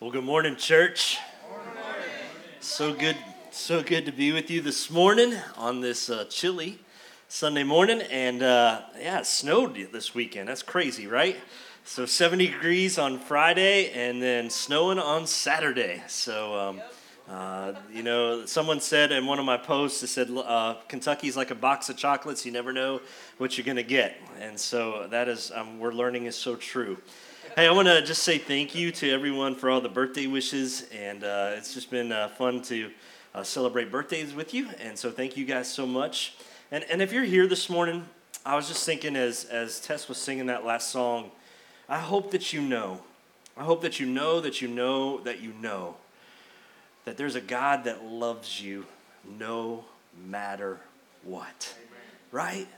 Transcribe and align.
Well, 0.00 0.12
good 0.12 0.22
morning, 0.22 0.54
church. 0.54 1.18
So 2.60 2.94
good, 2.94 3.16
so 3.50 3.82
good 3.82 4.06
to 4.06 4.12
be 4.12 4.30
with 4.30 4.48
you 4.48 4.60
this 4.60 4.92
morning 4.92 5.34
on 5.56 5.80
this 5.80 6.08
uh, 6.08 6.24
chilly 6.30 6.78
Sunday 7.26 7.64
morning. 7.64 8.02
And 8.02 8.40
uh, 8.40 8.82
yeah, 8.96 9.18
it 9.18 9.26
snowed 9.26 9.74
this 9.90 10.14
weekend. 10.14 10.48
That's 10.48 10.62
crazy, 10.62 11.08
right? 11.08 11.36
So 11.82 12.06
70 12.06 12.46
degrees 12.46 12.96
on 12.96 13.18
Friday 13.18 13.90
and 13.90 14.22
then 14.22 14.50
snowing 14.50 15.00
on 15.00 15.26
Saturday. 15.26 16.00
So, 16.06 16.56
um, 16.56 16.82
uh, 17.28 17.72
you 17.92 18.04
know, 18.04 18.46
someone 18.46 18.78
said 18.78 19.10
in 19.10 19.26
one 19.26 19.40
of 19.40 19.44
my 19.44 19.56
posts, 19.56 20.00
it 20.04 20.06
said, 20.06 20.30
uh, 20.30 20.76
Kentucky's 20.86 21.36
like 21.36 21.50
a 21.50 21.56
box 21.56 21.88
of 21.88 21.96
chocolates. 21.96 22.46
You 22.46 22.52
never 22.52 22.72
know 22.72 23.00
what 23.38 23.58
you're 23.58 23.64
going 23.64 23.74
to 23.74 23.82
get. 23.82 24.16
And 24.38 24.60
so 24.60 25.08
that 25.10 25.26
is, 25.26 25.50
um, 25.52 25.80
we're 25.80 25.92
learning 25.92 26.26
is 26.26 26.36
so 26.36 26.54
true. 26.54 26.98
Hey, 27.56 27.66
I 27.66 27.70
want 27.70 27.88
to 27.88 28.02
just 28.02 28.22
say 28.22 28.38
thank 28.38 28.74
you 28.74 28.92
to 28.92 29.10
everyone 29.10 29.54
for 29.54 29.70
all 29.70 29.80
the 29.80 29.88
birthday 29.88 30.26
wishes, 30.26 30.86
and 30.92 31.24
uh, 31.24 31.52
it's 31.56 31.72
just 31.72 31.90
been 31.90 32.12
uh, 32.12 32.28
fun 32.28 32.62
to 32.62 32.90
uh, 33.34 33.42
celebrate 33.42 33.90
birthdays 33.90 34.34
with 34.34 34.54
you. 34.54 34.68
And 34.80 34.98
so, 34.98 35.10
thank 35.10 35.36
you 35.36 35.44
guys 35.44 35.72
so 35.72 35.86
much. 35.86 36.34
And 36.70 36.84
and 36.84 37.00
if 37.00 37.12
you're 37.12 37.24
here 37.24 37.46
this 37.46 37.70
morning, 37.70 38.04
I 38.44 38.54
was 38.54 38.68
just 38.68 38.84
thinking 38.84 39.16
as 39.16 39.44
as 39.44 39.80
Tess 39.80 40.08
was 40.08 40.18
singing 40.18 40.46
that 40.46 40.64
last 40.64 40.90
song, 40.90 41.30
I 41.88 41.98
hope 41.98 42.30
that 42.32 42.52
you 42.52 42.60
know, 42.60 43.00
I 43.56 43.64
hope 43.64 43.82
that 43.82 43.98
you 43.98 44.06
know 44.06 44.40
that 44.40 44.60
you 44.60 44.68
know 44.68 45.18
that 45.20 45.40
you 45.40 45.52
know 45.60 45.96
that 47.06 47.16
there's 47.16 47.34
a 47.34 47.40
God 47.40 47.84
that 47.84 48.04
loves 48.04 48.60
you 48.60 48.86
no 49.38 49.84
matter 50.26 50.80
what, 51.24 51.74
Amen. 51.76 51.88
right? 52.30 52.68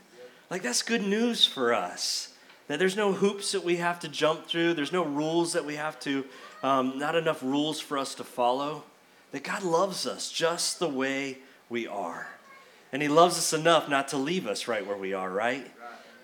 Like 0.49 0.61
that's 0.61 0.81
good 0.81 1.03
news 1.03 1.45
for 1.45 1.73
us 1.73 2.30
there's 2.77 2.95
no 2.95 3.11
hoops 3.11 3.51
that 3.53 3.63
we 3.63 3.77
have 3.77 3.99
to 4.01 4.07
jump 4.07 4.45
through, 4.45 4.75
there's 4.75 4.91
no 4.91 5.03
rules 5.03 5.53
that 5.53 5.65
we 5.65 5.75
have 5.75 5.99
to, 6.01 6.23
um, 6.63 6.97
not 6.99 7.15
enough 7.15 7.41
rules 7.41 7.79
for 7.79 7.97
us 7.97 8.15
to 8.15 8.23
follow. 8.23 8.83
That 9.31 9.43
God 9.43 9.63
loves 9.63 10.05
us 10.05 10.31
just 10.31 10.79
the 10.79 10.89
way 10.89 11.37
we 11.69 11.87
are. 11.87 12.27
And 12.91 13.01
He 13.01 13.07
loves 13.07 13.37
us 13.37 13.53
enough 13.53 13.89
not 13.89 14.09
to 14.09 14.17
leave 14.17 14.45
us 14.45 14.67
right 14.67 14.85
where 14.85 14.97
we 14.97 15.13
are, 15.13 15.29
right? 15.29 15.65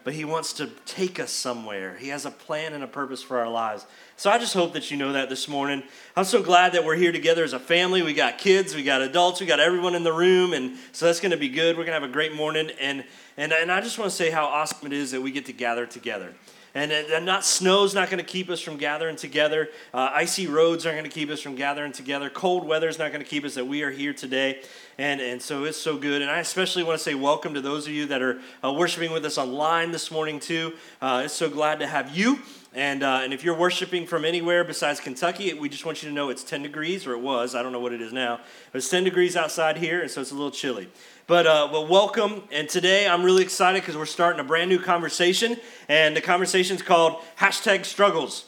But 0.04 0.14
He 0.14 0.26
wants 0.26 0.54
to 0.54 0.68
take 0.86 1.20
us 1.20 1.32
somewhere. 1.32 1.98
He 1.98 2.10
has 2.10 2.26
a 2.26 2.32
plan 2.32 2.74
and 2.74 2.84
a 2.84 2.88
purpose 2.88 3.24
for 3.24 3.40
our 3.40 3.50
lives. 3.50 3.86
So 4.16 4.30
I 4.30 4.38
just 4.38 4.54
hope 4.54 4.74
that 4.74 4.90
you 4.90 4.98
know 4.98 5.14
that 5.14 5.30
this 5.30 5.48
morning. 5.48 5.84
I'm 6.16 6.24
so 6.24 6.42
glad 6.42 6.74
that 6.74 6.84
we're 6.84 6.96
here 6.96 7.12
together 7.12 7.44
as 7.44 7.54
a 7.54 7.60
family. 7.60 8.02
We 8.02 8.14
got 8.14 8.38
kids, 8.38 8.76
we 8.76 8.84
got 8.84 9.02
adults, 9.02 9.42
we 9.42 9.46
got 9.46 9.60
everyone 9.60 9.96
in 9.96 10.04
the 10.04 10.14
room. 10.14 10.54
And 10.54 10.78
so 10.92 11.06
that's 11.06 11.20
going 11.20 11.32
to 11.32 11.38
be 11.38 11.50
good. 11.50 11.78
We're 11.78 11.84
going 11.84 11.96
to 11.96 12.02
have 12.02 12.10
a 12.10 12.14
great 12.14 12.34
morning. 12.34 12.72
And 12.80 13.04
and, 13.38 13.54
and 13.54 13.72
I 13.72 13.82
just 13.82 13.98
want 14.00 14.12
to 14.12 14.18
say 14.18 14.32
how 14.32 14.46
awesome 14.46 14.88
it 14.88 14.94
is 14.94 15.12
that 15.12 15.22
we 15.22 15.32
get 15.32 15.46
to 15.46 15.54
gather 15.54 15.86
together. 15.86 16.34
And, 16.78 16.92
and 16.92 17.26
not 17.26 17.44
snow's 17.44 17.96
not 17.96 18.12
going 18.12 18.24
to 18.24 18.30
keep 18.30 18.52
us 18.52 18.60
from 18.60 18.78
gathering 18.78 19.16
together. 19.16 19.70
Uh, 19.92 20.12
icy 20.14 20.46
roads 20.46 20.86
aren't 20.86 21.00
going 21.00 21.10
to 21.10 21.14
keep 21.14 21.30
us 21.32 21.42
from 21.42 21.56
gathering 21.56 21.92
together. 21.92 22.30
Cold 22.30 22.68
weather 22.68 22.88
is 22.88 23.00
not 23.00 23.12
going 23.12 23.24
to 23.24 23.28
keep 23.28 23.46
us 23.46 23.56
that 23.56 23.66
we 23.66 23.82
are 23.82 23.90
here 23.90 24.14
today. 24.14 24.62
And, 25.00 25.20
and 25.20 25.42
so 25.42 25.64
it's 25.64 25.78
so 25.78 25.98
good. 25.98 26.22
And 26.22 26.30
I 26.30 26.40
especially 26.40 26.84
want 26.84 27.00
to 27.00 27.04
say 27.04 27.16
welcome 27.16 27.56
to 27.56 27.62
those 27.62 27.88
of 27.88 27.94
you 27.94 28.06
that 28.08 28.22
are 28.22 28.40
uh, 28.64 28.72
worshiping 28.74 29.12
with 29.12 29.26
us 29.26 29.40
online 29.40 29.92
this 29.92 30.12
morning, 30.12 30.40
too. 30.40 30.74
Uh, 31.02 31.24
it's 31.26 31.34
so 31.34 31.50
glad 31.50 31.80
to 31.80 31.88
have 31.88 32.16
you. 32.16 32.40
And, 32.76 33.02
uh, 33.02 33.22
and 33.24 33.34
if 33.34 33.44
you're 33.44 33.58
worshiping 33.58 34.06
from 34.06 34.24
anywhere 34.24 34.64
besides 34.64 35.00
Kentucky, 35.00 35.52
we 35.56 35.70
just 35.70 35.84
want 35.84 36.04
you 36.04 36.10
to 36.10 36.14
know 36.14 36.30
it's 36.30 36.44
10 36.44 36.62
degrees, 36.62 37.08
or 37.08 37.14
it 37.14 37.22
was. 37.22 37.56
I 37.56 37.64
don't 37.64 37.72
know 37.72 37.80
what 37.80 37.94
it 37.94 38.02
is 38.02 38.14
now. 38.14 38.40
But 38.72 38.78
it's 38.78 38.90
10 38.90 39.04
degrees 39.04 39.36
outside 39.36 39.78
here, 39.78 40.02
and 40.02 40.12
so 40.12 40.22
it's 40.22 40.30
a 40.30 40.36
little 40.36 40.52
chilly. 40.52 40.90
But, 41.28 41.46
uh, 41.46 41.68
but 41.70 41.90
welcome. 41.90 42.44
And 42.54 42.70
today 42.70 43.06
I'm 43.06 43.22
really 43.22 43.44
excited 43.44 43.82
because 43.82 43.98
we're 43.98 44.06
starting 44.06 44.40
a 44.40 44.46
brand 44.46 44.70
new 44.70 44.80
conversation. 44.80 45.58
And 45.90 46.16
the 46.16 46.22
conversation 46.22 46.78
is 46.78 46.82
called 46.82 47.22
hashtag 47.38 47.84
struggles. 47.84 48.46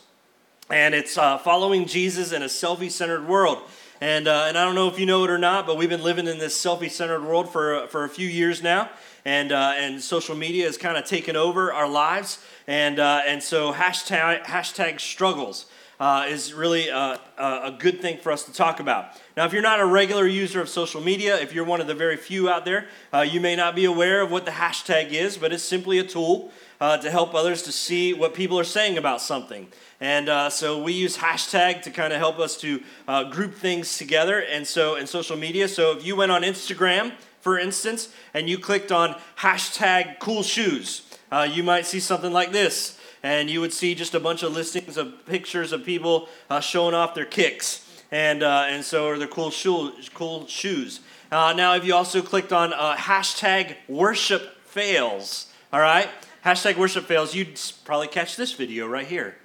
And 0.69 0.95
it's 0.95 1.17
uh, 1.17 1.39
following 1.39 1.87
Jesus 1.87 2.31
in 2.31 2.41
a 2.41 2.45
selfie 2.45 2.89
centered 2.89 3.27
world. 3.27 3.57
And, 3.99 4.29
uh, 4.29 4.45
and 4.47 4.57
I 4.57 4.63
don't 4.63 4.75
know 4.75 4.87
if 4.87 4.97
you 4.97 5.05
know 5.05 5.25
it 5.25 5.29
or 5.29 5.37
not, 5.37 5.67
but 5.67 5.75
we've 5.75 5.89
been 5.89 6.03
living 6.03 6.25
in 6.25 6.37
this 6.37 6.57
selfie 6.57 6.89
centered 6.89 7.21
world 7.21 7.51
for, 7.51 7.85
for 7.87 8.05
a 8.05 8.09
few 8.09 8.29
years 8.29 8.63
now. 8.63 8.89
And, 9.25 9.51
uh, 9.51 9.73
and 9.75 10.01
social 10.01 10.37
media 10.37 10.65
has 10.65 10.77
kind 10.77 10.95
of 10.95 11.03
taken 11.03 11.35
over 11.35 11.73
our 11.73 11.89
lives. 11.89 12.41
And, 12.65 12.97
uh, 12.97 13.23
and 13.27 13.43
so 13.43 13.73
hashtag, 13.73 14.45
hashtag 14.45 15.01
struggles 15.01 15.65
uh, 15.99 16.25
is 16.29 16.53
really 16.53 16.87
a, 16.87 17.19
a 17.37 17.75
good 17.77 18.01
thing 18.01 18.17
for 18.17 18.31
us 18.31 18.43
to 18.43 18.53
talk 18.53 18.79
about. 18.79 19.11
Now, 19.35 19.45
if 19.45 19.53
you're 19.53 19.61
not 19.61 19.79
a 19.79 19.85
regular 19.85 20.25
user 20.25 20.61
of 20.61 20.69
social 20.69 21.01
media, 21.01 21.39
if 21.39 21.53
you're 21.53 21.65
one 21.65 21.81
of 21.81 21.87
the 21.87 21.95
very 21.95 22.15
few 22.15 22.49
out 22.49 22.65
there, 22.65 22.87
uh, 23.13 23.21
you 23.21 23.41
may 23.41 23.55
not 23.55 23.75
be 23.75 23.85
aware 23.85 24.21
of 24.21 24.31
what 24.31 24.45
the 24.45 24.51
hashtag 24.51 25.11
is, 25.11 25.37
but 25.37 25.51
it's 25.51 25.63
simply 25.63 25.99
a 25.99 26.03
tool 26.03 26.51
uh, 26.79 26.97
to 26.97 27.11
help 27.11 27.35
others 27.35 27.63
to 27.63 27.71
see 27.71 28.13
what 28.13 28.33
people 28.33 28.57
are 28.57 28.63
saying 28.63 28.97
about 28.97 29.21
something. 29.21 29.67
And 29.99 30.29
uh, 30.29 30.49
so 30.49 30.81
we 30.81 30.93
use 30.93 31.17
hashtag 31.17 31.81
to 31.81 31.91
kind 31.91 32.13
of 32.13 32.19
help 32.19 32.39
us 32.39 32.55
to 32.61 32.81
uh, 33.07 33.25
group 33.25 33.55
things 33.55 33.97
together. 33.97 34.39
And 34.39 34.65
so 34.65 34.95
in 34.95 35.05
social 35.05 35.35
media, 35.35 35.67
so 35.67 35.91
if 35.97 36.05
you 36.05 36.15
went 36.15 36.31
on 36.31 36.43
Instagram, 36.43 37.13
for 37.41 37.59
instance, 37.59 38.09
and 38.33 38.49
you 38.49 38.57
clicked 38.57 38.91
on 38.91 39.15
hashtag 39.37 40.19
cool 40.19 40.43
shoes, 40.43 41.01
uh, 41.31 41.47
you 41.49 41.63
might 41.63 41.85
see 41.85 41.99
something 41.99 42.31
like 42.31 42.51
this 42.51 42.98
and 43.23 43.49
you 43.49 43.61
would 43.61 43.73
see 43.73 43.95
just 43.95 44.15
a 44.15 44.19
bunch 44.19 44.43
of 44.43 44.53
listings 44.53 44.97
of 44.97 45.25
pictures 45.25 45.71
of 45.71 45.83
people 45.83 46.29
uh, 46.49 46.59
showing 46.59 46.93
off 46.93 47.15
their 47.15 47.25
kicks, 47.25 47.85
and 48.11 48.43
uh, 48.43 48.65
and 48.67 48.83
so 48.83 49.07
are 49.07 49.17
their 49.17 49.27
cool 49.27 49.51
shoes. 49.51 50.09
Cool 50.13 50.47
shoes. 50.47 51.01
Uh, 51.31 51.53
now, 51.55 51.75
if 51.75 51.85
you 51.85 51.93
also 51.93 52.21
clicked 52.21 52.51
on 52.51 52.73
uh, 52.73 52.95
hashtag 52.95 53.75
worship 53.87 54.61
fails, 54.65 55.51
all 55.71 55.79
right, 55.79 56.09
hashtag 56.43 56.77
worship 56.77 57.05
fails, 57.05 57.35
you'd 57.35 57.59
probably 57.85 58.07
catch 58.07 58.35
this 58.35 58.53
video 58.53 58.87
right 58.87 59.07
here. 59.07 59.35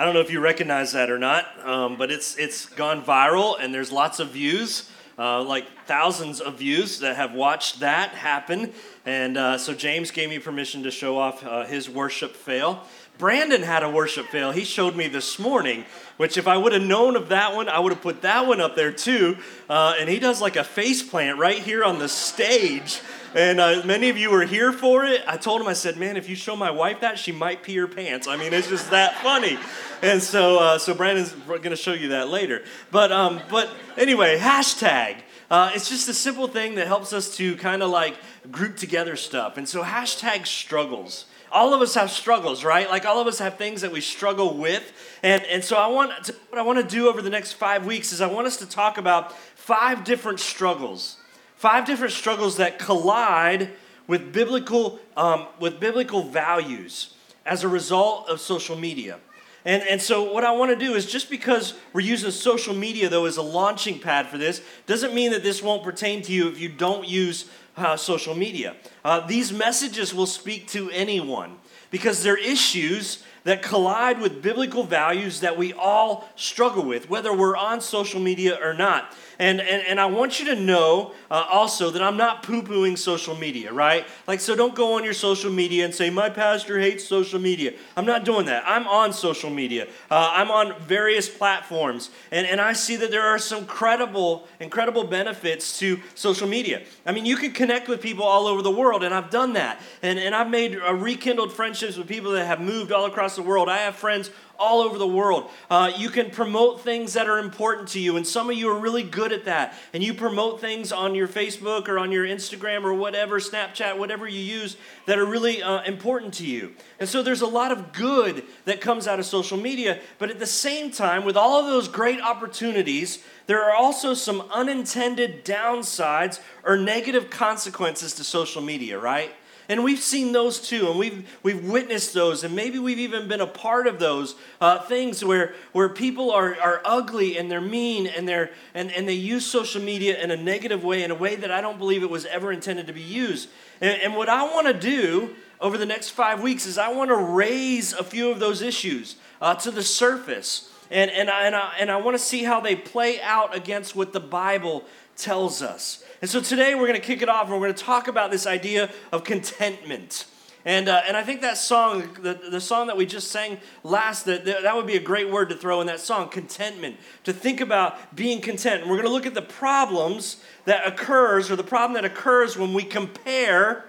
I 0.00 0.04
don't 0.04 0.14
know 0.14 0.20
if 0.20 0.30
you 0.30 0.38
recognize 0.38 0.92
that 0.92 1.10
or 1.10 1.18
not, 1.18 1.44
um, 1.66 1.96
but 1.96 2.12
it's 2.12 2.36
it's 2.36 2.66
gone 2.66 3.02
viral 3.02 3.56
and 3.58 3.74
there's 3.74 3.90
lots 3.90 4.20
of 4.20 4.28
views, 4.28 4.88
uh, 5.18 5.42
like 5.42 5.66
thousands 5.86 6.40
of 6.40 6.56
views 6.56 7.00
that 7.00 7.16
have 7.16 7.34
watched 7.34 7.80
that 7.80 8.10
happen. 8.10 8.72
And 9.04 9.36
uh, 9.36 9.58
so 9.58 9.74
James 9.74 10.12
gave 10.12 10.28
me 10.28 10.38
permission 10.38 10.84
to 10.84 10.92
show 10.92 11.18
off 11.18 11.44
uh, 11.44 11.64
his 11.64 11.90
worship 11.90 12.36
fail. 12.36 12.84
Brandon 13.18 13.62
had 13.62 13.82
a 13.82 13.90
worship 13.90 14.28
fail. 14.28 14.52
He 14.52 14.64
showed 14.64 14.94
me 14.96 15.08
this 15.08 15.38
morning, 15.38 15.84
which 16.16 16.38
if 16.38 16.46
I 16.46 16.56
would 16.56 16.72
have 16.72 16.82
known 16.82 17.16
of 17.16 17.28
that 17.30 17.54
one, 17.54 17.68
I 17.68 17.80
would 17.80 17.92
have 17.92 18.02
put 18.02 18.22
that 18.22 18.46
one 18.46 18.60
up 18.60 18.76
there 18.76 18.92
too. 18.92 19.38
Uh, 19.68 19.96
and 19.98 20.08
he 20.08 20.18
does 20.18 20.40
like 20.40 20.56
a 20.56 20.64
face 20.64 21.02
plant 21.02 21.38
right 21.38 21.58
here 21.58 21.84
on 21.84 21.98
the 21.98 22.08
stage. 22.08 23.00
And 23.34 23.60
uh, 23.60 23.82
many 23.84 24.08
of 24.08 24.16
you 24.16 24.30
were 24.30 24.44
here 24.44 24.72
for 24.72 25.04
it. 25.04 25.22
I 25.26 25.36
told 25.36 25.60
him, 25.60 25.66
I 25.66 25.74
said, 25.74 25.96
man, 25.96 26.16
if 26.16 26.28
you 26.28 26.36
show 26.36 26.56
my 26.56 26.70
wife 26.70 27.00
that, 27.00 27.18
she 27.18 27.32
might 27.32 27.62
pee 27.62 27.76
her 27.76 27.88
pants. 27.88 28.26
I 28.26 28.36
mean, 28.36 28.54
it's 28.54 28.68
just 28.68 28.90
that 28.90 29.16
funny 29.16 29.58
and 30.02 30.22
so 30.22 30.58
uh, 30.58 30.78
so 30.78 30.94
Brandon's 30.94 31.32
going 31.32 31.62
to 31.62 31.76
show 31.76 31.92
you 31.92 32.08
that 32.08 32.28
later. 32.28 32.62
But 32.90 33.12
um, 33.12 33.40
but 33.50 33.70
anyway, 33.96 34.38
hashtag. 34.38 35.16
Uh, 35.50 35.70
it's 35.74 35.88
just 35.88 36.08
a 36.08 36.14
simple 36.14 36.46
thing 36.46 36.74
that 36.74 36.86
helps 36.86 37.12
us 37.14 37.34
to 37.36 37.56
kind 37.56 37.82
of 37.82 37.88
like 37.88 38.16
group 38.50 38.76
together 38.76 39.16
stuff. 39.16 39.56
And 39.56 39.66
so 39.66 39.82
hashtag 39.82 40.46
struggles. 40.46 41.24
All 41.50 41.74
of 41.74 41.80
us 41.80 41.94
have 41.94 42.10
struggles, 42.10 42.64
right? 42.64 42.88
Like 42.88 43.04
all 43.04 43.20
of 43.20 43.26
us 43.26 43.38
have 43.38 43.56
things 43.56 43.80
that 43.80 43.92
we 43.92 44.00
struggle 44.00 44.56
with. 44.56 44.92
And, 45.22 45.42
and 45.44 45.64
so 45.64 45.76
I 45.76 45.86
want 45.86 46.24
to, 46.24 46.34
what 46.50 46.58
I 46.58 46.62
want 46.62 46.78
to 46.78 46.96
do 46.96 47.08
over 47.08 47.22
the 47.22 47.30
next 47.30 47.52
five 47.54 47.86
weeks 47.86 48.12
is 48.12 48.20
I 48.20 48.26
want 48.26 48.46
us 48.46 48.56
to 48.58 48.66
talk 48.66 48.98
about 48.98 49.36
five 49.56 50.04
different 50.04 50.40
struggles. 50.40 51.16
Five 51.56 51.86
different 51.86 52.12
struggles 52.12 52.56
that 52.58 52.78
collide 52.78 53.70
with 54.06 54.32
biblical, 54.32 55.00
um, 55.16 55.46
with 55.58 55.80
biblical 55.80 56.22
values 56.22 57.14
as 57.44 57.64
a 57.64 57.68
result 57.68 58.28
of 58.28 58.40
social 58.40 58.76
media. 58.76 59.18
And, 59.64 59.82
and 59.82 60.00
so, 60.00 60.32
what 60.32 60.44
I 60.44 60.52
want 60.52 60.70
to 60.70 60.76
do 60.76 60.94
is 60.94 61.04
just 61.04 61.28
because 61.28 61.74
we're 61.92 62.00
using 62.00 62.30
social 62.30 62.74
media, 62.74 63.08
though, 63.08 63.26
as 63.26 63.36
a 63.36 63.42
launching 63.42 63.98
pad 63.98 64.28
for 64.28 64.38
this, 64.38 64.62
doesn't 64.86 65.14
mean 65.14 65.32
that 65.32 65.42
this 65.42 65.62
won't 65.62 65.82
pertain 65.82 66.22
to 66.22 66.32
you 66.32 66.48
if 66.48 66.60
you 66.60 66.68
don't 66.68 67.06
use 67.06 67.50
uh, 67.78 67.96
social 67.96 68.34
media. 68.34 68.76
Uh, 69.04 69.26
these 69.26 69.52
messages 69.52 70.14
will 70.14 70.26
speak 70.26 70.66
to 70.68 70.90
anyone 70.90 71.56
because 71.90 72.22
they're 72.22 72.36
issues 72.36 73.22
that 73.48 73.62
collide 73.62 74.20
with 74.20 74.42
biblical 74.42 74.84
values 74.84 75.40
that 75.40 75.56
we 75.56 75.72
all 75.72 76.28
struggle 76.36 76.84
with, 76.84 77.08
whether 77.08 77.34
we're 77.34 77.56
on 77.56 77.80
social 77.80 78.20
media 78.20 78.58
or 78.62 78.74
not. 78.74 79.14
And, 79.38 79.60
and, 79.60 79.86
and 79.86 80.00
I 80.00 80.06
want 80.06 80.38
you 80.38 80.46
to 80.46 80.56
know 80.56 81.12
uh, 81.30 81.46
also 81.48 81.90
that 81.90 82.02
I'm 82.02 82.16
not 82.16 82.42
poo 82.42 82.60
pooing 82.60 82.98
social 82.98 83.36
media, 83.36 83.72
right? 83.72 84.04
Like, 84.26 84.40
so 84.40 84.54
don't 84.54 84.74
go 84.74 84.96
on 84.96 85.04
your 85.04 85.14
social 85.14 85.50
media 85.50 85.84
and 85.86 85.94
say, 85.94 86.10
my 86.10 86.28
pastor 86.28 86.78
hates 86.78 87.04
social 87.04 87.38
media. 87.38 87.72
I'm 87.96 88.04
not 88.04 88.24
doing 88.24 88.46
that. 88.46 88.64
I'm 88.66 88.86
on 88.88 89.12
social 89.12 89.48
media, 89.48 89.86
uh, 90.10 90.32
I'm 90.34 90.50
on 90.50 90.78
various 90.80 91.28
platforms. 91.28 92.10
And, 92.32 92.46
and 92.46 92.60
I 92.60 92.74
see 92.74 92.96
that 92.96 93.10
there 93.10 93.22
are 93.22 93.38
some 93.38 93.64
credible, 93.64 94.46
incredible 94.60 95.04
benefits 95.04 95.78
to 95.78 96.00
social 96.14 96.48
media. 96.48 96.82
I 97.06 97.12
mean, 97.12 97.24
you 97.24 97.36
can 97.36 97.52
connect 97.52 97.88
with 97.88 98.02
people 98.02 98.24
all 98.24 98.46
over 98.46 98.60
the 98.60 98.70
world, 98.70 99.04
and 99.04 99.14
I've 99.14 99.30
done 99.30 99.54
that. 99.54 99.80
And, 100.02 100.18
and 100.18 100.34
I've 100.34 100.50
made 100.50 100.76
uh, 100.76 100.92
rekindled 100.92 101.52
friendships 101.52 101.96
with 101.96 102.08
people 102.08 102.32
that 102.32 102.44
have 102.44 102.60
moved 102.60 102.92
all 102.92 103.06
across 103.06 103.37
the 103.38 103.42
world. 103.42 103.68
I 103.68 103.78
have 103.78 103.96
friends 103.96 104.30
all 104.58 104.80
over 104.80 104.98
the 104.98 105.06
world. 105.06 105.48
Uh, 105.70 105.92
you 105.96 106.10
can 106.10 106.30
promote 106.30 106.80
things 106.80 107.12
that 107.14 107.28
are 107.28 107.38
important 107.38 107.88
to 107.88 108.00
you, 108.00 108.16
and 108.16 108.26
some 108.26 108.50
of 108.50 108.56
you 108.56 108.68
are 108.68 108.78
really 108.78 109.04
good 109.04 109.32
at 109.32 109.44
that. 109.44 109.74
And 109.92 110.02
you 110.02 110.12
promote 110.12 110.60
things 110.60 110.92
on 110.92 111.14
your 111.14 111.28
Facebook 111.28 111.88
or 111.88 111.98
on 111.98 112.10
your 112.10 112.26
Instagram 112.26 112.84
or 112.84 112.92
whatever, 112.92 113.38
Snapchat, 113.38 113.96
whatever 113.96 114.26
you 114.26 114.40
use, 114.40 114.76
that 115.06 115.18
are 115.18 115.24
really 115.24 115.62
uh, 115.62 115.82
important 115.84 116.34
to 116.34 116.46
you. 116.46 116.74
And 116.98 117.08
so 117.08 117.22
there's 117.22 117.40
a 117.40 117.46
lot 117.46 117.70
of 117.70 117.92
good 117.92 118.42
that 118.64 118.80
comes 118.80 119.06
out 119.06 119.18
of 119.18 119.26
social 119.26 119.56
media, 119.56 120.00
but 120.18 120.30
at 120.30 120.38
the 120.38 120.46
same 120.46 120.90
time, 120.90 121.24
with 121.24 121.36
all 121.36 121.60
of 121.60 121.66
those 121.66 121.88
great 121.88 122.20
opportunities, 122.20 123.22
there 123.46 123.62
are 123.64 123.74
also 123.74 124.12
some 124.12 124.42
unintended 124.50 125.44
downsides 125.44 126.40
or 126.64 126.76
negative 126.76 127.30
consequences 127.30 128.12
to 128.14 128.24
social 128.24 128.60
media, 128.60 128.98
right? 128.98 129.32
And 129.70 129.84
we've 129.84 130.00
seen 130.00 130.32
those 130.32 130.60
too, 130.60 130.88
and 130.88 130.98
we've, 130.98 131.28
we've 131.42 131.62
witnessed 131.62 132.14
those, 132.14 132.42
and 132.42 132.56
maybe 132.56 132.78
we've 132.78 132.98
even 132.98 133.28
been 133.28 133.42
a 133.42 133.46
part 133.46 133.86
of 133.86 133.98
those 133.98 134.34
uh, 134.62 134.78
things 134.78 135.22
where, 135.22 135.52
where 135.72 135.90
people 135.90 136.30
are, 136.30 136.58
are 136.58 136.80
ugly 136.86 137.36
and 137.36 137.50
they're 137.50 137.60
mean 137.60 138.06
and, 138.06 138.26
they're, 138.26 138.50
and, 138.72 138.90
and 138.92 139.06
they 139.06 139.12
use 139.12 139.44
social 139.44 139.82
media 139.82 140.18
in 140.22 140.30
a 140.30 140.36
negative 140.36 140.84
way, 140.84 141.02
in 141.02 141.10
a 141.10 141.14
way 141.14 141.36
that 141.36 141.50
I 141.50 141.60
don't 141.60 141.78
believe 141.78 142.02
it 142.02 142.08
was 142.08 142.24
ever 142.24 142.50
intended 142.50 142.86
to 142.86 142.94
be 142.94 143.02
used. 143.02 143.50
And, 143.82 144.00
and 144.00 144.16
what 144.16 144.30
I 144.30 144.44
want 144.44 144.68
to 144.68 144.72
do 144.72 145.36
over 145.60 145.76
the 145.76 145.86
next 145.86 146.10
five 146.10 146.40
weeks 146.40 146.64
is 146.64 146.78
I 146.78 146.88
want 146.88 147.10
to 147.10 147.16
raise 147.16 147.92
a 147.92 148.02
few 148.02 148.30
of 148.30 148.40
those 148.40 148.62
issues 148.62 149.16
uh, 149.42 149.54
to 149.56 149.70
the 149.70 149.82
surface. 149.82 150.72
And, 150.90 151.10
and, 151.10 151.28
I, 151.28 151.46
and, 151.46 151.54
I, 151.54 151.74
and 151.78 151.90
I 151.90 151.98
want 151.98 152.16
to 152.16 152.22
see 152.22 152.42
how 152.42 152.60
they 152.60 152.74
play 152.74 153.20
out 153.20 153.54
against 153.54 153.94
what 153.94 154.14
the 154.14 154.20
Bible 154.20 154.84
tells 155.16 155.60
us. 155.60 156.02
And 156.20 156.28
so 156.28 156.40
today 156.40 156.74
we're 156.74 156.88
going 156.88 157.00
to 157.00 157.06
kick 157.06 157.22
it 157.22 157.28
off 157.28 157.44
and 157.44 157.52
we're 157.52 157.66
going 157.66 157.74
to 157.74 157.84
talk 157.84 158.08
about 158.08 158.30
this 158.30 158.46
idea 158.46 158.90
of 159.12 159.22
contentment. 159.22 160.26
And, 160.64 160.88
uh, 160.88 161.02
and 161.06 161.16
I 161.16 161.22
think 161.22 161.42
that 161.42 161.56
song, 161.56 162.16
the, 162.20 162.34
the 162.34 162.60
song 162.60 162.88
that 162.88 162.96
we 162.96 163.06
just 163.06 163.30
sang 163.30 163.58
last, 163.84 164.24
that, 164.24 164.44
that 164.44 164.74
would 164.74 164.86
be 164.86 164.96
a 164.96 165.00
great 165.00 165.30
word 165.30 165.48
to 165.50 165.54
throw 165.54 165.80
in 165.80 165.86
that 165.86 166.00
song, 166.00 166.28
contentment. 166.28 166.96
To 167.24 167.32
think 167.32 167.60
about 167.60 168.16
being 168.16 168.40
content. 168.40 168.82
And 168.82 168.90
we're 168.90 168.96
going 168.96 169.06
to 169.06 169.12
look 169.12 169.26
at 169.26 169.34
the 169.34 169.42
problems 169.42 170.42
that 170.64 170.86
occurs, 170.86 171.50
or 171.50 171.56
the 171.56 171.62
problem 171.62 171.94
that 171.94 172.04
occurs 172.04 172.58
when 172.58 172.74
we 172.74 172.82
compare 172.82 173.84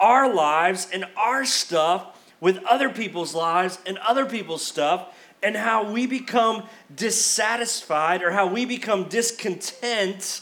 our 0.00 0.32
lives 0.32 0.88
and 0.92 1.04
our 1.16 1.44
stuff 1.44 2.18
with 2.40 2.56
other 2.64 2.88
people's 2.88 3.34
lives 3.34 3.78
and 3.86 3.98
other 3.98 4.24
people's 4.24 4.64
stuff, 4.64 5.14
and 5.42 5.54
how 5.54 5.90
we 5.90 6.06
become 6.06 6.64
dissatisfied 6.94 8.22
or 8.22 8.30
how 8.30 8.46
we 8.46 8.64
become 8.64 9.04
discontent 9.04 10.40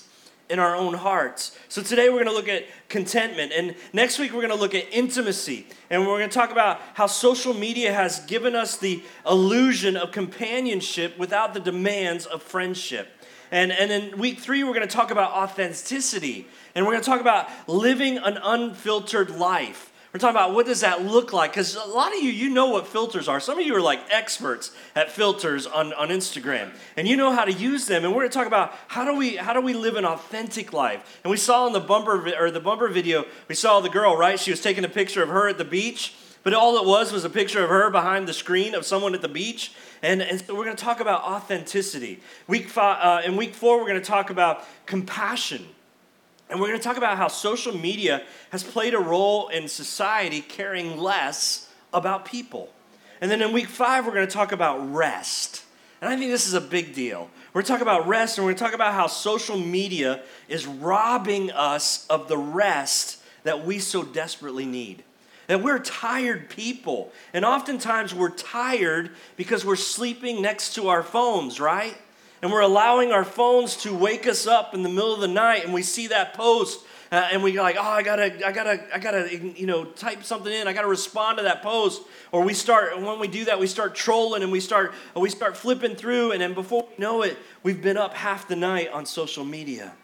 in 0.51 0.59
our 0.59 0.77
own 0.77 0.95
hearts. 0.95 1.57
So 1.69 1.83
today 1.83 2.09
we're 2.09 2.25
going 2.25 2.27
to 2.27 2.33
look 2.33 2.49
at 2.49 2.65
contentment. 2.89 3.53
And 3.53 3.75
next 3.93 4.19
week 4.19 4.33
we're 4.33 4.47
going 4.47 4.51
to 4.51 4.61
look 4.61 4.75
at 4.75 4.85
intimacy. 4.93 5.67
And 5.91 6.03
we're 6.03 6.19
going 6.19 6.29
to 6.29 6.35
talk 6.35 6.51
about 6.51 6.81
how 6.95 7.07
social 7.07 7.55
media 7.55 7.93
has 7.93 8.21
given 8.21 8.55
us 8.55 8.77
the 8.77 9.03
illusion 9.27 9.97
of 9.97 10.13
companionship 10.13 11.19
without 11.19 11.55
the 11.55 11.61
demands 11.61 12.27
of 12.27 12.43
friendship. 12.43 13.09
And, 13.51 13.73
and 13.73 13.91
in 13.91 14.19
week 14.19 14.41
three, 14.41 14.65
we're 14.65 14.75
going 14.75 14.87
to 14.87 14.95
talk 14.95 15.11
about 15.11 15.33
authenticity. 15.33 16.47
And 16.75 16.85
we're 16.85 16.93
going 16.93 17.05
to 17.05 17.11
talk 17.11 17.21
about 17.21 17.49
living 17.69 18.19
an 18.19 18.39
unfiltered 18.43 19.31
life. 19.31 19.93
We're 20.15 20.21
talking 20.21 20.37
about 20.37 20.55
what 20.55 20.67
does 20.67 20.83
that 20.83 21.05
look 21.05 21.33
like? 21.33 21.51
Because 21.51 21.75
a 21.75 21.85
lot 21.87 22.17
of 22.17 22.23
you, 22.23 22.31
you 22.31 22.49
know 22.49 22.67
what 22.67 22.87
filters 22.87 23.27
are. 23.27 23.41
Some 23.41 23.59
of 23.59 23.67
you 23.67 23.75
are 23.75 23.81
like 23.81 24.01
experts 24.11 24.71
at 24.95 25.11
filters 25.11 25.67
on, 25.67 25.93
on 25.95 26.11
Instagram, 26.11 26.71
and 26.97 27.09
you 27.09 27.17
know 27.17 27.33
how 27.33 27.45
to 27.45 27.53
use 27.53 27.87
them. 27.87 28.05
And 28.05 28.15
we're 28.15 28.21
going 28.21 28.31
to 28.31 28.39
talk 28.39 28.47
about 28.47 28.73
how 28.87 29.05
do 29.05 29.17
we 29.17 29.35
how 29.35 29.53
do 29.53 29.61
we 29.61 29.75
live 29.75 29.97
an 29.97 30.05
authentic 30.05 30.73
life. 30.73 31.19
And 31.25 31.33
we 31.33 31.37
saw 31.37 31.67
in 31.67 31.73
the 31.73 31.81
bumper 31.81 32.33
or 32.39 32.53
the 32.53 32.61
bumper 32.61 32.87
video, 32.87 33.25
we 33.49 33.57
saw 33.57 33.81
the 33.81 33.89
girl 33.89 34.17
right. 34.17 34.39
She 34.39 34.53
was 34.53 34.61
taking 34.61 34.85
a 34.85 34.89
picture 34.89 35.21
of 35.21 35.31
her 35.31 35.49
at 35.49 35.59
the 35.59 35.65
beach, 35.65 36.15
but 36.45 36.55
all 36.55 36.77
it 36.77 36.87
was 36.87 37.11
was 37.11 37.25
a 37.25 37.31
picture 37.31 37.65
of 37.65 37.71
her 37.71 37.91
behind 37.91 38.29
the 38.29 38.33
screen 38.33 38.77
of 38.77 38.87
someone 38.87 39.17
at 39.17 39.21
the 39.21 39.29
beach. 39.29 39.73
And, 40.01 40.23
and 40.23 40.41
so 40.41 40.55
we're 40.55 40.65
going 40.65 40.77
to 40.77 40.85
talk 40.85 41.01
about 41.01 41.23
authenticity. 41.23 42.21
Week 42.47 42.69
five, 42.69 42.99
uh, 43.03 43.27
in 43.27 43.37
week 43.37 43.53
four, 43.53 43.79
we're 43.79 43.89
going 43.89 44.01
to 44.01 44.07
talk 44.07 44.31
about 44.31 44.65
compassion. 44.87 45.67
And 46.51 46.61
we're 46.61 46.69
going 46.69 46.79
to 46.79 46.85
talk 46.85 46.97
about 46.97 47.17
how 47.17 47.29
social 47.29 47.77
media 47.77 48.23
has 48.51 48.63
played 48.63 48.95
a 48.95 48.99
role 48.99 49.49
in 49.49 49.67
society 49.69 50.41
caring 50.41 50.99
less 50.99 51.69
about 51.93 52.25
people. 52.25 52.71
And 53.21 53.31
then 53.31 53.41
in 53.41 53.53
week 53.53 53.69
five, 53.69 54.07
we're 54.07 54.15
going 54.15 54.27
to 54.27 54.33
talk 54.33 54.53
about 54.53 54.93
rest. 54.93 55.65
And 56.01 56.13
I 56.13 56.17
think 56.17 56.31
this 56.31 56.47
is 56.47 56.55
a 56.55 56.61
big 56.61 56.95
deal. 56.95 57.31
We're 57.53 57.63
going 57.63 57.67
to 57.67 57.73
talk 57.73 57.81
about 57.81 58.07
rest, 58.07 58.37
and 58.37 58.45
we're 58.45 58.51
going 58.51 58.59
to 58.59 58.65
talk 58.65 58.75
about 58.75 58.95
how 58.95 59.07
social 59.07 59.57
media 59.57 60.23
is 60.49 60.67
robbing 60.67 61.51
us 61.53 62.07
of 62.09 62.29
the 62.29 62.37
rest 62.37 63.23
that 63.45 63.65
we 63.65 63.79
so 63.79 64.03
desperately 64.03 64.67
need. 64.67 65.05
That 65.47 65.63
we're 65.63 65.79
tired 65.79 66.51
people. 66.51 67.13
And 67.33 67.45
oftentimes 67.45 68.15
we're 68.15 68.31
tired 68.31 69.11
because 69.37 69.65
we're 69.65 69.77
sleeping 69.77 70.43
next 70.43 70.75
to 70.75 70.89
our 70.89 71.03
phones, 71.03 71.61
right? 71.61 71.97
And 72.45 72.53
we're 72.53 72.61
allowing 72.61 73.11
our 73.11 73.25
phones 73.25 73.75
to 73.75 73.95
wake 73.95 74.27
us 74.27 74.47
up 74.47 74.75
in 74.75 74.83
the 74.83 74.89
middle 74.91 75.15
of 75.15 75.21
the 75.23 75.27
night 75.27 75.65
and 75.65 75.73
we 75.73 75.83
see 75.83 76.09
that 76.09 76.35
post 76.35 76.85
uh, 77.11 77.27
and 77.33 77.43
we're 77.43 77.59
like 77.63 77.77
oh 77.79 77.83
i 77.83 78.03
gotta 78.03 78.47
i 78.47 78.53
gotta 78.53 78.85
i 78.95 78.99
gotta 78.99 79.35
you 79.35 79.65
know 79.65 79.87
type 79.87 80.23
something 80.23 80.53
in. 80.53 80.69
I 80.69 80.75
gotta 80.75 80.87
respond 80.87 81.39
to 81.39 81.45
that 81.45 81.63
post. 81.63 82.03
Or 82.33 82.45
we 82.45 82.53
start 82.53 83.01
when 83.01 83.19
we 83.19 83.29
do 83.29 83.47
that 83.47 83.59
we 83.59 83.67
start 83.67 83.95
trolling 83.95 84.43
and 84.43 84.53
we 84.53 84.61
start 84.61 84.93
we 85.17 85.31
start 85.31 85.57
flipping 85.57 85.97
through 85.97 86.33
and 86.33 86.41
then 86.43 86.53
before 86.53 86.87
we 86.87 87.03
know 87.03 87.23
it 87.23 87.39
we've 87.63 87.81
been 87.81 87.97
up 87.97 88.13
half 88.13 88.47
the 88.47 88.57
night 88.57 88.91
on 88.91 89.07
social 89.07 89.47
media. 89.47 89.95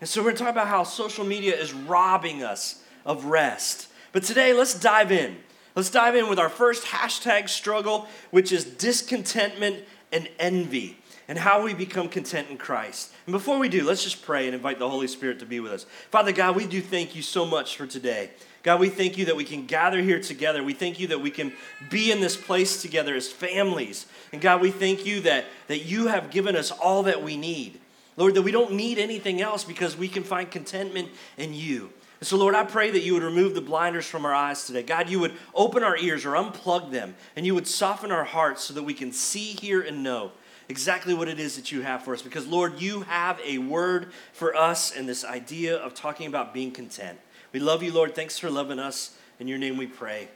And 0.00 0.08
so 0.08 0.20
we're 0.20 0.26
going 0.26 0.36
to 0.36 0.44
talk 0.44 0.52
about 0.52 0.68
how 0.68 0.84
social 0.84 1.24
media 1.24 1.56
is 1.56 1.72
robbing 1.72 2.44
us 2.44 2.84
of 3.04 3.24
rest. 3.24 3.88
But 4.12 4.22
today 4.22 4.52
let's 4.52 4.78
dive 4.78 5.10
in. 5.10 5.38
Let's 5.74 5.90
dive 5.90 6.14
in 6.14 6.28
with 6.28 6.38
our 6.38 6.50
first 6.50 6.84
hashtag 6.84 7.48
struggle 7.48 8.06
which 8.30 8.52
is 8.52 8.64
discontentment 8.64 9.84
and 10.12 10.28
envy 10.38 10.99
and 11.30 11.38
how 11.38 11.62
we 11.62 11.72
become 11.72 12.08
content 12.08 12.50
in 12.50 12.58
Christ. 12.58 13.12
And 13.24 13.32
before 13.32 13.60
we 13.60 13.68
do, 13.68 13.84
let's 13.84 14.02
just 14.02 14.24
pray 14.24 14.46
and 14.46 14.54
invite 14.54 14.80
the 14.80 14.90
Holy 14.90 15.06
Spirit 15.06 15.38
to 15.38 15.46
be 15.46 15.60
with 15.60 15.70
us. 15.70 15.86
Father 16.10 16.32
God, 16.32 16.56
we 16.56 16.66
do 16.66 16.80
thank 16.80 17.14
you 17.14 17.22
so 17.22 17.46
much 17.46 17.76
for 17.76 17.86
today. 17.86 18.30
God, 18.64 18.80
we 18.80 18.88
thank 18.88 19.16
you 19.16 19.26
that 19.26 19.36
we 19.36 19.44
can 19.44 19.64
gather 19.64 20.02
here 20.02 20.20
together. 20.20 20.64
We 20.64 20.72
thank 20.72 20.98
you 20.98 21.06
that 21.06 21.20
we 21.20 21.30
can 21.30 21.52
be 21.88 22.10
in 22.10 22.20
this 22.20 22.36
place 22.36 22.82
together 22.82 23.14
as 23.14 23.30
families. 23.30 24.06
And 24.32 24.42
God, 24.42 24.60
we 24.60 24.72
thank 24.72 25.06
you 25.06 25.20
that, 25.20 25.44
that 25.68 25.84
you 25.84 26.08
have 26.08 26.32
given 26.32 26.56
us 26.56 26.72
all 26.72 27.04
that 27.04 27.22
we 27.22 27.36
need. 27.36 27.78
Lord, 28.16 28.34
that 28.34 28.42
we 28.42 28.50
don't 28.50 28.72
need 28.72 28.98
anything 28.98 29.40
else 29.40 29.62
because 29.62 29.96
we 29.96 30.08
can 30.08 30.24
find 30.24 30.50
contentment 30.50 31.10
in 31.38 31.54
you. 31.54 31.90
And 32.18 32.26
so, 32.26 32.38
Lord, 32.38 32.56
I 32.56 32.64
pray 32.64 32.90
that 32.90 33.04
you 33.04 33.14
would 33.14 33.22
remove 33.22 33.54
the 33.54 33.60
blinders 33.60 34.04
from 34.04 34.26
our 34.26 34.34
eyes 34.34 34.66
today. 34.66 34.82
God, 34.82 35.08
you 35.08 35.20
would 35.20 35.34
open 35.54 35.84
our 35.84 35.96
ears 35.96 36.26
or 36.26 36.32
unplug 36.32 36.90
them, 36.90 37.14
and 37.36 37.46
you 37.46 37.54
would 37.54 37.68
soften 37.68 38.10
our 38.10 38.24
hearts 38.24 38.64
so 38.64 38.74
that 38.74 38.82
we 38.82 38.94
can 38.94 39.12
see, 39.12 39.52
hear, 39.52 39.80
and 39.80 40.02
know 40.02 40.32
exactly 40.70 41.12
what 41.12 41.28
it 41.28 41.40
is 41.40 41.56
that 41.56 41.72
you 41.72 41.82
have 41.82 42.04
for 42.04 42.14
us. 42.14 42.22
Because, 42.22 42.46
Lord, 42.46 42.80
you 42.80 43.00
have 43.02 43.40
a 43.44 43.58
word 43.58 44.12
for 44.32 44.54
us 44.54 44.96
and 44.96 45.08
this 45.08 45.24
idea 45.24 45.76
of 45.76 45.94
talking 45.94 46.28
about 46.28 46.54
being 46.54 46.70
content. 46.70 47.18
We 47.52 47.58
love 47.58 47.82
you, 47.82 47.92
Lord. 47.92 48.14
Thanks 48.14 48.38
for 48.38 48.48
loving 48.48 48.78
us. 48.78 49.16
In 49.40 49.48
your 49.48 49.58
name 49.58 49.76
we 49.76 49.86
pray. 49.86 50.28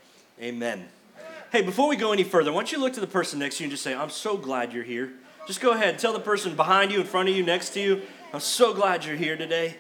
Amen. 0.42 0.88
Hey, 1.52 1.62
before 1.62 1.88
we 1.88 1.94
go 1.94 2.12
any 2.12 2.24
further, 2.24 2.50
why 2.50 2.58
don't 2.58 2.72
you 2.72 2.80
look 2.80 2.94
to 2.94 3.00
the 3.00 3.06
person 3.06 3.38
next 3.38 3.58
to 3.58 3.62
you 3.62 3.66
and 3.66 3.70
just 3.70 3.84
say, 3.84 3.94
I'm 3.94 4.10
so 4.10 4.36
glad 4.36 4.72
you're 4.72 4.82
here. 4.82 5.12
Just 5.46 5.60
go 5.60 5.70
ahead. 5.70 5.90
and 5.90 5.98
Tell 5.98 6.12
the 6.12 6.18
person 6.18 6.56
behind 6.56 6.90
you, 6.90 7.00
in 7.00 7.06
front 7.06 7.28
of 7.28 7.36
you, 7.36 7.44
next 7.44 7.70
to 7.74 7.80
you, 7.80 8.02
I'm 8.32 8.40
so 8.40 8.74
glad 8.74 9.04
you're 9.04 9.14
here 9.14 9.36
today. 9.36 9.76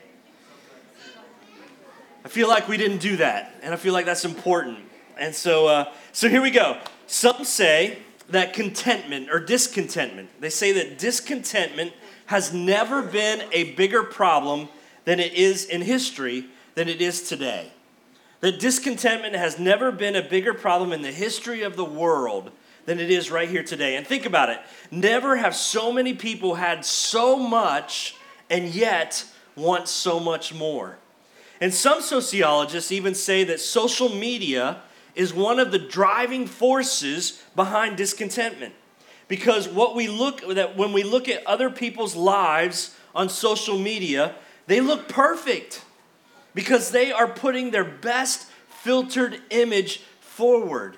I 2.24 2.28
feel 2.28 2.48
like 2.48 2.68
we 2.68 2.76
didn't 2.76 2.98
do 2.98 3.16
that, 3.16 3.54
and 3.62 3.74
I 3.74 3.76
feel 3.76 3.92
like 3.92 4.06
that's 4.06 4.24
important. 4.24 4.78
And 5.18 5.34
so, 5.34 5.66
uh, 5.66 5.92
so 6.12 6.28
here 6.28 6.40
we 6.40 6.50
go. 6.50 6.78
Some 7.06 7.44
say 7.44 7.98
that 8.34 8.52
contentment 8.52 9.30
or 9.30 9.40
discontentment, 9.40 10.28
they 10.40 10.50
say 10.50 10.72
that 10.72 10.98
discontentment 10.98 11.92
has 12.26 12.52
never 12.52 13.02
been 13.02 13.42
a 13.52 13.72
bigger 13.74 14.02
problem 14.02 14.68
than 15.04 15.20
it 15.20 15.34
is 15.34 15.64
in 15.64 15.82
history 15.82 16.46
than 16.74 16.88
it 16.88 17.00
is 17.00 17.28
today. 17.28 17.72
That 18.40 18.60
discontentment 18.60 19.34
has 19.34 19.58
never 19.58 19.92
been 19.92 20.16
a 20.16 20.22
bigger 20.22 20.52
problem 20.52 20.92
in 20.92 21.02
the 21.02 21.12
history 21.12 21.62
of 21.62 21.76
the 21.76 21.84
world 21.84 22.50
than 22.86 23.00
it 23.00 23.10
is 23.10 23.30
right 23.30 23.48
here 23.48 23.62
today. 23.62 23.96
And 23.96 24.06
think 24.06 24.26
about 24.26 24.50
it 24.50 24.58
never 24.90 25.36
have 25.36 25.54
so 25.54 25.92
many 25.92 26.14
people 26.14 26.56
had 26.56 26.84
so 26.84 27.36
much 27.38 28.16
and 28.50 28.74
yet 28.74 29.24
want 29.56 29.88
so 29.88 30.20
much 30.20 30.52
more. 30.52 30.98
And 31.60 31.72
some 31.72 32.02
sociologists 32.02 32.92
even 32.92 33.14
say 33.14 33.44
that 33.44 33.60
social 33.60 34.08
media 34.08 34.82
is 35.14 35.32
one 35.32 35.58
of 35.58 35.70
the 35.70 35.78
driving 35.78 36.46
forces 36.46 37.42
behind 37.54 37.96
discontentment. 37.96 38.74
Because 39.28 39.68
what 39.68 39.94
we 39.94 40.08
look 40.08 40.46
that 40.54 40.76
when 40.76 40.92
we 40.92 41.02
look 41.02 41.28
at 41.28 41.46
other 41.46 41.70
people's 41.70 42.14
lives 42.14 42.94
on 43.14 43.28
social 43.28 43.78
media, 43.78 44.34
they 44.66 44.80
look 44.80 45.08
perfect 45.08 45.84
because 46.54 46.90
they 46.90 47.10
are 47.12 47.28
putting 47.28 47.70
their 47.70 47.84
best 47.84 48.48
filtered 48.68 49.40
image 49.50 49.98
forward. 50.20 50.96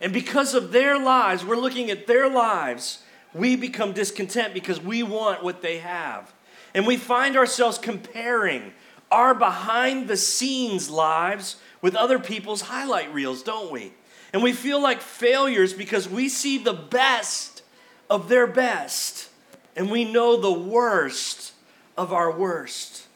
And 0.00 0.12
because 0.12 0.54
of 0.54 0.72
their 0.72 0.98
lives, 0.98 1.44
we're 1.44 1.56
looking 1.56 1.90
at 1.90 2.06
their 2.06 2.28
lives, 2.28 3.02
we 3.32 3.56
become 3.56 3.92
discontent 3.92 4.54
because 4.54 4.80
we 4.80 5.02
want 5.02 5.42
what 5.42 5.62
they 5.62 5.78
have. 5.78 6.32
And 6.74 6.86
we 6.86 6.96
find 6.96 7.36
ourselves 7.36 7.78
comparing 7.78 8.72
our 9.10 9.34
behind 9.34 10.08
the 10.08 10.16
scenes 10.16 10.90
lives 10.90 11.56
with 11.84 11.94
other 11.94 12.18
people's 12.18 12.62
highlight 12.62 13.12
reels, 13.12 13.42
don't 13.42 13.70
we? 13.70 13.92
And 14.32 14.42
we 14.42 14.54
feel 14.54 14.82
like 14.82 15.02
failures 15.02 15.74
because 15.74 16.08
we 16.08 16.30
see 16.30 16.56
the 16.56 16.72
best 16.72 17.60
of 18.08 18.30
their 18.30 18.46
best 18.46 19.28
and 19.76 19.90
we 19.90 20.10
know 20.10 20.40
the 20.40 20.50
worst 20.50 21.52
of 21.94 22.10
our 22.10 22.32
worst. 22.32 23.06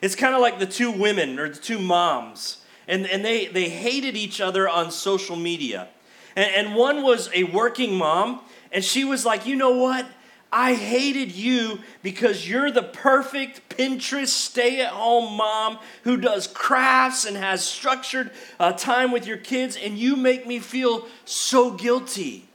It's 0.00 0.14
kind 0.14 0.32
of 0.32 0.40
like 0.40 0.60
the 0.60 0.66
two 0.66 0.92
women 0.92 1.40
or 1.40 1.48
the 1.48 1.58
two 1.58 1.80
moms, 1.80 2.58
and, 2.86 3.04
and 3.04 3.24
they, 3.24 3.46
they 3.46 3.68
hated 3.68 4.16
each 4.16 4.40
other 4.40 4.68
on 4.68 4.92
social 4.92 5.34
media. 5.34 5.88
And, 6.36 6.68
and 6.68 6.76
one 6.76 7.02
was 7.02 7.28
a 7.34 7.42
working 7.42 7.96
mom, 7.96 8.42
and 8.70 8.84
she 8.84 9.04
was 9.04 9.26
like, 9.26 9.44
You 9.44 9.56
know 9.56 9.76
what? 9.76 10.06
I 10.50 10.74
hated 10.74 11.32
you 11.32 11.80
because 12.02 12.48
you're 12.48 12.70
the 12.70 12.82
perfect 12.82 13.68
Pinterest 13.68 14.28
stay 14.28 14.80
at 14.80 14.90
home 14.90 15.36
mom 15.36 15.78
who 16.04 16.16
does 16.16 16.46
crafts 16.46 17.26
and 17.26 17.36
has 17.36 17.62
structured 17.62 18.30
uh, 18.58 18.72
time 18.72 19.12
with 19.12 19.26
your 19.26 19.36
kids, 19.36 19.76
and 19.76 19.98
you 19.98 20.16
make 20.16 20.46
me 20.46 20.58
feel 20.58 21.06
so 21.26 21.70
guilty. 21.72 22.48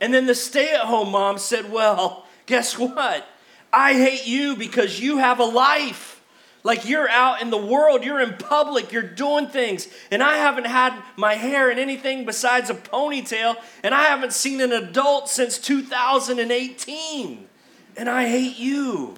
And 0.00 0.12
then 0.12 0.26
the 0.26 0.34
stay 0.34 0.74
at 0.74 0.80
home 0.80 1.12
mom 1.12 1.38
said, 1.38 1.72
Well, 1.72 2.26
guess 2.46 2.78
what? 2.78 3.26
I 3.72 3.94
hate 3.94 4.26
you 4.26 4.56
because 4.56 5.00
you 5.00 5.18
have 5.18 5.38
a 5.38 5.44
life. 5.44 6.19
Like 6.62 6.86
you're 6.88 7.08
out 7.08 7.40
in 7.40 7.50
the 7.50 7.56
world, 7.56 8.04
you're 8.04 8.20
in 8.20 8.34
public, 8.34 8.92
you're 8.92 9.02
doing 9.02 9.46
things. 9.48 9.88
And 10.10 10.22
I 10.22 10.36
haven't 10.36 10.66
had 10.66 11.02
my 11.16 11.34
hair 11.34 11.70
in 11.70 11.78
anything 11.78 12.26
besides 12.26 12.68
a 12.68 12.74
ponytail, 12.74 13.56
and 13.82 13.94
I 13.94 14.04
haven't 14.04 14.32
seen 14.32 14.60
an 14.60 14.72
adult 14.72 15.28
since 15.28 15.58
2018. 15.58 17.48
And 17.96 18.08
I 18.08 18.28
hate 18.28 18.58
you. 18.58 19.16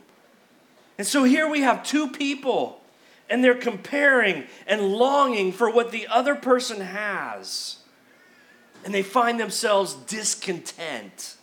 And 0.99 1.07
so 1.07 1.25
here 1.25 1.49
we 1.49 1.63
have 1.63 1.85
two 1.85 2.09
people, 2.09 2.81
and 3.29 3.43
they're 3.43 3.55
comparing 3.55 4.45
and 4.67 4.93
longing 4.93 5.53
for 5.53 5.71
what 5.71 5.91
the 5.91 6.07
other 6.07 6.35
person 6.35 6.81
has. 6.81 7.79
And 8.85 8.95
they 8.95 9.03
find 9.03 9.41
themselves 9.41 9.95
discontent 9.95 11.37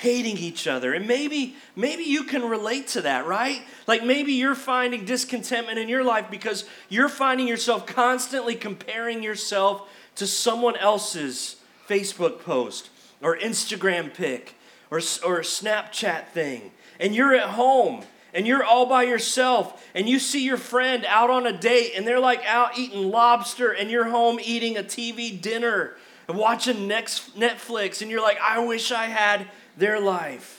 hating 0.00 0.38
each 0.38 0.66
other. 0.66 0.94
And 0.94 1.06
maybe 1.06 1.56
maybe 1.76 2.04
you 2.04 2.24
can 2.24 2.42
relate 2.42 2.88
to 2.88 3.02
that, 3.02 3.26
right? 3.26 3.62
Like 3.86 4.04
maybe 4.04 4.32
you're 4.32 4.54
finding 4.54 5.04
discontentment 5.04 5.78
in 5.78 5.88
your 5.88 6.04
life 6.04 6.26
because 6.30 6.64
you're 6.88 7.08
finding 7.08 7.46
yourself 7.46 7.86
constantly 7.86 8.54
comparing 8.54 9.22
yourself 9.22 9.88
to 10.16 10.26
someone 10.26 10.76
else's 10.76 11.56
Facebook 11.88 12.40
post 12.40 12.90
or 13.22 13.36
Instagram 13.36 14.12
pic 14.12 14.54
or 14.90 14.98
or 14.98 15.40
Snapchat 15.40 16.28
thing. 16.28 16.72
And 16.98 17.14
you're 17.14 17.34
at 17.34 17.50
home 17.50 18.04
and 18.32 18.46
you're 18.46 18.64
all 18.64 18.86
by 18.86 19.02
yourself 19.02 19.86
and 19.94 20.08
you 20.08 20.18
see 20.18 20.44
your 20.44 20.56
friend 20.56 21.04
out 21.06 21.30
on 21.30 21.46
a 21.46 21.52
date 21.52 21.92
and 21.96 22.06
they're 22.06 22.20
like 22.20 22.44
out 22.46 22.78
eating 22.78 23.10
lobster 23.10 23.70
and 23.70 23.90
you're 23.90 24.08
home 24.08 24.38
eating 24.42 24.76
a 24.76 24.82
TV 24.82 25.40
dinner 25.40 25.96
and 26.28 26.38
watching 26.38 26.86
next 26.86 27.38
Netflix 27.38 28.02
and 28.02 28.10
you're 28.10 28.22
like 28.22 28.38
I 28.40 28.64
wish 28.64 28.92
I 28.92 29.06
had 29.06 29.46
their 29.76 30.00
life. 30.00 30.56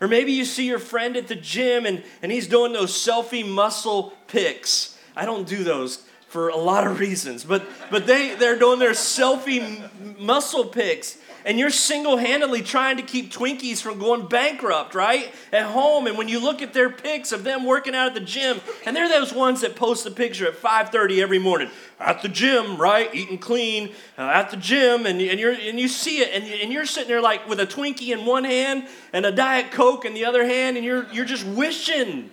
Or 0.00 0.08
maybe 0.08 0.32
you 0.32 0.44
see 0.44 0.66
your 0.66 0.78
friend 0.78 1.16
at 1.16 1.28
the 1.28 1.36
gym 1.36 1.86
and, 1.86 2.02
and 2.22 2.32
he's 2.32 2.48
doing 2.48 2.72
those 2.72 2.92
selfie 2.92 3.46
muscle 3.46 4.12
pics. 4.26 4.98
I 5.16 5.24
don't 5.24 5.46
do 5.46 5.64
those 5.64 6.04
for 6.28 6.48
a 6.48 6.56
lot 6.56 6.86
of 6.86 6.98
reasons, 6.98 7.44
but, 7.44 7.64
but 7.90 8.06
they, 8.06 8.34
they're 8.34 8.58
doing 8.58 8.80
their 8.80 8.90
selfie 8.90 10.18
muscle 10.18 10.64
pics 10.64 11.16
and 11.44 11.58
you're 11.58 11.70
single 11.70 12.16
handedly 12.16 12.62
trying 12.62 12.96
to 12.96 13.02
keep 13.02 13.30
Twinkies 13.30 13.82
from 13.82 13.98
going 13.98 14.26
bankrupt, 14.28 14.94
right? 14.94 15.32
At 15.52 15.64
home. 15.66 16.06
And 16.06 16.16
when 16.16 16.28
you 16.28 16.40
look 16.40 16.62
at 16.62 16.72
their 16.72 16.88
pics 16.88 17.32
of 17.32 17.44
them 17.44 17.64
working 17.64 17.94
out 17.94 18.08
at 18.08 18.14
the 18.14 18.20
gym, 18.20 18.60
and 18.86 18.96
they're 18.96 19.08
those 19.08 19.32
ones 19.32 19.60
that 19.60 19.76
post 19.76 20.04
the 20.04 20.10
picture 20.10 20.46
at 20.46 20.54
5:30 20.54 21.20
every 21.20 21.38
morning 21.38 21.70
at 22.00 22.22
the 22.22 22.28
gym, 22.28 22.76
right? 22.76 23.14
Eating 23.14 23.38
clean 23.38 23.90
uh, 24.16 24.22
at 24.22 24.50
the 24.50 24.56
gym, 24.56 25.06
and, 25.06 25.20
and, 25.20 25.38
you're, 25.38 25.52
and 25.52 25.78
you 25.78 25.88
see 25.88 26.18
it, 26.18 26.30
and, 26.32 26.44
and 26.44 26.72
you're 26.72 26.86
sitting 26.86 27.08
there 27.08 27.20
like 27.20 27.48
with 27.48 27.60
a 27.60 27.66
Twinkie 27.66 28.08
in 28.08 28.24
one 28.24 28.44
hand 28.44 28.88
and 29.12 29.26
a 29.26 29.32
Diet 29.32 29.70
Coke 29.70 30.04
in 30.04 30.14
the 30.14 30.24
other 30.24 30.44
hand, 30.44 30.76
and 30.76 30.84
you're, 30.84 31.06
you're 31.12 31.24
just 31.24 31.46
wishing 31.46 32.30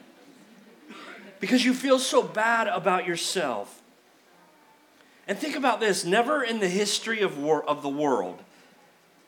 because 1.39 1.65
you 1.65 1.74
feel 1.74 2.00
so 2.00 2.24
bad 2.24 2.68
about 2.68 3.06
yourself. 3.06 3.82
And 5.27 5.38
think 5.38 5.56
about 5.56 5.80
this 5.80 6.06
never 6.06 6.44
in 6.44 6.60
the 6.60 6.68
history 6.68 7.22
of, 7.22 7.38
war, 7.38 7.63
of 7.63 7.82
the 7.82 7.89
world 7.89 8.41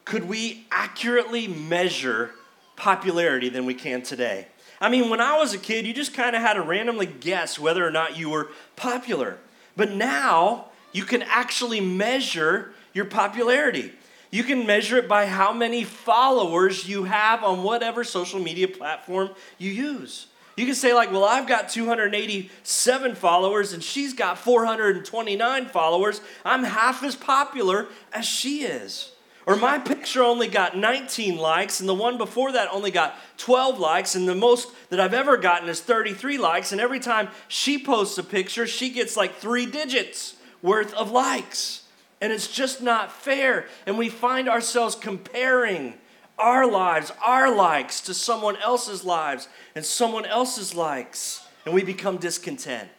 could 0.05 0.27
we 0.27 0.65
accurately 0.71 1.47
measure 1.47 2.31
popularity 2.75 3.49
than 3.49 3.65
we 3.65 3.73
can 3.73 4.01
today. 4.01 4.47
I 4.81 4.89
mean, 4.89 5.09
when 5.09 5.21
I 5.21 5.37
was 5.37 5.53
a 5.53 5.57
kid, 5.57 5.85
you 5.85 5.93
just 5.93 6.13
kind 6.13 6.35
of 6.35 6.41
had 6.41 6.53
to 6.53 6.61
randomly 6.61 7.05
guess 7.05 7.57
whether 7.57 7.85
or 7.85 7.91
not 7.91 8.17
you 8.17 8.29
were 8.29 8.49
popular. 8.75 9.37
But 9.77 9.91
now, 9.91 10.65
you 10.91 11.03
can 11.03 11.21
actually 11.21 11.79
measure 11.79 12.73
your 12.93 13.05
popularity. 13.05 13.93
You 14.31 14.43
can 14.43 14.65
measure 14.65 14.97
it 14.97 15.07
by 15.07 15.27
how 15.27 15.53
many 15.53 15.83
followers 15.83 16.87
you 16.87 17.05
have 17.05 17.43
on 17.43 17.63
whatever 17.63 18.03
social 18.03 18.39
media 18.39 18.67
platform 18.67 19.29
you 19.57 19.71
use. 19.71 20.27
You 20.57 20.65
can 20.65 20.75
say, 20.75 20.93
like, 20.93 21.11
well, 21.11 21.23
I've 21.23 21.47
got 21.47 21.69
287 21.69 23.15
followers 23.15 23.73
and 23.73 23.83
she's 23.83 24.13
got 24.13 24.37
429 24.37 25.67
followers. 25.67 26.21
I'm 26.43 26.63
half 26.63 27.03
as 27.03 27.15
popular 27.15 27.87
as 28.11 28.25
she 28.25 28.63
is. 28.63 29.12
Or 29.45 29.57
my 29.57 29.77
picture 29.77 30.23
only 30.23 30.47
got 30.47 30.77
19 30.77 31.37
likes, 31.37 31.79
and 31.79 31.89
the 31.89 31.93
one 31.93 32.17
before 32.17 32.53
that 32.53 32.69
only 32.71 32.91
got 32.91 33.15
12 33.37 33.77
likes, 33.77 34.15
and 34.15 34.27
the 34.27 34.35
most 34.35 34.69
that 34.89 35.01
I've 35.01 35.13
ever 35.13 35.35
gotten 35.35 35.67
is 35.67 35.81
33 35.81 36.37
likes. 36.37 36.71
And 36.71 36.79
every 36.79 36.99
time 36.99 37.27
she 37.49 37.77
posts 37.77 38.17
a 38.17 38.23
picture, 38.23 38.65
she 38.65 38.89
gets 38.89 39.17
like 39.17 39.35
three 39.35 39.65
digits 39.65 40.37
worth 40.61 40.93
of 40.93 41.11
likes. 41.11 41.83
And 42.21 42.31
it's 42.31 42.47
just 42.47 42.81
not 42.81 43.11
fair. 43.11 43.67
And 43.85 43.97
we 43.97 44.07
find 44.07 44.47
ourselves 44.47 44.95
comparing 44.95 45.95
our 46.39 46.65
lives, 46.65 47.11
our 47.21 47.53
likes, 47.53 47.99
to 48.01 48.13
someone 48.13 48.55
else's 48.57 49.03
lives 49.03 49.49
and 49.75 49.85
someone 49.85 50.25
else's 50.25 50.73
likes, 50.73 51.45
and 51.65 51.73
we 51.73 51.83
become 51.83 52.17
discontent. 52.17 52.89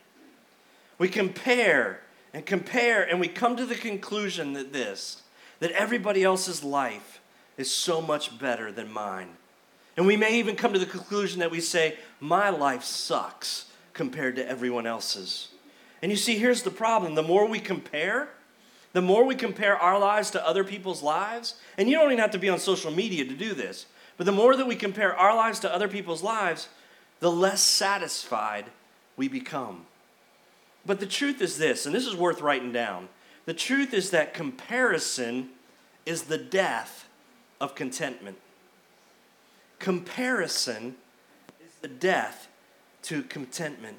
We 0.98 1.08
compare 1.08 2.00
and 2.34 2.44
compare, 2.44 3.02
and 3.02 3.18
we 3.18 3.28
come 3.28 3.56
to 3.56 3.64
the 3.64 3.74
conclusion 3.74 4.52
that 4.52 4.72
this 4.72 5.22
that 5.60 5.70
everybody 5.72 6.22
else's 6.22 6.62
life 6.62 7.20
is 7.56 7.70
so 7.70 8.00
much 8.00 8.38
better 8.38 8.72
than 8.72 8.92
mine. 8.92 9.28
And 9.96 10.06
we 10.06 10.16
may 10.16 10.38
even 10.38 10.56
come 10.56 10.72
to 10.72 10.78
the 10.78 10.86
conclusion 10.86 11.40
that 11.40 11.50
we 11.50 11.60
say, 11.60 11.96
My 12.20 12.50
life 12.50 12.82
sucks 12.82 13.66
compared 13.92 14.36
to 14.36 14.48
everyone 14.48 14.86
else's. 14.86 15.48
And 16.02 16.10
you 16.10 16.16
see, 16.16 16.36
here's 16.36 16.62
the 16.62 16.70
problem 16.70 17.14
the 17.14 17.22
more 17.22 17.46
we 17.46 17.60
compare, 17.60 18.28
the 18.92 19.02
more 19.02 19.24
we 19.24 19.34
compare 19.34 19.76
our 19.76 19.98
lives 19.98 20.30
to 20.32 20.46
other 20.46 20.64
people's 20.64 21.02
lives, 21.02 21.54
and 21.78 21.88
you 21.88 21.96
don't 21.96 22.06
even 22.06 22.18
have 22.18 22.32
to 22.32 22.38
be 22.38 22.48
on 22.48 22.58
social 22.58 22.90
media 22.90 23.24
to 23.24 23.34
do 23.34 23.54
this, 23.54 23.86
but 24.16 24.26
the 24.26 24.32
more 24.32 24.56
that 24.56 24.66
we 24.66 24.76
compare 24.76 25.16
our 25.16 25.34
lives 25.34 25.60
to 25.60 25.74
other 25.74 25.88
people's 25.88 26.22
lives, 26.22 26.68
the 27.20 27.30
less 27.30 27.62
satisfied 27.62 28.66
we 29.16 29.28
become. 29.28 29.86
But 30.84 31.00
the 31.00 31.06
truth 31.06 31.40
is 31.40 31.56
this, 31.56 31.86
and 31.86 31.94
this 31.94 32.06
is 32.06 32.14
worth 32.14 32.40
writing 32.40 32.72
down 32.72 33.08
the 33.46 33.54
truth 33.54 33.92
is 33.92 34.10
that 34.10 34.34
comparison 34.34 35.50
is 36.06 36.24
the 36.24 36.38
death 36.38 37.08
of 37.60 37.74
contentment. 37.74 38.38
Comparison 39.78 40.96
is 41.64 41.74
the 41.80 41.88
death 41.88 42.48
to 43.02 43.22
contentment. 43.22 43.98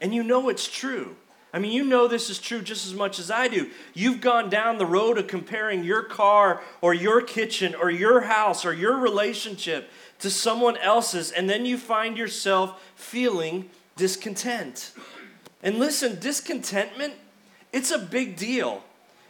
And 0.00 0.14
you 0.14 0.22
know 0.22 0.48
it's 0.48 0.68
true. 0.68 1.16
I 1.54 1.60
mean, 1.60 1.70
you 1.70 1.84
know 1.84 2.08
this 2.08 2.30
is 2.30 2.40
true 2.40 2.62
just 2.62 2.84
as 2.84 2.94
much 2.94 3.20
as 3.20 3.30
I 3.30 3.46
do. 3.46 3.70
You've 3.94 4.20
gone 4.20 4.50
down 4.50 4.76
the 4.76 4.86
road 4.86 5.18
of 5.18 5.28
comparing 5.28 5.84
your 5.84 6.02
car 6.02 6.60
or 6.80 6.92
your 6.92 7.22
kitchen 7.22 7.76
or 7.76 7.90
your 7.90 8.22
house 8.22 8.64
or 8.64 8.74
your 8.74 8.96
relationship 8.96 9.88
to 10.18 10.30
someone 10.30 10.76
else's, 10.78 11.30
and 11.30 11.48
then 11.48 11.64
you 11.64 11.78
find 11.78 12.18
yourself 12.18 12.82
feeling 12.96 13.70
discontent. 13.94 14.92
And 15.62 15.78
listen, 15.78 16.18
discontentment, 16.18 17.14
it's 17.74 17.90
a 17.90 17.98
big 17.98 18.36
deal. 18.36 18.84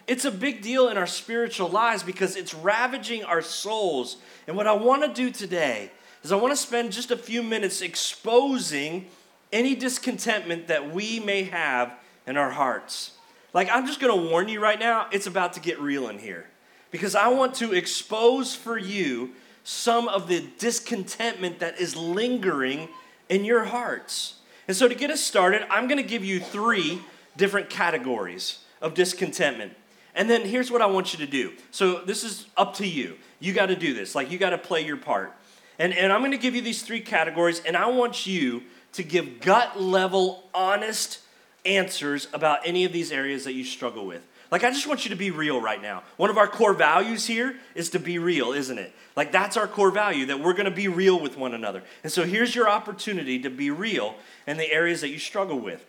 It's 0.07 0.27
a 0.27 0.31
big 0.31 0.61
deal 0.61 0.91
in 0.91 0.99
our 0.99 1.07
spiritual 1.07 1.71
lives 1.71 2.03
because 2.03 2.37
it's 2.37 2.53
ravaging 2.53 3.25
our 3.25 3.41
souls. 3.41 4.19
And 4.47 4.55
what 4.55 4.67
I 4.67 4.73
want 4.73 5.03
to 5.03 5.09
do 5.09 5.31
today 5.31 5.91
is 6.23 6.31
I 6.31 6.37
want 6.37 6.53
to 6.53 6.57
spend 6.57 6.93
just 6.93 7.11
a 7.11 7.17
few 7.17 7.43
minutes 7.43 7.81
exposing 7.81 9.07
any 9.51 9.75
discontentment 9.75 10.69
that 10.69 10.93
we 10.93 11.21
may 11.21 11.45
have 11.45 11.95
in 12.27 12.37
our 12.37 12.51
hearts. 12.51 13.13
Like, 13.55 13.71
I'm 13.71 13.87
just 13.87 13.99
going 13.99 14.15
to 14.15 14.31
warn 14.31 14.49
you 14.49 14.61
right 14.61 14.79
now, 14.79 15.07
it's 15.11 15.27
about 15.27 15.55
to 15.55 15.61
get 15.61 15.81
real 15.81 16.09
in 16.09 16.19
here. 16.19 16.47
Because 16.91 17.15
I 17.15 17.29
want 17.29 17.55
to 17.57 17.73
expose 17.73 18.55
for 18.55 18.77
you 18.77 19.33
some 19.63 20.07
of 20.09 20.29
the 20.29 20.47
discontentment 20.59 21.61
that 21.61 21.81
is 21.81 21.97
lingering 21.97 22.89
in 23.31 23.45
your 23.45 23.65
hearts. 23.65 24.35
And 24.69 24.77
so, 24.77 24.87
to 24.87 24.95
get 24.95 25.11
us 25.11 25.23
started, 25.23 25.67
I'm 25.71 25.89
going 25.89 26.03
to 26.03 26.09
give 26.09 26.25
you 26.25 26.41
three 26.41 27.01
different 27.37 27.71
categories 27.71 28.59
of 28.81 28.95
discontentment. 28.95 29.73
And 30.15 30.31
then 30.31 30.43
here's 30.43 30.71
what 30.71 30.81
I 30.81 30.87
want 30.87 31.13
you 31.13 31.25
to 31.25 31.31
do. 31.31 31.53
So 31.71 32.01
this 32.05 32.23
is 32.23 32.47
up 32.57 32.75
to 32.75 32.87
you. 32.87 33.17
You 33.41 33.53
got 33.53 33.67
to 33.67 33.77
do 33.77 33.95
this. 33.95 34.15
Like 34.15 34.31
you 34.31 34.39
got 34.39 34.51
to 34.51 34.59
play 34.59 34.85
your 34.85 34.97
part. 34.97 35.35
And, 35.79 35.93
and 35.93 36.13
I'm 36.13 36.21
going 36.21 36.31
to 36.31 36.39
give 36.39 36.55
you 36.55 36.63
these 36.63 36.83
three 36.83 37.01
categories, 37.01 37.61
and 37.67 37.77
I 37.77 37.87
want 37.87 38.27
you 38.27 38.63
to 38.93 39.03
give 39.03 39.41
gut 39.41 39.81
level, 39.81 40.49
honest 40.55 41.21
answers 41.65 42.29
about 42.33 42.61
any 42.65 42.85
of 42.85 42.93
these 42.93 43.11
areas 43.11 43.45
that 43.45 43.55
you 43.55 43.65
struggle 43.65 44.07
with. 44.07 44.23
Like, 44.51 44.63
I 44.63 44.71
just 44.71 44.87
want 44.87 45.05
you 45.05 45.11
to 45.11 45.17
be 45.17 45.33
real 45.33 45.61
right 45.61 45.83
now. 45.83 46.05
One 46.17 46.31
of 46.31 46.39
our 46.39 46.47
core 46.47 46.75
values 46.75 47.27
here 47.27 47.57
is 47.75 47.91
to 47.91 47.99
be 47.99 48.19
real, 48.19 48.53
isn't 48.53 48.79
it? 48.79 48.93
Like, 49.17 49.33
that's 49.33 49.57
our 49.57 49.67
core 49.67 49.91
value, 49.91 50.27
that 50.27 50.39
we're 50.39 50.53
going 50.53 50.67
to 50.67 50.71
be 50.71 50.87
real 50.87 51.19
with 51.19 51.37
one 51.37 51.55
another. 51.55 51.83
And 52.05 52.13
so, 52.13 52.25
here's 52.25 52.55
your 52.55 52.69
opportunity 52.69 53.41
to 53.41 53.51
be 53.51 53.71
real 53.71 54.15
in 54.47 54.59
the 54.59 54.71
areas 54.71 55.01
that 55.01 55.09
you 55.09 55.19
struggle 55.19 55.59
with. 55.59 55.85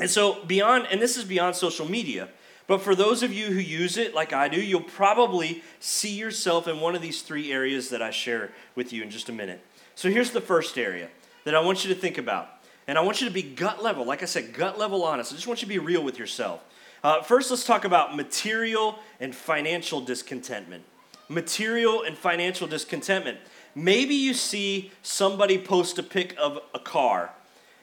And 0.00 0.08
so, 0.10 0.42
beyond, 0.44 0.86
and 0.90 1.00
this 1.00 1.16
is 1.16 1.24
beyond 1.24 1.56
social 1.56 1.88
media, 1.88 2.28
but 2.66 2.80
for 2.82 2.94
those 2.94 3.22
of 3.22 3.32
you 3.32 3.46
who 3.46 3.58
use 3.58 3.96
it 3.96 4.14
like 4.14 4.32
I 4.32 4.48
do, 4.48 4.60
you'll 4.60 4.80
probably 4.80 5.62
see 5.78 6.14
yourself 6.14 6.68
in 6.68 6.80
one 6.80 6.94
of 6.94 7.02
these 7.02 7.22
three 7.22 7.52
areas 7.52 7.90
that 7.90 8.00
I 8.00 8.10
share 8.10 8.52
with 8.74 8.92
you 8.92 9.02
in 9.02 9.10
just 9.10 9.28
a 9.28 9.32
minute. 9.32 9.60
So 9.94 10.08
here's 10.08 10.30
the 10.30 10.40
first 10.40 10.78
area 10.78 11.08
that 11.44 11.54
I 11.54 11.60
want 11.60 11.84
you 11.84 11.92
to 11.92 12.00
think 12.00 12.16
about. 12.16 12.48
And 12.86 12.96
I 12.96 13.02
want 13.02 13.20
you 13.20 13.28
to 13.28 13.34
be 13.34 13.42
gut 13.42 13.82
level, 13.82 14.04
like 14.04 14.22
I 14.22 14.26
said, 14.26 14.54
gut 14.54 14.78
level 14.78 15.02
honest. 15.04 15.32
I 15.32 15.34
just 15.34 15.46
want 15.46 15.60
you 15.60 15.66
to 15.66 15.68
be 15.68 15.78
real 15.78 16.02
with 16.02 16.18
yourself. 16.18 16.60
Uh, 17.02 17.22
first, 17.22 17.50
let's 17.50 17.64
talk 17.64 17.84
about 17.84 18.16
material 18.16 18.98
and 19.20 19.34
financial 19.34 20.00
discontentment. 20.00 20.84
Material 21.28 22.02
and 22.02 22.16
financial 22.16 22.66
discontentment. 22.66 23.38
Maybe 23.74 24.14
you 24.14 24.32
see 24.32 24.92
somebody 25.02 25.58
post 25.58 25.98
a 25.98 26.02
pic 26.02 26.34
of 26.38 26.58
a 26.72 26.78
car 26.78 27.30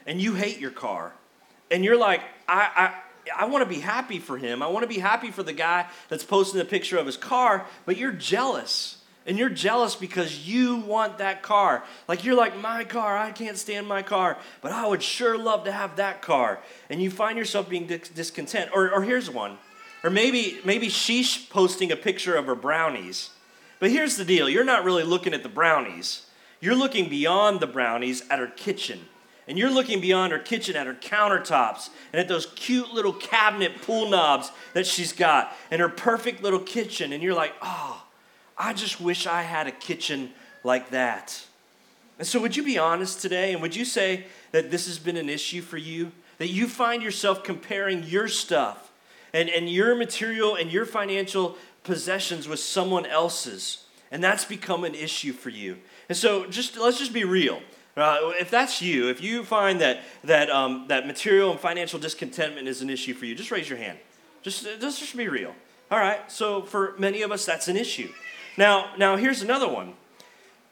and 0.05 0.21
you 0.21 0.35
hate 0.35 0.59
your 0.59 0.71
car. 0.71 1.13
And 1.69 1.83
you're 1.83 1.97
like, 1.97 2.21
I, 2.47 2.69
I 2.75 2.93
I 3.35 3.45
want 3.45 3.63
to 3.63 3.69
be 3.69 3.79
happy 3.79 4.19
for 4.19 4.37
him. 4.37 4.61
I 4.61 4.67
want 4.67 4.83
to 4.83 4.87
be 4.87 4.99
happy 4.99 5.31
for 5.31 5.43
the 5.43 5.53
guy 5.53 5.87
that's 6.09 6.23
posting 6.23 6.59
the 6.59 6.65
picture 6.65 6.97
of 6.97 7.05
his 7.05 7.17
car, 7.17 7.65
but 7.85 7.97
you're 7.97 8.11
jealous. 8.11 8.97
And 9.25 9.37
you're 9.37 9.49
jealous 9.49 9.93
because 9.93 10.47
you 10.47 10.77
want 10.77 11.17
that 11.17 11.43
car. 11.43 11.83
Like 12.07 12.23
you're 12.23 12.37
like, 12.37 12.57
my 12.61 12.85
car, 12.85 13.17
I 13.17 13.31
can't 13.31 13.57
stand 13.57 13.85
my 13.85 14.01
car, 14.01 14.37
but 14.61 14.71
I 14.71 14.87
would 14.87 15.03
sure 15.03 15.37
love 15.37 15.65
to 15.65 15.71
have 15.71 15.97
that 15.97 16.21
car. 16.21 16.59
And 16.89 17.01
you 17.01 17.11
find 17.11 17.37
yourself 17.37 17.67
being 17.67 17.87
discontent. 17.87 18.71
Or, 18.73 18.89
or 18.89 19.03
here's 19.03 19.29
one. 19.29 19.57
Or 20.01 20.09
maybe, 20.09 20.59
maybe 20.63 20.87
she's 20.87 21.37
posting 21.37 21.91
a 21.91 21.97
picture 21.97 22.35
of 22.35 22.45
her 22.45 22.55
brownies. 22.55 23.31
But 23.79 23.91
here's 23.91 24.15
the 24.15 24.23
deal 24.23 24.49
you're 24.49 24.63
not 24.63 24.85
really 24.85 25.03
looking 25.03 25.33
at 25.33 25.43
the 25.43 25.49
brownies, 25.49 26.25
you're 26.61 26.75
looking 26.75 27.09
beyond 27.09 27.59
the 27.59 27.67
brownies 27.67 28.23
at 28.29 28.39
her 28.39 28.47
kitchen 28.47 29.01
and 29.47 29.57
you're 29.57 29.69
looking 29.71 30.01
beyond 30.01 30.33
her 30.33 30.39
kitchen 30.39 30.75
at 30.75 30.87
her 30.87 30.93
countertops 30.93 31.89
and 32.11 32.19
at 32.19 32.27
those 32.27 32.47
cute 32.55 32.93
little 32.93 33.13
cabinet 33.13 33.81
pull 33.81 34.09
knobs 34.09 34.51
that 34.73 34.85
she's 34.85 35.13
got 35.13 35.53
and 35.71 35.79
her 35.79 35.89
perfect 35.89 36.43
little 36.43 36.59
kitchen, 36.59 37.13
and 37.13 37.23
you're 37.23 37.33
like, 37.33 37.53
oh, 37.61 38.03
I 38.57 38.73
just 38.73 38.99
wish 38.99 39.25
I 39.25 39.43
had 39.43 39.67
a 39.67 39.71
kitchen 39.71 40.31
like 40.63 40.89
that. 40.89 41.45
And 42.17 42.27
so, 42.27 42.41
would 42.41 42.55
you 42.55 42.63
be 42.63 42.77
honest 42.77 43.21
today 43.21 43.53
and 43.53 43.61
would 43.61 43.75
you 43.75 43.85
say 43.85 44.25
that 44.51 44.71
this 44.71 44.87
has 44.87 44.97
been 44.97 45.17
an 45.17 45.29
issue 45.29 45.61
for 45.61 45.77
you? 45.77 46.11
That 46.39 46.49
you 46.49 46.67
find 46.67 47.01
yourself 47.01 47.43
comparing 47.43 48.03
your 48.03 48.27
stuff 48.27 48.91
and, 49.33 49.49
and 49.49 49.69
your 49.69 49.95
material 49.95 50.55
and 50.55 50.71
your 50.71 50.85
financial 50.85 51.57
possessions 51.83 52.47
with 52.47 52.59
someone 52.59 53.05
else's, 53.05 53.85
and 54.11 54.23
that's 54.23 54.45
become 54.45 54.83
an 54.83 54.95
issue 54.95 55.31
for 55.31 55.49
you. 55.49 55.77
And 56.09 56.17
so, 56.17 56.47
just 56.47 56.75
let's 56.77 56.99
just 56.99 57.13
be 57.13 57.23
real. 57.23 57.61
Uh, 57.97 58.31
if 58.39 58.51
that's 58.51 58.79
you, 58.79 59.09
if 59.09 59.21
you 59.21 59.43
find 59.43 59.81
that, 59.81 60.01
that, 60.23 60.51
um, 60.51 60.85
that 60.87 61.07
material 61.07 61.49
and 61.49 61.59
financial 61.59 61.97
discontentment 61.97 62.67
is 62.67 62.83
an 62.83 62.91
issue 62.91 63.15
for 63.15 63.25
you, 63.25 63.33
just 63.33 63.49
raise 63.49 63.67
your 63.67 63.79
hand. 63.79 63.97
Just, 64.43 64.65
just, 64.79 64.99
just 64.99 65.17
be 65.17 65.27
real. 65.27 65.55
All 65.89 65.97
right, 65.97 66.31
so 66.31 66.61
for 66.61 66.93
many 66.99 67.23
of 67.23 67.31
us, 67.31 67.43
that's 67.43 67.67
an 67.67 67.75
issue. 67.75 68.09
Now, 68.55 68.91
now 68.97 69.15
here's 69.15 69.41
another 69.41 69.67
one. 69.67 69.95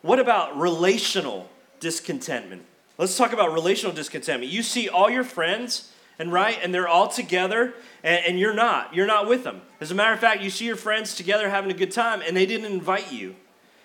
What 0.03 0.19
about 0.19 0.55
relational 0.55 1.49
discontentment? 1.79 2.63
Let's 2.99 3.17
talk 3.17 3.33
about 3.33 3.51
relational 3.53 3.95
discontentment. 3.95 4.51
You 4.51 4.61
see 4.61 4.87
all 4.87 5.09
your 5.09 5.23
friends, 5.23 5.91
and 6.19 6.31
right, 6.31 6.59
and 6.61 6.73
they're 6.73 6.87
all 6.87 7.07
together, 7.07 7.73
and, 8.03 8.23
and 8.23 8.39
you're 8.39 8.53
not. 8.53 8.93
You're 8.93 9.07
not 9.07 9.27
with 9.27 9.43
them. 9.43 9.61
As 9.81 9.89
a 9.89 9.95
matter 9.95 10.13
of 10.13 10.19
fact, 10.19 10.43
you 10.43 10.51
see 10.51 10.65
your 10.65 10.75
friends 10.75 11.15
together 11.15 11.49
having 11.49 11.71
a 11.71 11.75
good 11.75 11.91
time, 11.91 12.21
and 12.21 12.37
they 12.37 12.45
didn't 12.45 12.71
invite 12.71 13.11
you. 13.11 13.35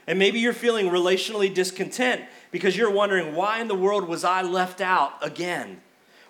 And 0.06 0.18
maybe 0.18 0.40
you're 0.40 0.52
feeling 0.52 0.86
relationally 0.86 1.52
discontent 1.52 2.22
because 2.50 2.76
you're 2.76 2.90
wondering, 2.90 3.34
why 3.34 3.60
in 3.60 3.68
the 3.68 3.74
world 3.74 4.08
was 4.08 4.24
I 4.24 4.42
left 4.42 4.80
out 4.80 5.12
again? 5.22 5.80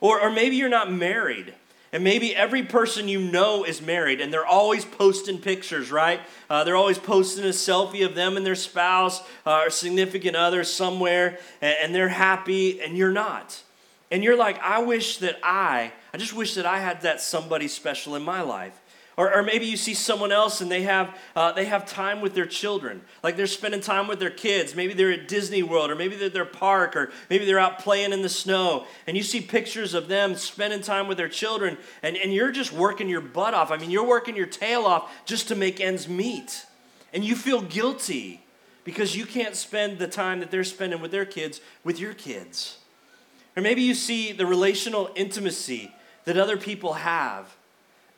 Or, 0.00 0.20
or 0.20 0.30
maybe 0.30 0.56
you're 0.56 0.68
not 0.68 0.92
married. 0.92 1.54
And 1.92 2.04
maybe 2.04 2.34
every 2.36 2.62
person 2.62 3.08
you 3.08 3.20
know 3.20 3.64
is 3.64 3.82
married 3.82 4.20
and 4.20 4.32
they're 4.32 4.46
always 4.46 4.84
posting 4.84 5.38
pictures, 5.38 5.90
right? 5.90 6.20
Uh, 6.48 6.62
they're 6.62 6.76
always 6.76 6.98
posting 6.98 7.44
a 7.44 7.48
selfie 7.48 8.06
of 8.06 8.14
them 8.14 8.36
and 8.36 8.46
their 8.46 8.54
spouse 8.54 9.20
uh, 9.44 9.62
or 9.64 9.70
significant 9.70 10.36
other 10.36 10.62
somewhere 10.62 11.40
and, 11.60 11.76
and 11.82 11.94
they're 11.94 12.08
happy 12.08 12.80
and 12.80 12.96
you're 12.96 13.10
not. 13.10 13.62
And 14.12 14.22
you're 14.22 14.36
like, 14.36 14.60
I 14.60 14.82
wish 14.82 15.18
that 15.18 15.38
I, 15.42 15.92
I 16.14 16.16
just 16.16 16.32
wish 16.32 16.54
that 16.54 16.66
I 16.66 16.78
had 16.78 17.02
that 17.02 17.20
somebody 17.20 17.66
special 17.66 18.14
in 18.14 18.22
my 18.22 18.42
life. 18.42 18.79
Or, 19.20 19.34
or 19.34 19.42
maybe 19.42 19.66
you 19.66 19.76
see 19.76 19.92
someone 19.92 20.32
else 20.32 20.62
and 20.62 20.70
they 20.70 20.80
have, 20.84 21.14
uh, 21.36 21.52
they 21.52 21.66
have 21.66 21.84
time 21.84 22.22
with 22.22 22.32
their 22.32 22.46
children. 22.46 23.02
Like 23.22 23.36
they're 23.36 23.46
spending 23.46 23.82
time 23.82 24.08
with 24.08 24.18
their 24.18 24.30
kids. 24.30 24.74
Maybe 24.74 24.94
they're 24.94 25.12
at 25.12 25.28
Disney 25.28 25.62
World, 25.62 25.90
or 25.90 25.94
maybe 25.94 26.16
they're 26.16 26.28
at 26.28 26.32
their 26.32 26.46
park, 26.46 26.96
or 26.96 27.10
maybe 27.28 27.44
they're 27.44 27.58
out 27.58 27.80
playing 27.80 28.14
in 28.14 28.22
the 28.22 28.30
snow. 28.30 28.86
And 29.06 29.18
you 29.18 29.22
see 29.22 29.42
pictures 29.42 29.92
of 29.92 30.08
them 30.08 30.36
spending 30.36 30.80
time 30.80 31.06
with 31.06 31.18
their 31.18 31.28
children, 31.28 31.76
and, 32.02 32.16
and 32.16 32.32
you're 32.32 32.50
just 32.50 32.72
working 32.72 33.10
your 33.10 33.20
butt 33.20 33.52
off. 33.52 33.70
I 33.70 33.76
mean, 33.76 33.90
you're 33.90 34.06
working 34.06 34.36
your 34.36 34.46
tail 34.46 34.86
off 34.86 35.12
just 35.26 35.48
to 35.48 35.54
make 35.54 35.82
ends 35.82 36.08
meet. 36.08 36.64
And 37.12 37.22
you 37.22 37.36
feel 37.36 37.60
guilty 37.60 38.42
because 38.84 39.14
you 39.14 39.26
can't 39.26 39.54
spend 39.54 39.98
the 39.98 40.08
time 40.08 40.40
that 40.40 40.50
they're 40.50 40.64
spending 40.64 41.02
with 41.02 41.10
their 41.10 41.26
kids 41.26 41.60
with 41.84 42.00
your 42.00 42.14
kids. 42.14 42.78
Or 43.54 43.62
maybe 43.62 43.82
you 43.82 43.92
see 43.92 44.32
the 44.32 44.46
relational 44.46 45.10
intimacy 45.14 45.92
that 46.24 46.38
other 46.38 46.56
people 46.56 46.94
have 46.94 47.54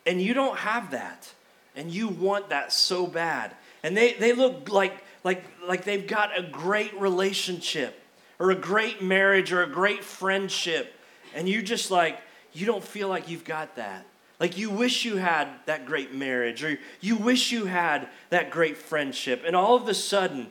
and 0.06 0.20
you 0.20 0.34
don't 0.34 0.58
have 0.58 0.90
that. 0.92 1.32
And 1.74 1.90
you 1.90 2.08
want 2.08 2.50
that 2.50 2.72
so 2.72 3.06
bad. 3.06 3.54
And 3.82 3.96
they, 3.96 4.12
they 4.14 4.32
look 4.32 4.68
like, 4.68 4.92
like, 5.24 5.42
like 5.66 5.84
they've 5.84 6.06
got 6.06 6.38
a 6.38 6.42
great 6.42 6.98
relationship 7.00 7.98
or 8.38 8.50
a 8.50 8.54
great 8.54 9.02
marriage 9.02 9.52
or 9.52 9.62
a 9.62 9.68
great 9.68 10.04
friendship. 10.04 10.94
And 11.34 11.48
you 11.48 11.62
just 11.62 11.90
like, 11.90 12.18
you 12.52 12.66
don't 12.66 12.84
feel 12.84 13.08
like 13.08 13.28
you've 13.28 13.44
got 13.44 13.76
that. 13.76 14.04
Like 14.38 14.58
you 14.58 14.70
wish 14.70 15.04
you 15.04 15.16
had 15.16 15.48
that 15.66 15.86
great 15.86 16.12
marriage 16.12 16.64
or 16.64 16.78
you 17.00 17.16
wish 17.16 17.52
you 17.52 17.66
had 17.66 18.08
that 18.30 18.50
great 18.50 18.76
friendship. 18.76 19.44
And 19.46 19.54
all 19.56 19.76
of 19.76 19.88
a 19.88 19.94
sudden, 19.94 20.48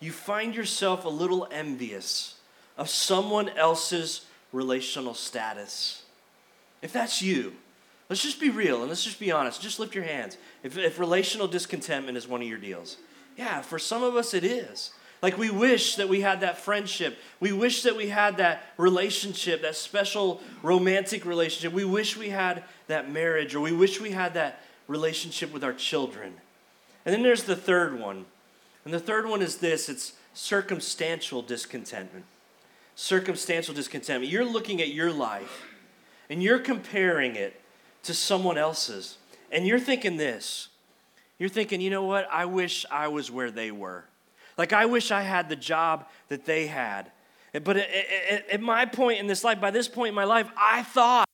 you 0.00 0.12
find 0.12 0.54
yourself 0.54 1.04
a 1.04 1.08
little 1.08 1.48
envious 1.50 2.36
of 2.78 2.88
someone 2.88 3.48
else's 3.50 4.26
relational 4.52 5.14
status. 5.14 6.02
If 6.80 6.92
that's 6.92 7.20
you, 7.20 7.54
Let's 8.12 8.22
just 8.22 8.40
be 8.40 8.50
real 8.50 8.80
and 8.80 8.90
let's 8.90 9.04
just 9.04 9.18
be 9.18 9.32
honest. 9.32 9.62
Just 9.62 9.78
lift 9.80 9.94
your 9.94 10.04
hands. 10.04 10.36
If, 10.62 10.76
if 10.76 10.98
relational 10.98 11.48
discontentment 11.48 12.18
is 12.18 12.28
one 12.28 12.42
of 12.42 12.46
your 12.46 12.58
deals, 12.58 12.98
yeah, 13.38 13.62
for 13.62 13.78
some 13.78 14.02
of 14.02 14.16
us 14.16 14.34
it 14.34 14.44
is. 14.44 14.90
Like 15.22 15.38
we 15.38 15.48
wish 15.48 15.96
that 15.96 16.10
we 16.10 16.20
had 16.20 16.42
that 16.42 16.58
friendship. 16.58 17.16
We 17.40 17.52
wish 17.52 17.84
that 17.84 17.96
we 17.96 18.08
had 18.08 18.36
that 18.36 18.64
relationship, 18.76 19.62
that 19.62 19.76
special 19.76 20.42
romantic 20.62 21.24
relationship. 21.24 21.72
We 21.72 21.86
wish 21.86 22.14
we 22.14 22.28
had 22.28 22.64
that 22.86 23.10
marriage 23.10 23.54
or 23.54 23.60
we 23.60 23.72
wish 23.72 23.98
we 23.98 24.10
had 24.10 24.34
that 24.34 24.60
relationship 24.88 25.50
with 25.50 25.64
our 25.64 25.72
children. 25.72 26.34
And 27.06 27.14
then 27.14 27.22
there's 27.22 27.44
the 27.44 27.56
third 27.56 27.98
one. 27.98 28.26
And 28.84 28.92
the 28.92 29.00
third 29.00 29.26
one 29.26 29.40
is 29.40 29.56
this 29.56 29.88
it's 29.88 30.12
circumstantial 30.34 31.40
discontentment. 31.40 32.26
Circumstantial 32.94 33.72
discontentment. 33.72 34.30
You're 34.30 34.44
looking 34.44 34.82
at 34.82 34.88
your 34.88 35.10
life 35.10 35.64
and 36.28 36.42
you're 36.42 36.58
comparing 36.58 37.36
it 37.36 37.58
to 38.04 38.14
someone 38.14 38.58
else's. 38.58 39.16
And 39.50 39.66
you're 39.66 39.80
thinking 39.80 40.16
this. 40.16 40.68
You're 41.38 41.48
thinking, 41.48 41.80
you 41.80 41.90
know 41.90 42.04
what? 42.04 42.28
I 42.30 42.44
wish 42.46 42.86
I 42.90 43.08
was 43.08 43.30
where 43.30 43.50
they 43.50 43.70
were. 43.70 44.04
Like, 44.56 44.72
I 44.72 44.86
wish 44.86 45.10
I 45.10 45.22
had 45.22 45.48
the 45.48 45.56
job 45.56 46.06
that 46.28 46.44
they 46.44 46.66
had. 46.66 47.10
But 47.52 47.76
at 47.76 48.60
my 48.60 48.86
point 48.86 49.20
in 49.20 49.26
this 49.26 49.44
life, 49.44 49.60
by 49.60 49.70
this 49.70 49.88
point 49.88 50.10
in 50.10 50.14
my 50.14 50.24
life, 50.24 50.50
I 50.56 50.82
thought, 50.82 51.28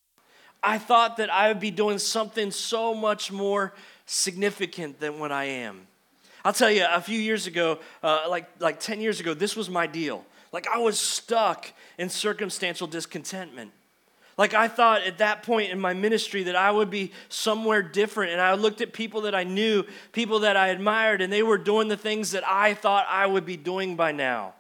I 0.63 0.79
thought 0.79 1.19
that 1.19 1.31
I 1.31 1.49
would 1.49 1.61
be 1.61 1.71
doing 1.71 1.99
something 1.99 2.51
so 2.51 2.95
much 2.95 3.31
more 3.31 3.73
significant 4.07 4.99
than 4.99 5.21
what 5.21 5.31
I 5.31 5.45
am. 5.45 5.87
I'll 6.45 6.53
tell 6.53 6.71
you, 6.71 6.87
a 6.91 7.01
few 7.01 7.19
years 7.19 7.47
ago, 7.47 7.79
uh, 8.03 8.27
like, 8.29 8.49
like 8.59 8.81
10 8.81 9.01
years 9.01 9.21
ago, 9.21 9.35
this 9.35 9.55
was 9.55 9.69
my 9.69 9.87
deal. 9.87 10.25
Like, 10.51 10.67
I 10.67 10.79
was 10.79 10.99
stuck 10.99 11.73
in 11.99 12.09
circumstantial 12.09 12.87
discontentment. 12.87 13.73
Like 14.39 14.55
I 14.55 14.69
thought 14.69 15.03
at 15.03 15.19
that 15.19 15.43
point 15.43 15.73
in 15.73 15.81
my 15.81 15.93
ministry 15.93 16.45
that 16.45 16.55
I 16.55 16.71
would 16.71 16.91
be 16.91 17.13
somewhere 17.29 17.83
different. 17.83 18.33
And 18.33 18.41
I 18.41 18.55
looked 18.55 18.81
at 18.81 18.93
people 18.93 19.23
that 19.23 19.35
I 19.35 19.43
knew, 19.43 19.85
people 20.13 20.39
that 20.41 20.57
I 20.57 20.69
admired, 20.69 21.21
and 21.21 21.33
they 21.33 21.43
were 21.43 21.59
doing 21.59 21.89
the 21.89 21.97
things 21.97 22.31
that 22.31 22.47
I 22.47 22.75
thought 22.75 23.05
I 23.11 23.27
would 23.27 23.45
be 23.45 23.57
doing 23.57 23.97
by 23.97 24.13
now. 24.13 24.55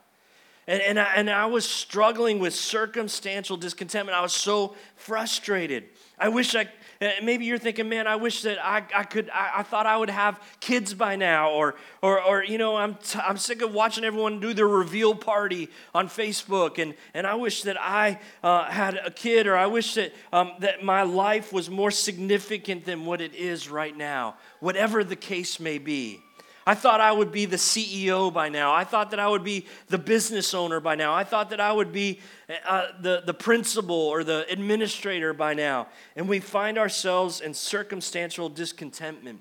And, 0.66 0.82
and, 0.82 1.00
I, 1.00 1.14
and 1.14 1.30
I 1.30 1.46
was 1.46 1.66
struggling 1.66 2.40
with 2.40 2.54
circumstantial 2.54 3.56
discontentment. 3.56 4.18
I 4.18 4.20
was 4.20 4.34
so 4.34 4.74
frustrated. 4.96 5.84
I 6.18 6.28
wish 6.28 6.54
I, 6.54 6.68
maybe 7.00 7.44
you're 7.44 7.58
thinking, 7.58 7.88
man, 7.88 8.06
I 8.06 8.16
wish 8.16 8.42
that 8.42 8.58
I, 8.64 8.82
I 8.94 9.04
could, 9.04 9.30
I, 9.30 9.58
I 9.58 9.62
thought 9.62 9.86
I 9.86 9.96
would 9.96 10.10
have 10.10 10.40
kids 10.60 10.94
by 10.94 11.16
now. 11.16 11.50
Or, 11.50 11.76
or, 12.02 12.20
or 12.20 12.44
you 12.44 12.58
know, 12.58 12.76
I'm, 12.76 12.94
t- 12.96 13.20
I'm 13.22 13.36
sick 13.36 13.62
of 13.62 13.72
watching 13.72 14.04
everyone 14.04 14.40
do 14.40 14.52
their 14.52 14.66
reveal 14.66 15.14
party 15.14 15.70
on 15.94 16.08
Facebook. 16.08 16.82
And, 16.82 16.94
and 17.14 17.26
I 17.26 17.34
wish 17.34 17.62
that 17.62 17.80
I 17.80 18.20
uh, 18.42 18.64
had 18.64 18.96
a 18.96 19.10
kid, 19.10 19.46
or 19.46 19.56
I 19.56 19.66
wish 19.66 19.94
that, 19.94 20.12
um, 20.32 20.52
that 20.60 20.82
my 20.82 21.02
life 21.02 21.52
was 21.52 21.70
more 21.70 21.90
significant 21.90 22.84
than 22.84 23.04
what 23.04 23.20
it 23.20 23.34
is 23.34 23.68
right 23.68 23.96
now. 23.96 24.36
Whatever 24.60 25.04
the 25.04 25.16
case 25.16 25.60
may 25.60 25.78
be. 25.78 26.22
I 26.68 26.74
thought 26.74 27.00
I 27.00 27.10
would 27.10 27.32
be 27.32 27.46
the 27.46 27.56
CEO 27.56 28.30
by 28.30 28.50
now. 28.50 28.74
I 28.74 28.84
thought 28.84 29.12
that 29.12 29.18
I 29.18 29.26
would 29.26 29.42
be 29.42 29.64
the 29.86 29.96
business 29.96 30.52
owner 30.52 30.80
by 30.80 30.96
now. 30.96 31.14
I 31.14 31.24
thought 31.24 31.48
that 31.48 31.60
I 31.60 31.72
would 31.72 31.92
be 31.92 32.20
uh, 32.66 32.88
the, 33.00 33.22
the 33.24 33.32
principal 33.32 33.96
or 33.96 34.22
the 34.22 34.44
administrator 34.52 35.32
by 35.32 35.54
now. 35.54 35.86
And 36.14 36.28
we 36.28 36.40
find 36.40 36.76
ourselves 36.76 37.40
in 37.40 37.54
circumstantial 37.54 38.50
discontentment. 38.50 39.40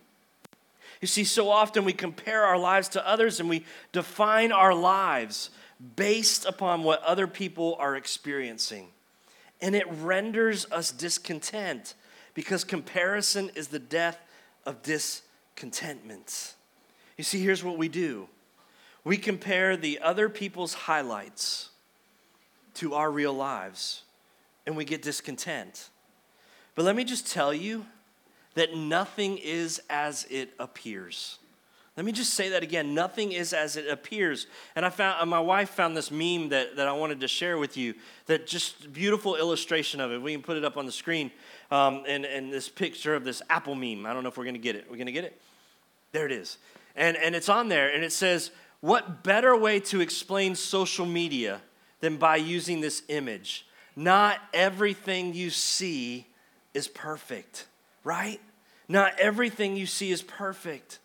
You 1.01 1.09
see, 1.09 1.25
so 1.25 1.49
often 1.49 1.83
we 1.83 1.91
compare 1.91 2.45
our 2.45 2.57
lives 2.57 2.87
to 2.89 3.05
others 3.05 3.41
and 3.41 3.49
we 3.49 3.65
define 3.91 4.53
our 4.53 4.73
lives 4.73 5.49
based 5.97 6.45
upon 6.45 6.85
what 6.85 7.03
other 7.03 7.27
people 7.27 7.75
are 7.77 7.97
experiencing. 7.97 8.87
And 9.59 9.75
it 9.75 9.85
renders 9.91 10.65
us 10.71 10.93
discontent 10.93 11.93
because 12.33 12.63
comparison 12.63 13.51
is 13.53 13.67
the 13.67 13.79
death 13.79 14.17
of 14.65 14.81
discontentment. 14.81 16.53
You 17.17 17.23
see, 17.23 17.41
here's 17.41 17.63
what 17.63 17.77
we 17.77 17.87
do 17.87 18.27
we 19.03 19.17
compare 19.17 19.77
the 19.77 19.99
other 19.99 20.29
people's 20.29 20.73
highlights 20.73 21.69
to 22.75 22.93
our 22.93 23.09
real 23.09 23.33
lives, 23.33 24.03
and 24.65 24.75
we 24.75 24.85
get 24.85 25.01
discontent. 25.01 25.89
But 26.75 26.85
let 26.85 26.95
me 26.95 27.03
just 27.03 27.31
tell 27.31 27.53
you 27.53 27.85
that 28.53 28.75
nothing 28.75 29.37
is 29.37 29.81
as 29.89 30.27
it 30.29 30.53
appears. 30.59 31.39
Let 31.95 32.05
me 32.05 32.11
just 32.11 32.35
say 32.35 32.49
that 32.49 32.61
again. 32.61 32.93
Nothing 32.93 33.31
is 33.31 33.53
as 33.53 33.75
it 33.75 33.87
appears. 33.89 34.45
And 34.75 34.85
I 34.85 34.91
found 34.91 35.27
my 35.31 35.39
wife 35.39 35.71
found 35.71 35.97
this 35.97 36.11
meme 36.11 36.49
that, 36.49 36.75
that 36.75 36.87
I 36.87 36.91
wanted 36.91 37.21
to 37.21 37.27
share 37.27 37.57
with 37.57 37.75
you. 37.75 37.95
That 38.27 38.45
just 38.45 38.93
beautiful 38.93 39.35
illustration 39.35 39.99
of 39.99 40.11
it. 40.11 40.21
We 40.21 40.31
can 40.33 40.43
put 40.43 40.57
it 40.57 40.63
up 40.63 40.77
on 40.77 40.85
the 40.85 40.91
screen. 40.91 41.31
Um, 41.71 42.03
and, 42.07 42.23
and 42.23 42.53
this 42.53 42.69
picture 42.69 43.15
of 43.15 43.23
this 43.23 43.41
apple 43.49 43.73
meme. 43.73 44.05
I 44.05 44.13
don't 44.13 44.21
know 44.21 44.29
if 44.29 44.37
we're 44.37 44.45
gonna 44.45 44.59
get 44.59 44.75
it. 44.75 44.85
We're 44.91 44.97
gonna 44.97 45.11
get 45.11 45.23
it? 45.23 45.41
There 46.11 46.27
it 46.27 46.31
is. 46.31 46.59
And, 46.97 47.15
and 47.15 47.35
it's 47.35 47.47
on 47.47 47.69
there, 47.69 47.93
and 47.93 48.03
it 48.03 48.11
says, 48.11 48.49
What 48.81 49.23
better 49.23 49.55
way 49.55 49.79
to 49.81 50.01
explain 50.01 50.55
social 50.55 51.05
media 51.05 51.61
than 51.99 52.17
by 52.17 52.37
using 52.37 52.81
this 52.81 53.03
image? 53.07 53.67
Not 53.95 54.39
everything 54.53 55.33
you 55.33 55.51
see 55.51 56.25
is 56.73 56.87
perfect, 56.87 57.67
right? 58.03 58.41
Not 58.89 59.19
everything 59.19 59.77
you 59.77 59.85
see 59.85 60.11
is 60.11 60.23
perfect. 60.23 60.99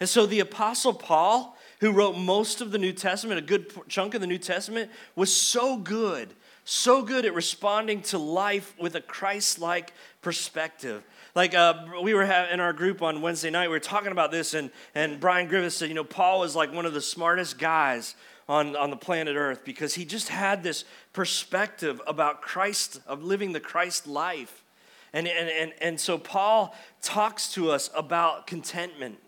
And 0.00 0.08
so 0.08 0.26
the 0.26 0.40
Apostle 0.40 0.92
Paul, 0.92 1.56
who 1.80 1.92
wrote 1.92 2.16
most 2.16 2.60
of 2.60 2.70
the 2.70 2.78
New 2.78 2.92
Testament, 2.92 3.38
a 3.38 3.42
good 3.42 3.72
chunk 3.88 4.14
of 4.14 4.20
the 4.20 4.26
New 4.26 4.38
Testament, 4.38 4.90
was 5.16 5.34
so 5.34 5.76
good, 5.76 6.34
so 6.64 7.02
good 7.02 7.24
at 7.24 7.34
responding 7.34 8.02
to 8.02 8.18
life 8.18 8.74
with 8.78 8.94
a 8.94 9.00
Christ 9.00 9.58
like 9.58 9.92
perspective. 10.20 11.02
Like 11.38 11.54
uh, 11.54 11.84
we 12.02 12.14
were 12.14 12.24
in 12.24 12.58
our 12.58 12.72
group 12.72 13.00
on 13.00 13.22
Wednesday 13.22 13.48
night, 13.48 13.68
we 13.68 13.76
were 13.76 13.78
talking 13.78 14.10
about 14.10 14.32
this, 14.32 14.54
and, 14.54 14.72
and 14.92 15.20
Brian 15.20 15.46
Griffith 15.46 15.72
said, 15.72 15.88
you 15.88 15.94
know, 15.94 16.02
Paul 16.02 16.40
was 16.40 16.56
like 16.56 16.72
one 16.72 16.84
of 16.84 16.94
the 16.94 17.00
smartest 17.00 17.60
guys 17.60 18.16
on, 18.48 18.74
on 18.74 18.90
the 18.90 18.96
planet 18.96 19.36
Earth 19.36 19.64
because 19.64 19.94
he 19.94 20.04
just 20.04 20.30
had 20.30 20.64
this 20.64 20.84
perspective 21.12 22.00
about 22.08 22.42
Christ, 22.42 23.00
of 23.06 23.22
living 23.22 23.52
the 23.52 23.60
Christ 23.60 24.08
life. 24.08 24.64
And, 25.12 25.28
and, 25.28 25.48
and, 25.48 25.72
and 25.80 26.00
so 26.00 26.18
Paul 26.18 26.74
talks 27.02 27.52
to 27.52 27.70
us 27.70 27.88
about 27.94 28.48
contentment. 28.48 29.18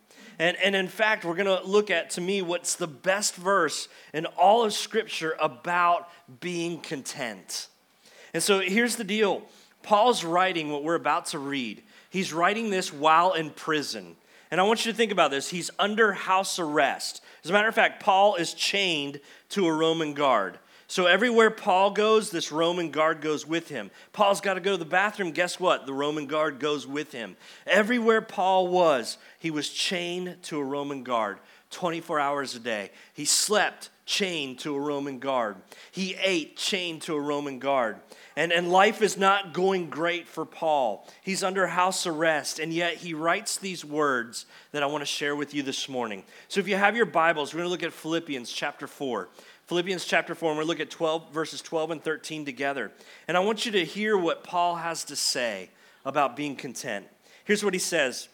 And, 0.40 0.57
and 0.64 0.75
in 0.75 0.88
fact, 0.88 1.25
we're 1.25 1.37
going 1.37 1.46
to 1.46 1.64
look 1.64 1.92
at, 1.92 2.11
to 2.11 2.20
me, 2.20 2.42
what's 2.42 2.75
the 2.75 2.88
best 2.88 3.37
verse 3.37 3.87
in 4.12 4.27
all 4.27 4.64
of 4.64 4.73
Scripture 4.73 5.37
about 5.38 6.09
being 6.40 6.81
content. 6.81 7.68
And 8.35 8.42
so 8.42 8.59
here's 8.59 8.96
the 8.96 9.05
deal 9.05 9.44
Paul's 9.85 10.25
writing 10.25 10.73
what 10.73 10.83
we're 10.83 10.96
about 10.96 11.27
to 11.27 11.38
read. 11.38 11.85
He's 12.11 12.33
writing 12.33 12.70
this 12.70 12.92
while 12.92 13.33
in 13.33 13.51
prison. 13.51 14.16
And 14.51 14.61
I 14.61 14.64
want 14.64 14.85
you 14.85 14.90
to 14.92 14.96
think 14.96 15.12
about 15.12 15.31
this. 15.31 15.49
He's 15.49 15.70
under 15.79 16.12
house 16.12 16.59
arrest. 16.59 17.23
As 17.44 17.51
a 17.51 17.53
matter 17.53 17.68
of 17.68 17.75
fact, 17.75 18.03
Paul 18.03 18.35
is 18.35 18.53
chained 18.53 19.20
to 19.51 19.66
a 19.66 19.73
Roman 19.73 20.12
guard. 20.12 20.59
So 20.88 21.07
everywhere 21.07 21.53
Paul 21.53 21.92
goes, 21.92 22.31
this 22.31 22.51
Roman 22.51 22.90
guard 22.90 23.20
goes 23.20 23.46
with 23.46 23.68
him. 23.68 23.92
Paul's 24.12 24.40
got 24.40 24.55
to 24.55 24.61
go 24.61 24.73
to 24.73 24.77
the 24.77 24.85
bathroom. 24.85 25.31
Guess 25.31 25.61
what? 25.61 25.87
The 25.87 25.92
Roman 25.94 26.27
guard 26.27 26.59
goes 26.59 26.85
with 26.85 27.12
him. 27.12 27.37
Everywhere 27.64 28.20
Paul 28.20 28.66
was, 28.66 29.16
he 29.38 29.53
was 29.53 29.68
chained 29.68 30.42
to 30.42 30.59
a 30.59 30.64
Roman 30.64 31.05
guard 31.05 31.38
24 31.70 32.18
hours 32.18 32.57
a 32.57 32.59
day. 32.59 32.90
He 33.14 33.25
slept 33.25 33.90
chained 34.05 34.59
to 34.59 34.75
a 34.75 34.81
Roman 34.81 35.20
guard. 35.20 35.59
He 35.92 36.16
ate 36.20 36.57
chained 36.57 37.03
to 37.03 37.14
a 37.14 37.20
Roman 37.20 37.61
guard. 37.61 38.01
And, 38.36 38.52
and 38.52 38.70
life 38.70 39.02
is 39.02 39.16
not 39.16 39.52
going 39.52 39.90
great 39.90 40.28
for 40.28 40.44
Paul. 40.44 41.06
He's 41.22 41.42
under 41.42 41.66
house 41.66 42.06
arrest, 42.06 42.58
and 42.58 42.72
yet 42.72 42.94
he 42.94 43.12
writes 43.12 43.56
these 43.56 43.84
words 43.84 44.46
that 44.72 44.82
I 44.82 44.86
want 44.86 45.02
to 45.02 45.06
share 45.06 45.34
with 45.34 45.52
you 45.52 45.62
this 45.62 45.88
morning. 45.88 46.22
So 46.48 46.60
if 46.60 46.68
you 46.68 46.76
have 46.76 46.96
your 46.96 47.06
Bibles, 47.06 47.52
we're 47.52 47.58
going 47.58 47.68
to 47.68 47.70
look 47.70 47.82
at 47.82 47.92
Philippians 47.92 48.52
chapter 48.52 48.86
4. 48.86 49.28
Philippians 49.66 50.04
chapter 50.04 50.34
4, 50.34 50.50
and 50.50 50.58
we're 50.58 50.64
going 50.64 50.76
to 50.76 50.82
look 50.82 50.88
at 50.88 50.90
12, 50.90 51.32
verses 51.32 51.60
12 51.62 51.90
and 51.92 52.02
13 52.02 52.44
together. 52.44 52.90
And 53.28 53.36
I 53.36 53.40
want 53.40 53.66
you 53.66 53.72
to 53.72 53.84
hear 53.84 54.16
what 54.16 54.44
Paul 54.44 54.76
has 54.76 55.04
to 55.04 55.16
say 55.16 55.70
about 56.04 56.36
being 56.36 56.56
content. 56.56 57.06
Here's 57.44 57.64
what 57.64 57.74
he 57.74 57.80
says 57.80 58.28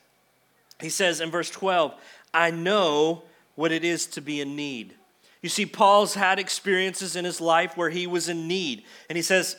He 0.81 0.89
says 0.89 1.21
in 1.21 1.31
verse 1.31 1.51
12, 1.51 1.95
I 2.33 2.51
know 2.51 3.23
what 3.55 3.73
it 3.73 3.85
is 3.85 4.07
to 4.09 4.21
be 4.21 4.41
in 4.41 4.57
need. 4.57 4.95
You 5.43 5.49
see, 5.49 5.67
Paul's 5.67 6.15
had 6.15 6.39
experiences 6.39 7.17
in 7.17 7.25
his 7.25 7.41
life 7.41 7.77
where 7.77 7.91
he 7.91 8.07
was 8.07 8.29
in 8.29 8.49
need. 8.49 8.85
And 9.09 9.17
he 9.17 9.23
says, 9.23 9.57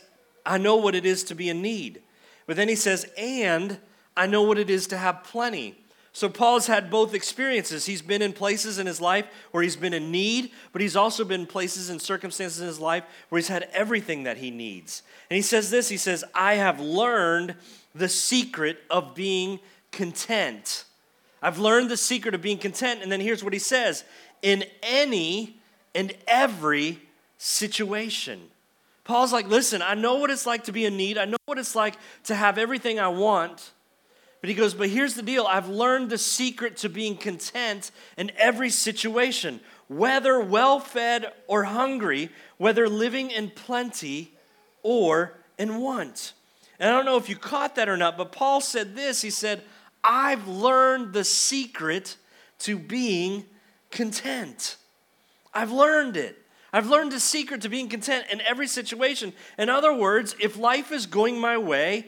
I 0.48 0.58
know 0.58 0.78
what 0.78 0.96
it 0.96 1.06
is 1.06 1.24
to 1.26 1.36
be 1.36 1.50
in 1.50 1.62
need. 1.62 2.02
But 2.48 2.56
then 2.56 2.70
he 2.70 2.76
says, 2.76 3.06
and 3.18 3.78
I 4.16 4.26
know 4.26 4.42
what 4.42 4.58
it 4.58 4.70
is 4.70 4.88
to 4.88 4.98
have 4.98 5.24
plenty. 5.24 5.76
So 6.14 6.30
Paul's 6.30 6.66
had 6.66 6.90
both 6.90 7.14
experiences. 7.14 7.86
He's 7.86 8.02
been 8.02 8.24
in 8.24 8.34
places 8.34 8.80
in 8.80 8.88
his 8.88 9.00
life 9.00 9.28
where 9.52 9.62
he's 9.62 9.76
been 9.76 9.94
in 9.94 10.10
need, 10.10 10.52
but 10.72 10.82
he's 10.82 10.96
also 10.96 11.24
been 11.24 11.46
places 11.46 11.92
and 11.92 12.02
circumstances 12.02 12.60
in 12.60 12.66
his 12.66 12.80
life 12.80 13.04
where 13.30 13.38
he's 13.38 13.50
had 13.50 13.70
everything 13.72 14.24
that 14.24 14.38
he 14.38 14.50
needs. 14.50 15.04
And 15.30 15.36
he 15.36 15.44
says 15.44 15.70
this 15.70 15.90
he 15.90 15.98
says, 15.98 16.24
I 16.34 16.56
have 16.56 16.80
learned 16.80 17.54
the 17.94 18.10
secret 18.10 18.80
of 18.90 19.14
being 19.14 19.60
content. 19.92 20.86
I've 21.42 21.60
learned 21.60 21.92
the 21.92 21.98
secret 21.98 22.34
of 22.34 22.42
being 22.42 22.58
content. 22.58 23.04
And 23.04 23.12
then 23.12 23.22
here's 23.22 23.44
what 23.44 23.54
he 23.54 23.60
says 23.60 24.04
in 24.42 24.64
any 24.82 25.60
and 25.94 26.16
every 26.28 27.00
situation. 27.38 28.42
Paul's 29.08 29.32
like, 29.32 29.48
listen, 29.48 29.82
I 29.82 29.93
know 29.93 30.15
what 30.15 30.30
it's 30.30 30.46
like 30.46 30.65
to 30.65 30.74
be 30.74 30.86
in 30.86 30.98
need. 30.98 31.17
I 31.17 31.24
know 31.24 31.38
what 31.46 31.58
it's 31.58 31.76
like 31.76 31.96
to 32.26 32.36
have 32.36 32.58
everything 32.58 33.00
I 33.00 33.08
want. 33.08 33.72
But 34.41 34.50
he 34.50 34.54
goes, 34.54 34.74
but 34.74 34.89
here's 34.89 35.13
the 35.13 35.22
deal 35.22 35.48
I've 35.48 35.70
learned 35.70 36.10
the 36.10 36.17
secret 36.17 36.76
to 36.78 36.89
being 36.89 37.15
content 37.15 37.91
in 38.17 38.34
every 38.38 38.70
situation, 38.70 39.62
whether 39.88 40.41
well 40.41 40.82
fed 40.82 41.32
or 41.48 41.63
hungry, 41.63 42.30
whether 42.58 42.89
living 42.89 43.32
in 43.32 43.50
plenty 43.50 44.34
or 44.84 45.38
in 45.58 45.80
want. 45.80 46.34
And 46.78 46.89
I 46.89 46.93
don't 46.93 47.06
know 47.06 47.15
if 47.15 47.30
you 47.30 47.38
caught 47.38 47.76
that 47.76 47.88
or 47.88 47.96
not, 47.96 48.17
but 48.17 48.34
Paul 48.34 48.60
said 48.60 48.93
this 48.93 49.22
He 49.22 49.30
said, 49.30 49.63
I've 50.04 50.50
learned 50.50 51.13
the 51.13 51.24
secret 51.24 52.17
to 52.60 52.78
being 52.78 53.46
content. 53.89 54.76
I've 55.54 55.72
learned 55.72 56.17
it. 56.17 56.38
I've 56.78 56.92
learned 56.92 57.12
the 57.12 57.20
secret 57.20 57.62
to 57.62 57.70
being 57.70 57.90
content 57.90 58.28
in 58.32 58.40
every 58.42 58.68
situation. 58.68 59.34
In 59.58 59.68
other 59.68 59.92
words, 59.92 60.36
if 60.40 60.58
life 60.58 60.92
is 60.92 61.08
going 61.08 61.40
my 61.40 61.58
way, 61.58 62.06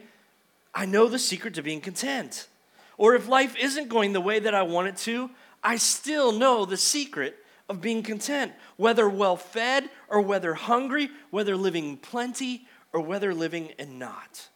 I 0.75 0.85
know 0.85 1.07
the 1.07 1.17
secret 1.17 1.55
to 1.55 1.63
being 1.63 1.81
content. 1.81 2.47
Or 2.95 3.15
if 3.15 3.27
life 3.27 3.55
isn't 3.59 3.89
going 3.89 4.13
the 4.13 4.21
way 4.21 4.37
that 4.37 4.53
I 4.53 4.61
want 4.61 4.89
it 4.89 4.97
to, 4.97 5.31
I 5.63 5.77
still 5.77 6.31
know 6.31 6.65
the 6.65 6.77
secret 6.77 7.35
of 7.67 7.81
being 7.81 8.03
content, 8.03 8.51
whether 8.77 9.09
well 9.09 9.37
fed 9.37 9.89
or 10.07 10.21
whether 10.21 10.53
hungry, 10.53 11.09
whether 11.31 11.57
living 11.57 11.89
in 11.89 11.97
plenty 11.97 12.67
or 12.93 13.01
whether 13.01 13.33
living 13.33 13.71
in 13.79 13.97
not. 13.97 14.49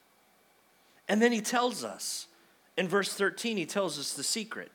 And 1.10 1.24
then 1.24 1.32
he 1.32 1.42
tells 1.42 1.84
us 1.84 2.28
in 2.78 2.88
verse 2.88 3.12
13, 3.16 3.58
he 3.58 3.66
tells 3.66 3.98
us 3.98 4.14
the 4.14 4.24
secret. 4.24 4.72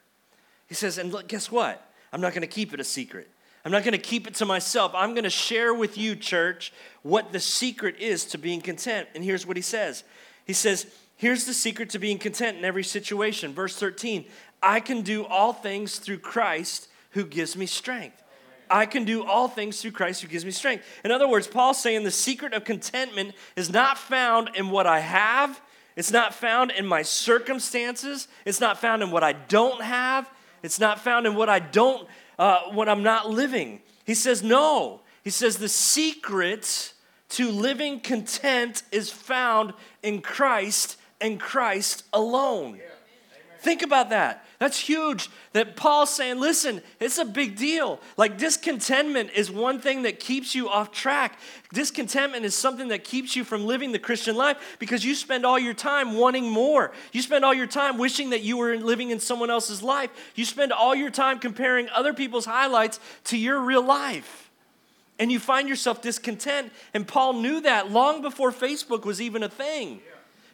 He 0.66 0.74
says, 0.74 0.98
and 0.98 1.12
look, 1.12 1.28
guess 1.28 1.48
what? 1.48 1.88
I'm 2.12 2.20
not 2.20 2.32
going 2.32 2.42
to 2.42 2.48
keep 2.48 2.74
it 2.74 2.80
a 2.80 2.84
secret. 2.84 3.28
I'm 3.68 3.72
not 3.72 3.84
going 3.84 3.92
to 3.92 3.98
keep 3.98 4.26
it 4.26 4.34
to 4.36 4.46
myself. 4.46 4.92
I'm 4.94 5.12
going 5.12 5.24
to 5.24 5.30
share 5.30 5.74
with 5.74 5.98
you, 5.98 6.16
church, 6.16 6.72
what 7.02 7.32
the 7.32 7.38
secret 7.38 7.96
is 7.98 8.24
to 8.28 8.38
being 8.38 8.62
content. 8.62 9.08
And 9.14 9.22
here's 9.22 9.46
what 9.46 9.58
he 9.58 9.62
says 9.62 10.04
He 10.46 10.54
says, 10.54 10.86
Here's 11.16 11.44
the 11.44 11.52
secret 11.52 11.90
to 11.90 11.98
being 11.98 12.16
content 12.16 12.56
in 12.56 12.64
every 12.64 12.82
situation. 12.82 13.52
Verse 13.52 13.76
13 13.76 14.24
I 14.62 14.80
can 14.80 15.02
do 15.02 15.26
all 15.26 15.52
things 15.52 15.98
through 15.98 16.20
Christ 16.20 16.88
who 17.10 17.26
gives 17.26 17.56
me 17.56 17.66
strength. 17.66 18.22
I 18.70 18.86
can 18.86 19.04
do 19.04 19.22
all 19.22 19.48
things 19.48 19.82
through 19.82 19.90
Christ 19.90 20.22
who 20.22 20.28
gives 20.28 20.46
me 20.46 20.50
strength. 20.50 20.86
In 21.04 21.10
other 21.10 21.28
words, 21.28 21.46
Paul's 21.46 21.78
saying 21.78 22.04
the 22.04 22.10
secret 22.10 22.54
of 22.54 22.64
contentment 22.64 23.34
is 23.54 23.68
not 23.68 23.98
found 23.98 24.48
in 24.54 24.70
what 24.70 24.86
I 24.86 25.00
have, 25.00 25.60
It's 25.94 26.10
not 26.10 26.32
found 26.32 26.70
in 26.70 26.86
my 26.86 27.02
circumstances. 27.02 28.28
It's 28.46 28.62
not 28.62 28.80
found 28.80 29.02
in 29.02 29.10
what 29.10 29.22
I 29.22 29.34
don't 29.34 29.82
have. 29.82 30.26
It's 30.62 30.80
not 30.80 31.00
found 31.00 31.26
in 31.26 31.34
what 31.34 31.48
I 31.48 31.58
don't, 31.58 32.08
uh, 32.38 32.60
what 32.70 32.88
I'm 32.88 33.02
not 33.02 33.30
living. 33.30 33.80
He 34.04 34.14
says, 34.14 34.42
no. 34.42 35.00
He 35.22 35.30
says, 35.30 35.58
the 35.58 35.68
secret 35.68 36.92
to 37.30 37.50
living 37.50 38.00
content 38.00 38.82
is 38.90 39.10
found 39.10 39.74
in 40.02 40.22
Christ 40.22 40.96
and 41.20 41.38
Christ 41.38 42.04
alone. 42.12 42.80
Think 43.60 43.82
about 43.82 44.10
that. 44.10 44.46
That's 44.58 44.80
huge. 44.80 45.30
That 45.52 45.76
Paul's 45.76 46.10
saying, 46.10 46.40
listen, 46.40 46.82
it's 46.98 47.18
a 47.18 47.24
big 47.24 47.56
deal. 47.56 48.00
Like 48.16 48.38
discontentment 48.38 49.30
is 49.30 49.52
one 49.52 49.78
thing 49.80 50.02
that 50.02 50.18
keeps 50.18 50.52
you 50.52 50.68
off 50.68 50.90
track. 50.90 51.38
Discontentment 51.72 52.44
is 52.44 52.56
something 52.56 52.88
that 52.88 53.04
keeps 53.04 53.36
you 53.36 53.44
from 53.44 53.66
living 53.66 53.92
the 53.92 54.00
Christian 54.00 54.34
life 54.34 54.76
because 54.80 55.04
you 55.04 55.14
spend 55.14 55.46
all 55.46 55.60
your 55.60 55.74
time 55.74 56.14
wanting 56.14 56.50
more. 56.50 56.90
You 57.12 57.22
spend 57.22 57.44
all 57.44 57.54
your 57.54 57.68
time 57.68 57.98
wishing 57.98 58.30
that 58.30 58.42
you 58.42 58.56
were 58.56 58.76
living 58.76 59.10
in 59.10 59.20
someone 59.20 59.48
else's 59.48 59.80
life. 59.80 60.10
You 60.34 60.44
spend 60.44 60.72
all 60.72 60.94
your 60.94 61.10
time 61.10 61.38
comparing 61.38 61.88
other 61.90 62.12
people's 62.12 62.46
highlights 62.46 62.98
to 63.24 63.38
your 63.38 63.60
real 63.60 63.82
life. 63.82 64.50
And 65.20 65.30
you 65.30 65.38
find 65.38 65.68
yourself 65.68 66.02
discontent. 66.02 66.72
And 66.94 67.06
Paul 67.06 67.34
knew 67.34 67.60
that 67.60 67.92
long 67.92 68.22
before 68.22 68.50
Facebook 68.50 69.04
was 69.04 69.20
even 69.20 69.44
a 69.44 69.48
thing. 69.48 70.00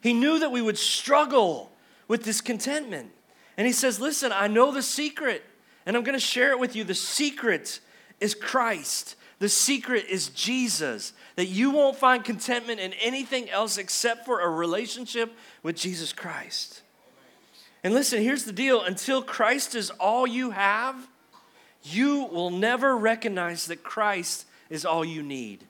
He 0.02 0.12
knew 0.12 0.38
that 0.40 0.52
we 0.52 0.60
would 0.60 0.76
struggle 0.76 1.72
with 2.06 2.22
discontentment. 2.22 3.13
And 3.56 3.66
he 3.66 3.72
says, 3.72 4.00
Listen, 4.00 4.32
I 4.32 4.46
know 4.46 4.72
the 4.72 4.82
secret, 4.82 5.42
and 5.86 5.96
I'm 5.96 6.02
going 6.02 6.18
to 6.18 6.24
share 6.24 6.50
it 6.50 6.58
with 6.58 6.74
you. 6.74 6.84
The 6.84 6.94
secret 6.94 7.80
is 8.20 8.34
Christ, 8.34 9.16
the 9.38 9.48
secret 9.48 10.06
is 10.08 10.28
Jesus. 10.28 11.12
That 11.36 11.46
you 11.46 11.72
won't 11.72 11.96
find 11.96 12.24
contentment 12.24 12.78
in 12.78 12.92
anything 12.94 13.50
else 13.50 13.76
except 13.76 14.24
for 14.24 14.40
a 14.40 14.48
relationship 14.48 15.34
with 15.64 15.74
Jesus 15.74 16.12
Christ. 16.12 16.82
And 17.82 17.92
listen, 17.92 18.22
here's 18.22 18.44
the 18.44 18.52
deal 18.52 18.82
until 18.82 19.20
Christ 19.20 19.74
is 19.74 19.90
all 19.90 20.26
you 20.26 20.52
have, 20.52 21.08
you 21.82 22.24
will 22.24 22.50
never 22.50 22.96
recognize 22.96 23.66
that 23.66 23.82
Christ 23.82 24.46
is 24.70 24.86
all 24.86 25.04
you 25.04 25.22
need. 25.22 25.64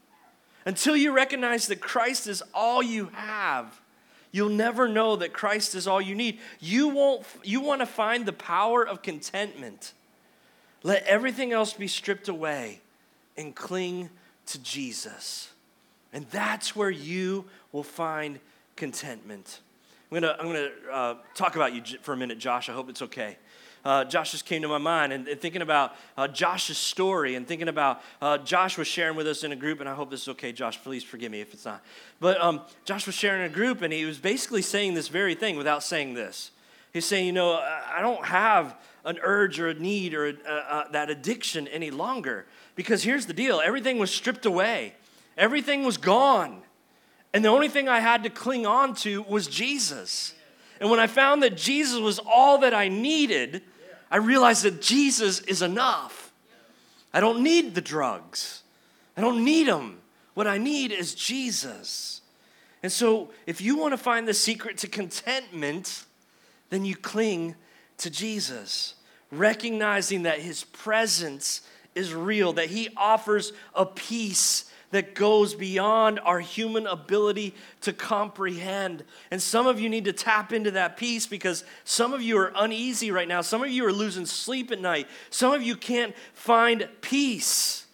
Until 0.64 0.97
you 0.97 1.12
recognize 1.12 1.66
that 1.66 1.81
Christ 1.81 2.27
is 2.27 2.42
all 2.55 2.83
you 2.83 3.11
have, 3.14 3.81
you'll 4.35 4.49
never 4.49 4.88
know 4.88 5.14
that 5.14 5.33
Christ 5.33 5.77
is 5.77 5.87
all 5.87 6.01
you 6.01 6.16
need. 6.16 6.40
You 6.59 6.88
won't 6.88 7.25
you 7.44 7.61
want 7.61 7.83
to 7.83 7.87
find 7.87 8.27
the 8.27 8.33
power 8.33 8.87
of 8.87 9.01
contentment. 9.01 9.92
Let 10.83 11.05
everything 11.05 11.53
else 11.53 11.73
be 11.73 11.87
stripped 11.87 12.27
away 12.27 12.81
and 13.37 13.55
cling 13.55 14.11
to 14.47 14.59
Jesus. 14.59 15.53
And 16.12 16.27
that's 16.31 16.75
where 16.75 16.90
you 16.90 17.44
will 17.70 17.85
find 17.85 18.40
contentment. 18.75 19.61
I'm 20.11 20.20
gonna, 20.20 20.37
I'm 20.38 20.47
gonna 20.47 20.68
uh, 20.92 21.14
talk 21.35 21.55
about 21.55 21.73
you 21.73 21.99
for 22.03 22.12
a 22.12 22.16
minute, 22.16 22.38
Josh. 22.38 22.68
I 22.68 22.73
hope 22.73 22.90
it's 22.90 23.03
okay 23.03 23.38
uh, 23.85 24.05
Josh 24.05 24.33
just 24.33 24.47
came 24.47 24.62
to 24.62 24.68
my 24.68 24.79
mind 24.79 25.12
and, 25.12 25.29
and 25.29 25.40
thinking 25.40 25.62
about 25.62 25.94
uh, 26.16 26.29
Josh's 26.29 26.79
story 26.79 27.35
and 27.35 27.47
thinking 27.47 27.68
about 27.68 28.03
uh, 28.23 28.38
Josh 28.38 28.79
was 28.79 28.87
sharing 28.87 29.16
with 29.16 29.27
us 29.27 29.44
in 29.44 29.53
a 29.53 29.57
group, 29.57 29.81
and 29.81 29.88
I 29.88 29.94
hope 29.94 30.11
this 30.11 30.23
is 30.23 30.29
okay, 30.29 30.53
Josh. 30.53 30.83
Please 30.83 31.05
forgive 31.05 31.31
me 31.31 31.40
if 31.40 31.53
it's 31.53 31.64
not. 31.64 31.83
But 32.20 32.40
um, 32.40 32.62
Josh 32.85 33.07
was 33.07 33.14
sharing 33.14 33.44
in 33.44 33.51
a 33.51 33.55
group, 33.55 33.83
and 33.83 33.92
he 33.92 34.05
was 34.05 34.18
basically 34.18 34.62
saying 34.62 34.94
this 34.94 35.09
very 35.09 35.35
thing 35.35 35.57
without 35.57 35.83
saying 35.83 36.14
this. 36.14 36.51
He's 36.92 37.05
saying, 37.05 37.27
you 37.27 37.33
know, 37.33 37.55
I 37.55 38.01
don't 38.01 38.25
have 38.25 38.77
an 39.05 39.18
urge 39.23 39.61
or 39.61 39.68
a 39.68 39.75
need 39.75 40.14
or 40.14 40.29
a, 40.29 40.35
uh, 40.49 40.90
that 40.92 41.11
addiction 41.11 41.68
any 41.68 41.90
longer 41.90 42.47
because 42.77 43.03
here's 43.03 43.27
the 43.27 43.33
deal 43.33 43.61
everything 43.61 43.99
was 43.99 44.11
stripped 44.11 44.47
away, 44.47 44.94
everything 45.37 45.85
was 45.85 45.97
gone. 45.97 46.62
And 47.33 47.44
the 47.44 47.49
only 47.49 47.68
thing 47.68 47.88
I 47.88 47.99
had 47.99 48.23
to 48.23 48.31
cling 48.31 48.64
on 48.64 48.94
to 48.97 49.23
was 49.23 49.49
Jesus. 49.49 50.35
And 50.81 50.88
when 50.88 51.01
I 51.01 51.09
found 51.09 51.42
that 51.42 51.57
Jesus 51.57 51.99
was 51.99 52.20
all 52.20 52.59
that 52.59 52.73
I 52.73 52.87
needed, 52.87 53.62
I 54.14 54.18
realize 54.18 54.62
that 54.62 54.81
Jesus 54.81 55.40
is 55.40 55.61
enough. 55.61 56.33
I 57.12 57.18
don't 57.18 57.42
need 57.42 57.74
the 57.74 57.81
drugs, 57.81 58.62
I 59.16 59.20
don't 59.20 59.44
need 59.44 59.66
them. 59.66 59.98
What 60.35 60.46
I 60.46 60.57
need 60.57 60.92
is 60.92 61.16
Jesus. 61.16 62.20
And 62.85 62.92
so, 62.92 63.31
if 63.44 63.61
you 63.61 63.77
want 63.77 63.92
to 63.92 63.96
find 63.96 64.29
the 64.29 64.35
secret 64.35 64.79
to 64.79 64.88
contentment, 64.88 66.05
then 66.70 66.85
you 66.85 66.94
cling 66.94 67.57
to 67.98 68.09
Jesus, 68.09 68.94
recognizing 69.33 70.22
that 70.22 70.38
his 70.38 70.62
presence 70.62 71.62
is 71.96 72.14
real, 72.14 72.53
that 72.53 72.68
he 72.68 72.90
offers 72.96 73.53
a 73.74 73.85
peace 73.85 74.70
that 74.94 75.12
goes 75.16 75.57
beyond 75.57 76.20
our 76.20 76.38
human 76.38 76.87
ability 76.87 77.52
to 77.80 77.92
comprehend. 77.92 79.02
And 79.33 79.42
some 79.42 79.66
of 79.66 79.80
you 79.80 79.88
need 79.88 80.04
to 80.04 80.12
tap 80.12 80.52
into 80.52 80.70
that 80.70 80.96
peace 80.96 81.26
because 81.26 81.64
some 81.83 82.12
of 82.12 82.22
you 82.22 82.38
are 82.38 82.52
uneasy 82.54 83.11
right 83.11 83.26
now. 83.26 83.40
Some 83.40 83.64
of 83.64 83.70
you 83.70 83.85
are 83.87 83.92
losing 83.92 84.24
sleep 84.24 84.70
at 84.70 84.80
night. 84.80 85.09
Some 85.30 85.52
of 85.52 85.64
you 85.64 85.74
can't 85.74 86.14
find 86.33 86.88
peace. 87.00 87.87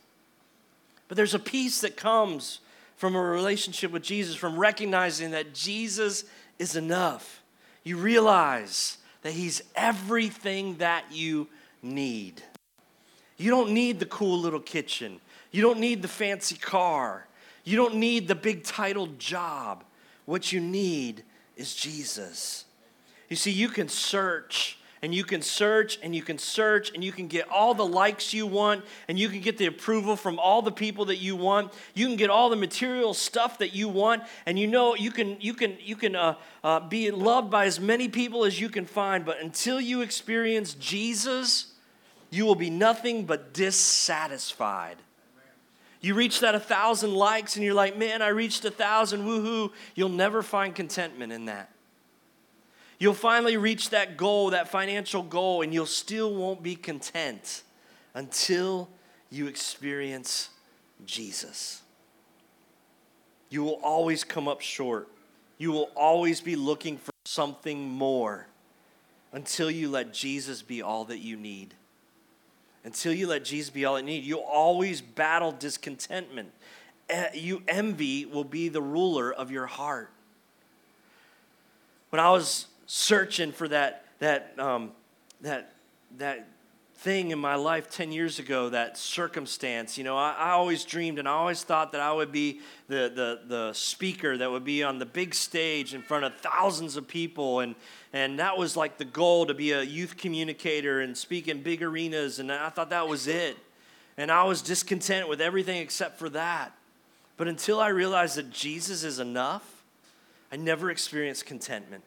But 1.08 1.16
there's 1.16 1.32
a 1.32 1.38
peace 1.38 1.80
that 1.80 1.96
comes 1.96 2.60
from 2.96 3.16
a 3.16 3.22
relationship 3.22 3.92
with 3.92 4.02
Jesus, 4.02 4.34
from 4.34 4.58
recognizing 4.58 5.30
that 5.30 5.54
Jesus 5.54 6.24
is 6.58 6.76
enough. 6.76 7.42
You 7.82 7.96
realize 7.96 8.98
that 9.22 9.32
He's 9.32 9.62
everything 9.74 10.76
that 10.76 11.04
you 11.10 11.48
need. 11.82 12.42
You 13.38 13.48
don't 13.48 13.70
need 13.70 14.00
the 14.00 14.04
cool 14.04 14.38
little 14.38 14.60
kitchen. 14.60 15.18
You 15.50 15.62
don't 15.62 15.80
need 15.80 16.02
the 16.02 16.08
fancy 16.08 16.56
car. 16.56 17.26
You 17.64 17.76
don't 17.76 17.96
need 17.96 18.28
the 18.28 18.34
big 18.34 18.64
titled 18.64 19.18
job. 19.18 19.84
What 20.24 20.52
you 20.52 20.60
need 20.60 21.24
is 21.56 21.74
Jesus. 21.74 22.64
You 23.28 23.36
see, 23.36 23.50
you 23.50 23.68
can 23.68 23.88
search 23.88 24.78
and 25.02 25.14
you 25.14 25.24
can 25.24 25.40
search 25.40 25.98
and 26.02 26.14
you 26.14 26.22
can 26.22 26.38
search 26.38 26.92
and 26.92 27.02
you 27.02 27.12
can 27.12 27.26
get 27.26 27.48
all 27.48 27.74
the 27.74 27.86
likes 27.86 28.34
you 28.34 28.46
want 28.46 28.84
and 29.08 29.18
you 29.18 29.28
can 29.28 29.40
get 29.40 29.56
the 29.56 29.66
approval 29.66 30.16
from 30.16 30.38
all 30.38 30.62
the 30.62 30.72
people 30.72 31.06
that 31.06 31.16
you 31.16 31.36
want 31.36 31.72
you 31.94 32.06
can 32.06 32.16
get 32.16 32.30
all 32.30 32.50
the 32.50 32.56
material 32.56 33.14
stuff 33.14 33.58
that 33.58 33.74
you 33.74 33.88
want 33.88 34.22
and 34.46 34.58
you 34.58 34.66
know 34.66 34.94
you 34.94 35.10
can 35.10 35.40
you 35.40 35.54
can 35.54 35.76
you 35.80 35.96
can 35.96 36.14
uh, 36.14 36.34
uh, 36.62 36.80
be 36.80 37.10
loved 37.10 37.50
by 37.50 37.64
as 37.64 37.80
many 37.80 38.08
people 38.08 38.44
as 38.44 38.60
you 38.60 38.68
can 38.68 38.84
find 38.84 39.24
but 39.24 39.40
until 39.40 39.80
you 39.80 40.02
experience 40.02 40.74
jesus 40.74 41.72
you 42.30 42.44
will 42.44 42.54
be 42.54 42.70
nothing 42.70 43.24
but 43.24 43.54
dissatisfied 43.54 44.96
you 46.00 46.14
reach 46.14 46.40
that 46.40 46.54
a 46.54 46.60
thousand 46.60 47.14
likes 47.14 47.56
and 47.56 47.64
you're 47.64 47.74
like, 47.74 47.96
man, 47.96 48.22
I 48.22 48.28
reached 48.28 48.64
a 48.64 48.70
thousand, 48.70 49.22
woohoo. 49.22 49.70
You'll 49.94 50.08
never 50.08 50.42
find 50.42 50.74
contentment 50.74 51.32
in 51.32 51.44
that. 51.46 51.70
You'll 52.98 53.14
finally 53.14 53.56
reach 53.56 53.90
that 53.90 54.16
goal, 54.16 54.50
that 54.50 54.68
financial 54.68 55.22
goal, 55.22 55.62
and 55.62 55.72
you'll 55.72 55.86
still 55.86 56.34
won't 56.34 56.62
be 56.62 56.74
content 56.74 57.62
until 58.14 58.88
you 59.30 59.46
experience 59.46 60.50
Jesus. 61.06 61.82
You 63.48 63.62
will 63.62 63.80
always 63.82 64.24
come 64.24 64.48
up 64.48 64.60
short. 64.60 65.08
You 65.58 65.72
will 65.72 65.90
always 65.94 66.40
be 66.40 66.56
looking 66.56 66.96
for 66.96 67.12
something 67.24 67.88
more 67.88 68.46
until 69.32 69.70
you 69.70 69.90
let 69.90 70.12
Jesus 70.12 70.62
be 70.62 70.82
all 70.82 71.04
that 71.06 71.18
you 71.18 71.36
need 71.36 71.74
until 72.84 73.12
you 73.12 73.26
let 73.26 73.44
Jesus 73.44 73.70
be 73.70 73.84
all 73.84 73.98
you 73.98 74.04
need, 74.04 74.24
you'll 74.24 74.40
always 74.40 75.00
battle 75.00 75.52
discontentment. 75.52 76.50
You 77.34 77.62
envy 77.68 78.24
will 78.24 78.44
be 78.44 78.68
the 78.68 78.82
ruler 78.82 79.32
of 79.32 79.50
your 79.50 79.66
heart. 79.66 80.10
When 82.10 82.20
I 82.20 82.30
was 82.30 82.66
searching 82.86 83.52
for 83.52 83.68
that 83.68 84.04
that 84.18 84.54
um, 84.58 84.92
that 85.40 85.72
that 86.18 86.46
thing 87.00 87.30
in 87.30 87.38
my 87.38 87.54
life 87.54 87.90
10 87.90 88.12
years 88.12 88.38
ago, 88.38 88.68
that 88.68 88.98
circumstance. 88.98 89.96
You 89.96 90.04
know, 90.04 90.18
I, 90.18 90.32
I, 90.32 90.50
always 90.50 90.84
dreamed 90.84 91.18
and 91.18 91.26
I 91.26 91.32
always 91.32 91.64
thought 91.64 91.92
that 91.92 92.02
I 92.02 92.12
would 92.12 92.30
be 92.30 92.60
the, 92.88 93.10
the, 93.14 93.40
the 93.46 93.72
speaker 93.72 94.36
that 94.36 94.50
would 94.50 94.64
be 94.64 94.82
on 94.82 94.98
the 94.98 95.06
big 95.06 95.34
stage 95.34 95.94
in 95.94 96.02
front 96.02 96.26
of 96.26 96.36
thousands 96.40 96.98
of 96.98 97.08
people. 97.08 97.60
And, 97.60 97.74
and 98.12 98.38
that 98.40 98.58
was 98.58 98.76
like 98.76 98.98
the 98.98 99.04
goal 99.04 99.46
to 99.46 99.54
be 99.54 99.70
a 99.70 99.82
youth 99.82 100.16
communicator 100.16 101.00
and 101.00 101.16
speak 101.16 101.46
in 101.46 101.62
big 101.62 101.82
arenas. 101.82 102.40
And 102.40 102.50
I 102.50 102.68
thought 102.68 102.90
that 102.90 103.06
was 103.06 103.28
it. 103.28 103.56
And 104.16 104.32
I 104.32 104.44
was 104.44 104.62
discontent 104.62 105.28
with 105.28 105.40
everything 105.40 105.80
except 105.80 106.18
for 106.18 106.28
that. 106.30 106.72
But 107.36 107.46
until 107.46 107.80
I 107.80 107.88
realized 107.88 108.36
that 108.36 108.50
Jesus 108.50 109.04
is 109.04 109.20
enough, 109.20 109.84
I 110.50 110.56
never 110.56 110.90
experienced 110.90 111.46
contentment. 111.46 112.02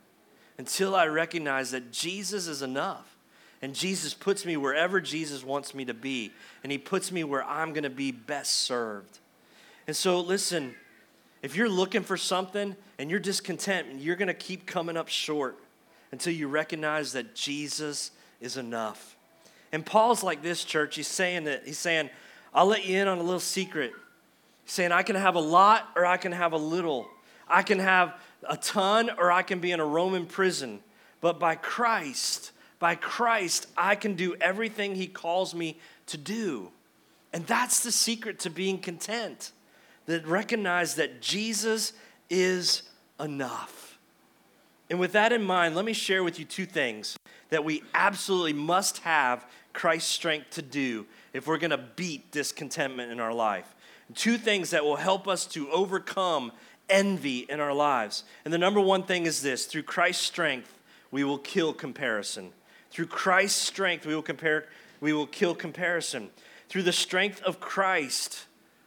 Until 0.58 0.94
I 0.94 1.08
recognized 1.08 1.72
that 1.72 1.92
Jesus 1.92 2.48
is 2.48 2.62
enough. 2.62 3.16
And 3.62 3.74
Jesus 3.74 4.14
puts 4.14 4.46
me 4.46 4.58
wherever 4.58 5.00
Jesus 5.00 5.42
wants 5.42 5.74
me 5.74 5.86
to 5.86 5.94
be. 5.94 6.34
And 6.64 6.72
He 6.72 6.78
puts 6.78 7.14
me 7.14 7.24
where 7.24 7.44
I'm 7.46 7.72
going 7.72 7.84
to 7.84 7.90
be 7.90 8.12
best 8.12 8.52
served. 8.52 9.20
And 9.88 9.96
so, 9.96 10.20
listen, 10.20 10.76
if 11.42 11.56
you're 11.56 11.70
looking 11.70 12.04
for 12.04 12.18
something 12.18 12.76
and 13.00 13.10
you're 13.10 13.22
discontent, 13.22 14.02
you're 14.02 14.18
going 14.18 14.28
to 14.28 14.34
keep 14.34 14.66
coming 14.66 14.98
up 14.98 15.08
short 15.08 15.58
until 16.14 16.32
you 16.32 16.48
recognize 16.48 17.14
that 17.14 17.34
Jesus 17.34 18.12
is 18.40 18.56
enough. 18.56 19.18
And 19.72 19.84
Paul's 19.84 20.22
like 20.22 20.44
this, 20.44 20.64
church. 20.64 20.96
He's 20.96 21.08
saying 21.08 21.46
that, 21.46 21.64
he's 21.66 21.80
saying, 21.80 22.12
I'll 22.54 22.68
let 22.68 22.86
you 22.86 23.00
in 23.00 23.08
on 23.08 23.18
a 23.18 23.24
little 23.24 23.40
secret. 23.40 23.94
He's 24.64 24.74
saying, 24.74 24.92
I 24.92 25.02
can 25.02 25.16
have 25.16 25.34
a 25.34 25.40
lot 25.40 25.90
or 25.96 26.06
I 26.06 26.18
can 26.18 26.32
have 26.32 26.54
a 26.54 26.58
little. 26.58 27.10
I 27.48 27.64
can 27.64 27.80
have 27.80 28.14
a 28.48 28.56
ton 28.56 29.10
or 29.18 29.32
I 29.32 29.42
can 29.42 29.58
be 29.58 29.72
in 29.72 29.80
a 29.80 29.86
Roman 29.86 30.28
prison. 30.28 30.82
But 31.20 31.40
by 31.40 31.56
Christ, 31.56 32.52
by 32.78 32.94
Christ, 32.94 33.66
I 33.76 33.96
can 33.96 34.14
do 34.14 34.36
everything 34.36 34.94
He 34.94 35.08
calls 35.08 35.56
me 35.56 35.80
to 36.06 36.18
do. 36.18 36.70
And 37.34 37.44
that's 37.48 37.82
the 37.82 37.92
secret 37.92 38.38
to 38.42 38.52
being 38.52 38.78
content. 38.78 39.52
That 40.06 40.28
recognize 40.28 40.94
that 40.96 41.24
Jesus 41.24 41.94
is 42.30 42.84
enough. 43.20 43.93
And 44.90 45.00
with 45.00 45.14
that 45.14 45.32
in 45.32 45.44
mind, 45.44 45.76
let 45.76 45.86
me 45.86 45.94
share 45.94 46.24
with 46.24 46.40
you 46.40 46.46
two 46.46 46.66
things 46.66 47.18
that 47.50 47.64
we 47.64 47.84
absolutely 47.94 48.54
must 48.54 49.00
have 49.00 49.46
Christ's 49.74 50.12
strength 50.12 50.52
to 50.52 50.62
do 50.62 51.06
if 51.34 51.48
we're 51.48 51.58
going 51.58 51.72
to 51.72 51.78
beat 51.78 52.32
discontentment 52.32 53.12
in 53.12 53.20
our 53.20 53.34
life. 53.34 53.76
Two 54.14 54.38
things 54.38 54.70
that 54.72 54.84
will 54.84 54.98
help 54.98 55.28
us 55.28 55.46
to 55.48 55.70
overcome 55.72 56.52
envy 56.90 57.40
in 57.40 57.60
our 57.60 57.74
lives. 57.74 58.24
And 58.46 58.54
the 58.54 58.58
number 58.58 58.80
one 58.80 59.04
thing 59.04 59.26
is 59.26 59.42
this 59.42 59.66
through 59.66 59.84
Christ's 59.84 60.26
strength, 60.26 60.80
we 61.12 61.24
will 61.24 61.38
kill 61.38 61.74
comparison. 61.74 62.52
Through 62.92 63.08
Christ's 63.08 63.62
strength, 63.62 64.06
we 64.06 64.14
will 64.14 64.22
compare 64.22 64.66
we 65.00 65.14
will 65.14 65.28
kill 65.28 65.54
comparison. 65.54 66.30
Through 66.70 66.84
the 66.84 66.94
strength 66.94 67.42
of 67.44 67.60
Christ, 67.60 68.46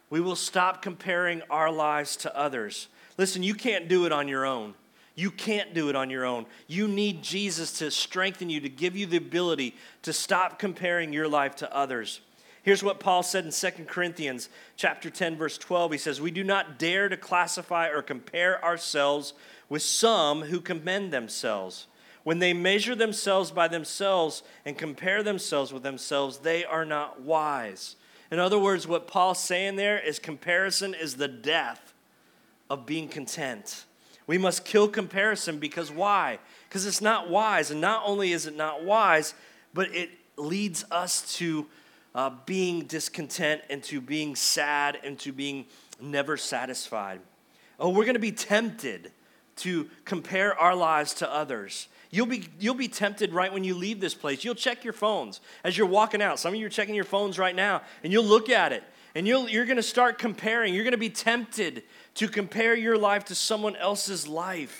we 0.09 0.19
will 0.19 0.35
stop 0.35 0.81
comparing 0.81 1.41
our 1.49 1.71
lives 1.71 2.15
to 2.17 2.35
others. 2.35 2.87
Listen, 3.17 3.43
you 3.43 3.53
can't 3.53 3.87
do 3.87 4.05
it 4.05 4.11
on 4.11 4.27
your 4.27 4.45
own. 4.45 4.73
You 5.17 5.31
can't 5.31 5.73
do 5.73 5.89
it 5.89 5.95
on 5.95 6.11
your 6.11 6.25
own. 6.25 6.45
You 6.67 6.87
need 6.87 7.23
Jesus 7.23 7.79
to 7.79 7.89
strengthen 7.89 8.51
you, 8.51 8.59
to 8.61 8.69
give 8.69 8.95
you 8.95 9.07
the 9.07 9.17
ability 9.17 9.75
to 10.03 10.13
stop 10.13 10.59
comparing 10.59 11.11
your 11.11 11.27
life 11.27 11.55
to 11.55 11.75
others. 11.75 12.21
Here's 12.61 12.83
what 12.83 12.99
Paul 12.99 13.23
said 13.23 13.43
in 13.43 13.51
2 13.51 13.85
Corinthians 13.87 14.47
chapter 14.75 15.09
10 15.09 15.35
verse 15.35 15.57
12. 15.57 15.93
He 15.93 15.97
says, 15.97 16.21
"We 16.21 16.29
do 16.29 16.43
not 16.43 16.77
dare 16.77 17.09
to 17.09 17.17
classify 17.17 17.87
or 17.87 18.03
compare 18.03 18.63
ourselves 18.63 19.33
with 19.69 19.81
some 19.81 20.43
who 20.43 20.61
commend 20.61 21.11
themselves. 21.11 21.87
When 22.23 22.37
they 22.37 22.53
measure 22.53 22.93
themselves 22.93 23.49
by 23.49 23.67
themselves 23.67 24.43
and 24.65 24.77
compare 24.77 25.23
themselves 25.23 25.73
with 25.73 25.81
themselves, 25.81 26.39
they 26.39 26.63
are 26.63 26.85
not 26.85 27.21
wise." 27.21 27.95
In 28.29 28.37
other 28.37 28.59
words, 28.59 28.85
what 28.85 29.07
Paul's 29.07 29.39
saying 29.39 29.77
there 29.77 29.97
is 29.97 30.19
comparison 30.19 30.93
is 30.93 31.15
the 31.15 31.27
death 31.27 31.95
of 32.69 32.85
being 32.85 33.07
content. 33.07 33.85
We 34.27 34.37
must 34.37 34.65
kill 34.65 34.87
comparison 34.89 35.57
because 35.57 35.89
why? 35.89 36.39
Because 36.67 36.85
it's 36.85 37.01
not 37.01 37.29
wise. 37.29 37.71
And 37.71 37.81
not 37.81 38.03
only 38.05 38.33
is 38.33 38.45
it 38.45 38.55
not 38.55 38.83
wise, 38.83 39.33
but 39.73 39.93
it 39.95 40.09
leads 40.35 40.85
us 40.91 41.35
to 41.37 41.65
uh, 42.13 42.31
being 42.45 42.81
discontent 42.83 43.61
and 43.69 43.81
to 43.83 44.01
being 44.01 44.35
sad 44.35 44.97
and 45.03 45.17
to 45.19 45.31
being 45.31 45.65
never 46.01 46.35
satisfied. 46.35 47.21
Oh, 47.79 47.89
we're 47.89 48.05
going 48.05 48.15
to 48.15 48.19
be 48.19 48.31
tempted 48.31 49.11
to 49.57 49.89
compare 50.05 50.57
our 50.59 50.75
lives 50.75 51.13
to 51.15 51.31
others. 51.31 51.87
You'll 52.09 52.25
be, 52.25 52.47
you'll 52.59 52.75
be 52.75 52.87
tempted 52.87 53.33
right 53.33 53.51
when 53.51 53.63
you 53.63 53.75
leave 53.75 53.99
this 53.99 54.13
place. 54.13 54.43
You'll 54.43 54.55
check 54.55 54.83
your 54.83 54.93
phones 54.93 55.41
as 55.63 55.77
you're 55.77 55.87
walking 55.87 56.21
out. 56.21 56.39
Some 56.39 56.53
of 56.53 56.59
you 56.59 56.65
are 56.65 56.69
checking 56.69 56.95
your 56.95 57.03
phones 57.03 57.37
right 57.37 57.55
now, 57.55 57.81
and 58.03 58.13
you'll 58.13 58.23
look 58.23 58.49
at 58.49 58.71
it, 58.71 58.83
and 59.17 59.27
you'll, 59.27 59.49
you're 59.49 59.65
going 59.65 59.77
to 59.77 59.83
start 59.83 60.19
comparing. 60.19 60.75
You're 60.75 60.83
going 60.83 60.91
to 60.91 60.97
be 60.99 61.09
tempted 61.09 61.81
to 62.13 62.27
compare 62.27 62.75
your 62.75 62.99
life 62.99 63.25
to 63.25 63.35
someone 63.35 63.75
else's 63.75 64.27
life. 64.27 64.79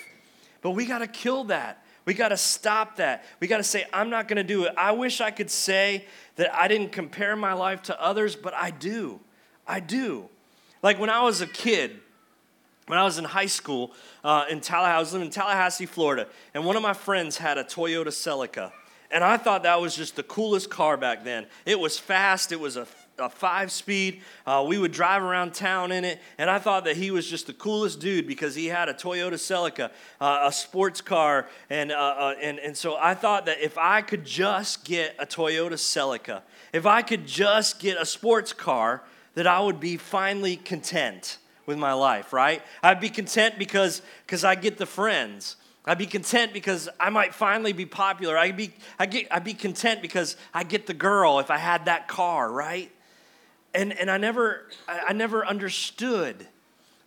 But 0.61 0.71
we 0.71 0.85
got 0.85 0.99
to 0.99 1.07
kill 1.07 1.45
that. 1.45 1.83
We 2.05 2.13
got 2.13 2.29
to 2.29 2.37
stop 2.37 2.97
that. 2.97 3.25
We 3.39 3.47
got 3.47 3.57
to 3.57 3.63
say, 3.63 3.85
I'm 3.91 4.11
not 4.11 4.27
going 4.27 4.37
to 4.37 4.43
do 4.43 4.65
it. 4.65 4.75
I 4.77 4.91
wish 4.91 5.21
I 5.21 5.31
could 5.31 5.49
say 5.49 6.05
that 6.35 6.53
I 6.53 6.67
didn't 6.67 6.91
compare 6.91 7.35
my 7.35 7.53
life 7.53 7.81
to 7.83 7.99
others, 7.99 8.35
but 8.35 8.53
I 8.53 8.69
do. 8.69 9.19
I 9.67 9.79
do. 9.79 10.29
Like 10.83 10.99
when 10.99 11.09
I 11.09 11.23
was 11.23 11.41
a 11.41 11.47
kid, 11.47 11.99
when 12.85 12.99
I 12.99 13.05
was 13.05 13.17
in 13.17 13.23
high 13.23 13.47
school 13.47 13.91
uh, 14.23 14.45
in 14.51 14.61
Tallahassee, 14.61 14.95
I 14.95 14.99
was 14.99 15.13
living 15.13 15.25
in 15.25 15.33
Tallahassee, 15.33 15.87
Florida, 15.87 16.27
and 16.53 16.63
one 16.63 16.75
of 16.75 16.83
my 16.83 16.93
friends 16.93 17.37
had 17.37 17.57
a 17.57 17.63
Toyota 17.63 18.09
Celica. 18.09 18.71
And 19.09 19.23
I 19.23 19.37
thought 19.37 19.63
that 19.63 19.81
was 19.81 19.95
just 19.95 20.15
the 20.15 20.21
coolest 20.21 20.69
car 20.69 20.95
back 20.95 21.23
then. 21.23 21.47
It 21.65 21.79
was 21.79 21.97
fast, 21.97 22.51
it 22.51 22.59
was 22.59 22.77
a 22.77 22.85
a 23.19 23.29
five 23.29 23.71
speed. 23.71 24.21
Uh, 24.45 24.63
we 24.67 24.77
would 24.77 24.91
drive 24.91 25.23
around 25.23 25.53
town 25.53 25.91
in 25.91 26.05
it, 26.05 26.19
and 26.37 26.49
I 26.49 26.59
thought 26.59 26.85
that 26.85 26.97
he 26.97 27.11
was 27.11 27.27
just 27.27 27.47
the 27.47 27.53
coolest 27.53 27.99
dude 27.99 28.27
because 28.27 28.55
he 28.55 28.67
had 28.67 28.89
a 28.89 28.93
Toyota 28.93 29.33
Celica, 29.33 29.91
uh, 30.21 30.41
a 30.43 30.51
sports 30.51 31.01
car, 31.01 31.47
and, 31.69 31.91
uh, 31.91 31.95
uh, 31.95 32.35
and, 32.41 32.59
and 32.59 32.77
so 32.77 32.97
I 32.97 33.13
thought 33.13 33.45
that 33.47 33.59
if 33.59 33.77
I 33.77 34.01
could 34.01 34.25
just 34.25 34.85
get 34.85 35.15
a 35.19 35.25
Toyota 35.25 35.73
Celica, 35.73 36.41
if 36.73 36.85
I 36.85 37.01
could 37.01 37.25
just 37.25 37.79
get 37.79 37.99
a 37.99 38.05
sports 38.05 38.53
car, 38.53 39.03
that 39.33 39.47
I 39.47 39.59
would 39.59 39.79
be 39.79 39.97
finally 39.97 40.55
content 40.55 41.37
with 41.65 41.77
my 41.77 41.93
life, 41.93 42.33
right? 42.33 42.61
I'd 42.81 42.99
be 42.99 43.09
content 43.09 43.59
because 43.59 44.01
because 44.25 44.43
I 44.43 44.55
get 44.55 44.77
the 44.77 44.85
friends. 44.85 45.57
I'd 45.85 45.97
be 45.97 46.05
content 46.05 46.51
because 46.51 46.89
I 46.99 47.09
might 47.09 47.33
finally 47.33 47.71
be 47.71 47.85
popular. 47.85 48.37
I'd 48.37 48.57
be, 48.57 48.73
I'd, 48.99 49.09
get, 49.09 49.27
I'd 49.31 49.45
be 49.45 49.53
content 49.53 50.01
because 50.01 50.35
I 50.53 50.65
get 50.65 50.85
the 50.85 50.93
girl 50.93 51.39
if 51.39 51.49
I 51.49 51.57
had 51.57 51.85
that 51.85 52.09
car, 52.09 52.51
right? 52.51 52.91
And, 53.77 53.95
and 53.99 54.09
I, 54.09 54.17
never, 54.17 54.65
I 54.87 55.13
never 55.13 55.45
understood 55.45 56.47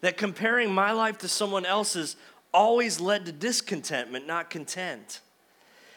that 0.02 0.16
comparing 0.16 0.72
my 0.72 0.92
life 0.92 1.18
to 1.18 1.28
someone 1.28 1.66
else's 1.66 2.14
always 2.54 3.00
led 3.00 3.26
to 3.26 3.32
discontentment, 3.32 4.24
not 4.24 4.50
content. 4.50 5.18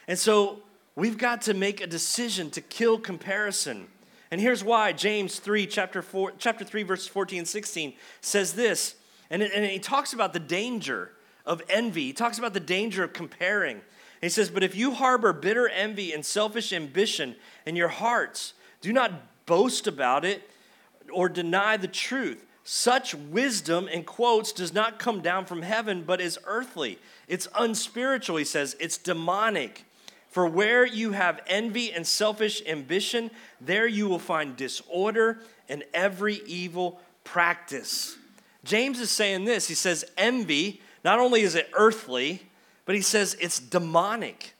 And 0.08 0.18
so 0.18 0.64
we've 0.96 1.16
got 1.16 1.42
to 1.42 1.54
make 1.54 1.80
a 1.80 1.86
decision 1.86 2.50
to 2.50 2.60
kill 2.60 2.98
comparison. 2.98 3.86
And 4.32 4.40
here's 4.40 4.64
why 4.64 4.92
James 4.92 5.38
3, 5.38 5.68
chapter, 5.68 6.02
4, 6.02 6.32
chapter 6.38 6.64
3, 6.64 6.82
verses 6.82 7.06
14 7.06 7.38
and 7.38 7.48
16 7.48 7.92
says 8.20 8.54
this. 8.54 8.96
And, 9.30 9.44
it, 9.44 9.52
and 9.54 9.64
he 9.64 9.78
talks 9.78 10.12
about 10.12 10.32
the 10.32 10.40
danger 10.40 11.12
of 11.46 11.62
envy. 11.68 12.06
He 12.06 12.12
talks 12.12 12.38
about 12.40 12.52
the 12.52 12.58
danger 12.58 13.04
of 13.04 13.12
comparing. 13.12 13.76
And 13.76 13.82
he 14.22 14.28
says, 14.28 14.50
But 14.50 14.64
if 14.64 14.74
you 14.74 14.94
harbor 14.94 15.32
bitter 15.32 15.68
envy 15.68 16.12
and 16.12 16.26
selfish 16.26 16.72
ambition 16.72 17.36
in 17.64 17.76
your 17.76 17.86
hearts, 17.86 18.54
do 18.80 18.92
not 18.92 19.46
boast 19.46 19.86
about 19.86 20.24
it 20.24 20.50
or 21.12 21.28
deny 21.28 21.76
the 21.76 21.88
truth. 21.88 22.44
Such 22.64 23.14
wisdom, 23.14 23.88
in 23.88 24.04
quotes, 24.04 24.50
does 24.50 24.72
not 24.72 24.98
come 24.98 25.20
down 25.20 25.44
from 25.44 25.62
heaven, 25.62 26.02
but 26.02 26.20
is 26.20 26.38
earthly. 26.46 26.98
It's 27.28 27.46
unspiritual, 27.54 28.36
he 28.38 28.44
says. 28.44 28.74
It's 28.80 28.96
demonic. 28.96 29.84
For 30.30 30.46
where 30.46 30.86
you 30.86 31.12
have 31.12 31.42
envy 31.46 31.92
and 31.92 32.06
selfish 32.06 32.62
ambition, 32.66 33.30
there 33.60 33.86
you 33.86 34.08
will 34.08 34.18
find 34.18 34.56
disorder 34.56 35.40
and 35.68 35.84
every 35.92 36.40
evil 36.46 37.00
practice. 37.22 38.16
James 38.64 38.98
is 38.98 39.10
saying 39.10 39.44
this. 39.44 39.68
He 39.68 39.74
says, 39.74 40.04
envy, 40.16 40.80
not 41.04 41.18
only 41.18 41.42
is 41.42 41.54
it 41.54 41.70
earthly, 41.74 42.42
but 42.86 42.94
he 42.94 43.02
says 43.02 43.36
it's 43.40 43.60
demonic. 43.60 44.54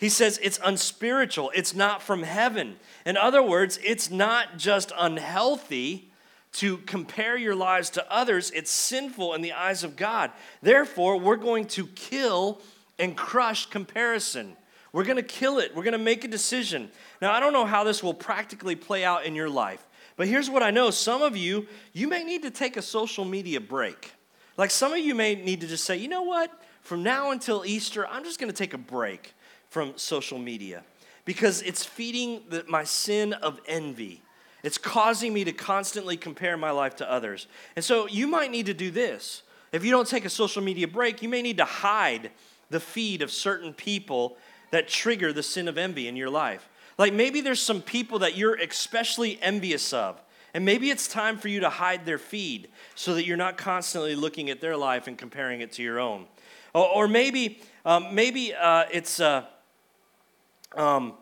He 0.00 0.08
says 0.08 0.40
it's 0.42 0.58
unspiritual, 0.64 1.52
it's 1.54 1.74
not 1.74 2.02
from 2.02 2.22
heaven. 2.22 2.76
In 3.04 3.18
other 3.18 3.42
words, 3.42 3.78
it's 3.84 4.10
not 4.10 4.56
just 4.56 4.92
unhealthy 4.98 6.10
to 6.52 6.78
compare 6.78 7.36
your 7.36 7.54
lives 7.54 7.90
to 7.90 8.12
others, 8.12 8.50
it's 8.52 8.70
sinful 8.70 9.34
in 9.34 9.42
the 9.42 9.52
eyes 9.52 9.84
of 9.84 9.96
God. 9.96 10.30
Therefore, 10.62 11.18
we're 11.18 11.36
going 11.36 11.66
to 11.66 11.86
kill 11.88 12.62
and 12.98 13.14
crush 13.14 13.66
comparison. 13.66 14.56
We're 14.92 15.04
going 15.04 15.16
to 15.16 15.22
kill 15.22 15.58
it. 15.58 15.76
We're 15.76 15.84
going 15.84 15.92
to 15.92 15.98
make 15.98 16.24
a 16.24 16.28
decision. 16.28 16.90
Now, 17.20 17.32
I 17.32 17.38
don't 17.38 17.52
know 17.52 17.66
how 17.66 17.84
this 17.84 18.02
will 18.02 18.14
practically 18.14 18.76
play 18.76 19.04
out 19.04 19.26
in 19.26 19.34
your 19.34 19.50
life, 19.50 19.86
but 20.16 20.26
here's 20.26 20.48
what 20.48 20.62
I 20.62 20.70
know. 20.70 20.90
Some 20.90 21.20
of 21.20 21.36
you, 21.36 21.66
you 21.92 22.08
may 22.08 22.24
need 22.24 22.42
to 22.42 22.50
take 22.50 22.78
a 22.78 22.82
social 22.82 23.26
media 23.26 23.60
break. 23.60 24.12
Like 24.56 24.70
some 24.70 24.94
of 24.94 24.98
you 24.98 25.14
may 25.14 25.34
need 25.34 25.60
to 25.60 25.66
just 25.66 25.84
say, 25.84 25.98
you 25.98 26.08
know 26.08 26.22
what? 26.22 26.50
From 26.80 27.02
now 27.02 27.32
until 27.32 27.66
Easter, 27.66 28.06
I'm 28.06 28.24
just 28.24 28.40
going 28.40 28.50
to 28.50 28.56
take 28.56 28.72
a 28.72 28.78
break 28.78 29.34
from 29.70 29.94
social 29.96 30.38
media 30.38 30.82
because 31.24 31.62
it's 31.62 31.84
feeding 31.84 32.42
the, 32.48 32.64
my 32.68 32.84
sin 32.84 33.32
of 33.32 33.60
envy. 33.66 34.20
It's 34.62 34.78
causing 34.78 35.32
me 35.32 35.44
to 35.44 35.52
constantly 35.52 36.16
compare 36.16 36.56
my 36.56 36.70
life 36.70 36.96
to 36.96 37.10
others. 37.10 37.46
And 37.76 37.84
so 37.84 38.06
you 38.06 38.26
might 38.26 38.50
need 38.50 38.66
to 38.66 38.74
do 38.74 38.90
this. 38.90 39.42
If 39.72 39.84
you 39.84 39.90
don't 39.90 40.08
take 40.08 40.24
a 40.24 40.30
social 40.30 40.62
media 40.62 40.88
break, 40.88 41.22
you 41.22 41.28
may 41.28 41.40
need 41.40 41.56
to 41.58 41.64
hide 41.64 42.30
the 42.68 42.80
feed 42.80 43.22
of 43.22 43.30
certain 43.30 43.72
people 43.72 44.36
that 44.70 44.88
trigger 44.88 45.32
the 45.32 45.42
sin 45.42 45.68
of 45.68 45.78
envy 45.78 46.08
in 46.08 46.16
your 46.16 46.30
life. 46.30 46.68
Like 46.98 47.14
maybe 47.14 47.40
there's 47.40 47.62
some 47.62 47.80
people 47.80 48.18
that 48.20 48.36
you're 48.36 48.56
especially 48.56 49.38
envious 49.40 49.92
of. 49.92 50.20
And 50.52 50.64
maybe 50.64 50.90
it's 50.90 51.06
time 51.06 51.38
for 51.38 51.46
you 51.46 51.60
to 51.60 51.70
hide 51.70 52.04
their 52.04 52.18
feed 52.18 52.68
so 52.96 53.14
that 53.14 53.24
you're 53.24 53.36
not 53.36 53.56
constantly 53.56 54.16
looking 54.16 54.50
at 54.50 54.60
their 54.60 54.76
life 54.76 55.06
and 55.06 55.16
comparing 55.16 55.60
it 55.60 55.72
to 55.72 55.82
your 55.82 56.00
own. 56.00 56.26
Or, 56.74 57.08
maybe, 57.08 57.60
um, 57.84 58.14
maybe 58.14 58.52
uh, 58.54 58.84
it's, 58.92 59.20
uh, 59.20 59.44
um, 60.76 61.14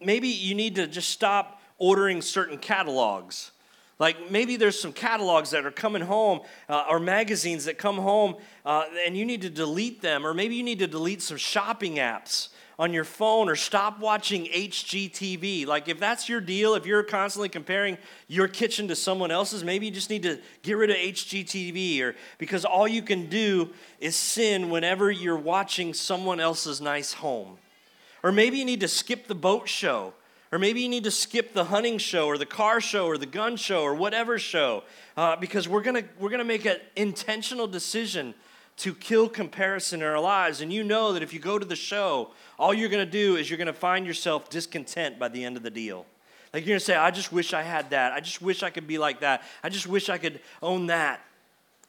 maybe 0.00 0.28
you 0.28 0.54
need 0.54 0.76
to 0.76 0.86
just 0.86 1.10
stop 1.10 1.60
ordering 1.78 2.22
certain 2.22 2.58
catalogs. 2.58 3.52
Like 3.98 4.30
maybe 4.30 4.56
there's 4.56 4.80
some 4.80 4.92
catalogs 4.92 5.50
that 5.50 5.64
are 5.64 5.70
coming 5.70 6.02
home 6.02 6.40
uh, 6.68 6.86
or 6.88 6.98
magazines 6.98 7.66
that 7.66 7.78
come 7.78 7.96
home 7.96 8.36
uh, 8.64 8.84
and 9.06 9.16
you 9.16 9.24
need 9.24 9.42
to 9.42 9.50
delete 9.50 10.02
them, 10.02 10.26
or 10.26 10.34
maybe 10.34 10.56
you 10.56 10.62
need 10.62 10.80
to 10.80 10.86
delete 10.86 11.22
some 11.22 11.36
shopping 11.36 11.96
apps 11.96 12.48
on 12.78 12.92
your 12.92 13.04
phone 13.04 13.48
or 13.48 13.54
stop 13.54 14.00
watching 14.00 14.46
HGTV. 14.46 15.66
Like, 15.66 15.88
if 15.88 16.00
that's 16.00 16.28
your 16.28 16.40
deal, 16.40 16.74
if 16.74 16.84
you're 16.84 17.04
constantly 17.04 17.48
comparing 17.48 17.96
your 18.26 18.48
kitchen 18.48 18.88
to 18.88 18.96
someone 18.96 19.30
else's, 19.30 19.62
maybe 19.62 19.86
you 19.86 19.92
just 19.92 20.10
need 20.10 20.24
to 20.24 20.40
get 20.62 20.76
rid 20.76 20.90
of 20.90 20.96
HGTV 20.96 22.00
or 22.00 22.16
because 22.38 22.64
all 22.64 22.88
you 22.88 23.02
can 23.02 23.26
do 23.26 23.70
is 24.00 24.16
sin 24.16 24.70
whenever 24.70 25.12
you're 25.12 25.36
watching 25.36 25.94
someone 25.94 26.40
else's 26.40 26.80
nice 26.80 27.12
home. 27.12 27.58
Or 28.22 28.32
maybe 28.32 28.58
you 28.58 28.64
need 28.64 28.80
to 28.80 28.88
skip 28.88 29.26
the 29.26 29.34
boat 29.34 29.68
show. 29.68 30.14
Or 30.52 30.58
maybe 30.58 30.82
you 30.82 30.88
need 30.88 31.04
to 31.04 31.10
skip 31.10 31.54
the 31.54 31.64
hunting 31.64 31.96
show 31.96 32.26
or 32.26 32.36
the 32.36 32.46
car 32.46 32.80
show 32.80 33.06
or 33.06 33.16
the 33.16 33.26
gun 33.26 33.56
show 33.56 33.82
or 33.82 33.94
whatever 33.94 34.38
show 34.38 34.84
uh, 35.16 35.34
because 35.36 35.66
we're 35.66 35.80
going 35.80 36.02
to 36.02 36.08
we're 36.18 36.28
gonna 36.28 36.44
make 36.44 36.66
an 36.66 36.76
intentional 36.94 37.66
decision 37.66 38.34
to 38.78 38.94
kill 38.94 39.28
comparison 39.28 40.00
in 40.00 40.06
our 40.06 40.20
lives. 40.20 40.60
And 40.60 40.72
you 40.72 40.84
know 40.84 41.12
that 41.12 41.22
if 41.22 41.32
you 41.32 41.40
go 41.40 41.58
to 41.58 41.64
the 41.64 41.76
show, 41.76 42.30
all 42.58 42.72
you're 42.74 42.88
going 42.88 43.04
to 43.04 43.10
do 43.10 43.36
is 43.36 43.50
you're 43.50 43.58
going 43.58 43.66
to 43.66 43.72
find 43.72 44.06
yourself 44.06 44.50
discontent 44.50 45.18
by 45.18 45.28
the 45.28 45.44
end 45.44 45.56
of 45.56 45.62
the 45.62 45.70
deal. 45.70 46.06
Like 46.52 46.64
you're 46.64 46.72
going 46.72 46.80
to 46.80 46.84
say, 46.84 46.96
I 46.96 47.10
just 47.10 47.32
wish 47.32 47.54
I 47.54 47.62
had 47.62 47.90
that. 47.90 48.12
I 48.12 48.20
just 48.20 48.42
wish 48.42 48.62
I 48.62 48.70
could 48.70 48.86
be 48.86 48.98
like 48.98 49.20
that. 49.20 49.42
I 49.62 49.68
just 49.68 49.86
wish 49.86 50.08
I 50.08 50.18
could 50.18 50.40
own 50.62 50.86
that. 50.86 51.20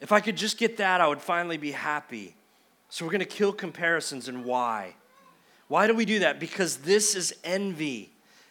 If 0.00 0.12
I 0.12 0.20
could 0.20 0.36
just 0.36 0.58
get 0.58 0.76
that, 0.78 1.00
I 1.00 1.08
would 1.08 1.20
finally 1.20 1.56
be 1.56 1.72
happy. 1.72 2.34
So 2.88 3.04
we're 3.04 3.12
going 3.12 3.20
to 3.20 3.26
kill 3.26 3.52
comparisons 3.52 4.28
and 4.28 4.44
why? 4.44 4.94
Why 5.68 5.86
do 5.86 5.94
we 5.94 6.04
do 6.04 6.20
that? 6.20 6.38
Because 6.40 6.78
this 6.78 7.14
is 7.14 7.34
envy. 7.44 8.10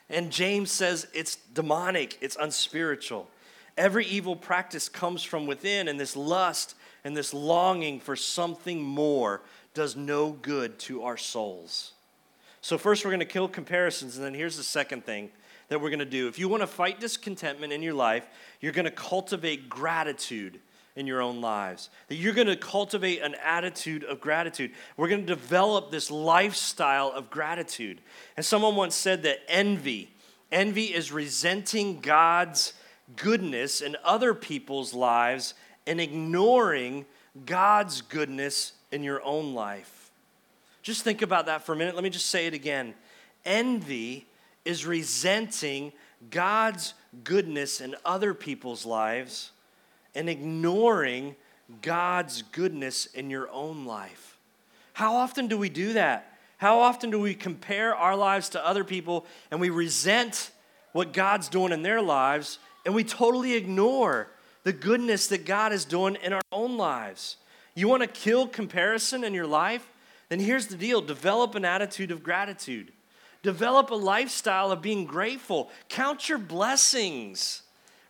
And 0.09 0.31
James 0.31 0.71
says 0.71 1.07
it's 1.13 1.37
demonic, 1.53 2.17
it's 2.21 2.35
unspiritual. 2.39 3.27
Every 3.77 4.05
evil 4.05 4.35
practice 4.35 4.87
comes 4.87 5.23
from 5.23 5.47
within, 5.47 5.87
and 5.87 5.99
this 5.99 6.15
lust 6.15 6.75
and 7.03 7.17
this 7.17 7.33
longing 7.33 7.99
for 7.99 8.15
something 8.15 8.81
more 8.81 9.41
does 9.73 9.95
no 9.95 10.31
good 10.31 10.77
to 10.79 11.03
our 11.03 11.17
souls. 11.17 11.93
So, 12.61 12.77
first, 12.77 13.03
we're 13.03 13.11
going 13.11 13.19
to 13.19 13.25
kill 13.25 13.47
comparisons, 13.47 14.15
and 14.15 14.25
then 14.25 14.33
here's 14.33 14.57
the 14.57 14.63
second 14.63 15.05
thing 15.05 15.31
that 15.69 15.81
we're 15.81 15.89
going 15.89 15.99
to 15.99 16.05
do. 16.05 16.27
If 16.27 16.37
you 16.37 16.47
want 16.47 16.61
to 16.61 16.67
fight 16.67 16.99
discontentment 16.99 17.73
in 17.73 17.81
your 17.81 17.93
life, 17.93 18.27
you're 18.61 18.71
going 18.71 18.85
to 18.85 18.91
cultivate 18.91 19.69
gratitude 19.69 20.59
in 20.95 21.07
your 21.07 21.21
own 21.21 21.41
lives. 21.41 21.89
That 22.07 22.15
you're 22.15 22.33
going 22.33 22.47
to 22.47 22.55
cultivate 22.55 23.21
an 23.21 23.35
attitude 23.43 24.03
of 24.03 24.21
gratitude. 24.21 24.71
We're 24.95 25.07
going 25.07 25.25
to 25.25 25.27
develop 25.27 25.91
this 25.91 26.11
lifestyle 26.11 27.09
of 27.09 27.29
gratitude. 27.29 28.01
And 28.37 28.45
someone 28.45 28.75
once 28.75 28.95
said 28.95 29.23
that 29.23 29.39
envy, 29.47 30.11
envy 30.51 30.93
is 30.93 31.11
resenting 31.11 31.99
God's 31.99 32.73
goodness 33.15 33.81
in 33.81 33.97
other 34.03 34.33
people's 34.33 34.93
lives 34.93 35.55
and 35.87 35.99
ignoring 35.99 37.05
God's 37.45 38.01
goodness 38.01 38.73
in 38.91 39.03
your 39.03 39.23
own 39.23 39.53
life. 39.53 40.11
Just 40.83 41.03
think 41.03 41.21
about 41.21 41.47
that 41.47 41.65
for 41.65 41.73
a 41.73 41.75
minute. 41.75 41.95
Let 41.95 42.03
me 42.03 42.09
just 42.09 42.27
say 42.27 42.45
it 42.45 42.53
again. 42.53 42.93
Envy 43.45 44.27
is 44.63 44.85
resenting 44.85 45.91
God's 46.29 46.93
goodness 47.23 47.81
in 47.81 47.95
other 48.05 48.33
people's 48.33 48.85
lives 48.85 49.51
and 50.15 50.29
ignoring 50.29 51.35
God's 51.81 52.41
goodness 52.41 53.05
in 53.07 53.29
your 53.29 53.49
own 53.51 53.85
life. 53.85 54.37
How 54.93 55.15
often 55.15 55.47
do 55.47 55.57
we 55.57 55.69
do 55.69 55.93
that? 55.93 56.37
How 56.57 56.79
often 56.79 57.09
do 57.09 57.19
we 57.19 57.33
compare 57.33 57.95
our 57.95 58.15
lives 58.15 58.49
to 58.49 58.65
other 58.65 58.83
people 58.83 59.25
and 59.51 59.59
we 59.59 59.69
resent 59.69 60.51
what 60.91 61.11
God's 61.11 61.49
doing 61.49 61.71
in 61.71 61.81
their 61.81 62.01
lives 62.01 62.59
and 62.85 62.93
we 62.93 63.03
totally 63.03 63.53
ignore 63.55 64.29
the 64.63 64.73
goodness 64.73 65.27
that 65.27 65.45
God 65.45 65.73
is 65.73 65.83
doing 65.83 66.15
in 66.23 66.31
our 66.31 66.41
own 66.51 66.77
lives? 66.77 67.37
You 67.75 67.87
want 67.87 68.03
to 68.03 68.07
kill 68.07 68.47
comparison 68.47 69.23
in 69.23 69.33
your 69.33 69.47
life? 69.47 69.89
Then 70.29 70.39
here's 70.39 70.67
the 70.67 70.77
deal 70.77 71.01
develop 71.01 71.55
an 71.55 71.65
attitude 71.65 72.11
of 72.11 72.23
gratitude. 72.23 72.91
Develop 73.41 73.89
a 73.89 73.95
lifestyle 73.95 74.71
of 74.71 74.81
being 74.81 75.05
grateful. 75.05 75.69
Count 75.89 76.29
your 76.29 76.37
blessings 76.37 77.62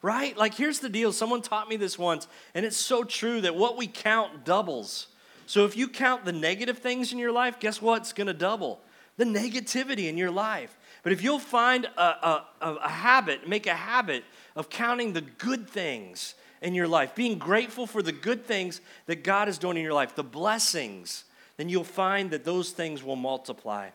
right? 0.04 0.38
Like, 0.38 0.54
here's 0.54 0.80
the 0.80 0.89
deal 0.89 1.12
someone 1.12 1.41
taught 1.41 1.68
me 1.68 1.78
this 1.78 1.97
once, 1.97 2.28
and 2.54 2.64
it's 2.64 2.78
so 2.78 3.04
true 3.04 3.41
that 3.41 3.56
what 3.56 3.76
we 3.76 3.88
count 3.88 4.45
doubles. 4.45 5.08
So, 5.47 5.66
if 5.66 5.76
you 5.76 5.88
count 5.88 6.26
the 6.26 6.32
negative 6.32 6.78
things 6.78 7.12
in 7.12 7.18
your 7.18 7.32
life, 7.32 7.60
guess 7.60 7.82
what's 7.82 8.14
going 8.14 8.28
to 8.28 8.34
double? 8.34 8.82
The 9.18 9.26
negativity 9.26 10.08
in 10.10 10.18
your 10.18 10.32
life. 10.32 10.78
But 11.01 11.12
if 11.12 11.24
you'll 11.24 11.39
find 11.39 11.86
a, 11.86 12.01
a, 12.01 12.45
a, 12.62 12.89
habit, 12.89 13.47
make 13.47 13.68
a 13.68 13.74
habit 13.74 14.24
of 14.56 14.70
counting 14.70 15.14
the 15.14 15.22
good 15.22 15.70
things 15.70 16.36
in 16.62 16.74
your 16.74 16.88
life, 16.88 17.14
being 17.14 17.38
grateful 17.38 17.86
for 17.86 18.01
the 18.01 18.14
good 18.14 18.45
things 18.45 18.80
that 19.08 19.24
God 19.24 19.49
is 19.49 19.58
doing 19.58 19.76
in 19.76 19.84
your 19.84 19.93
life, 19.93 20.16
the 20.16 20.24
blessings, 20.24 21.26
then 21.58 21.68
you'll 21.68 21.84
find 21.84 22.32
that 22.32 22.45
those 22.45 22.72
things 22.72 23.04
will 23.04 23.18
multiply. 23.18 23.89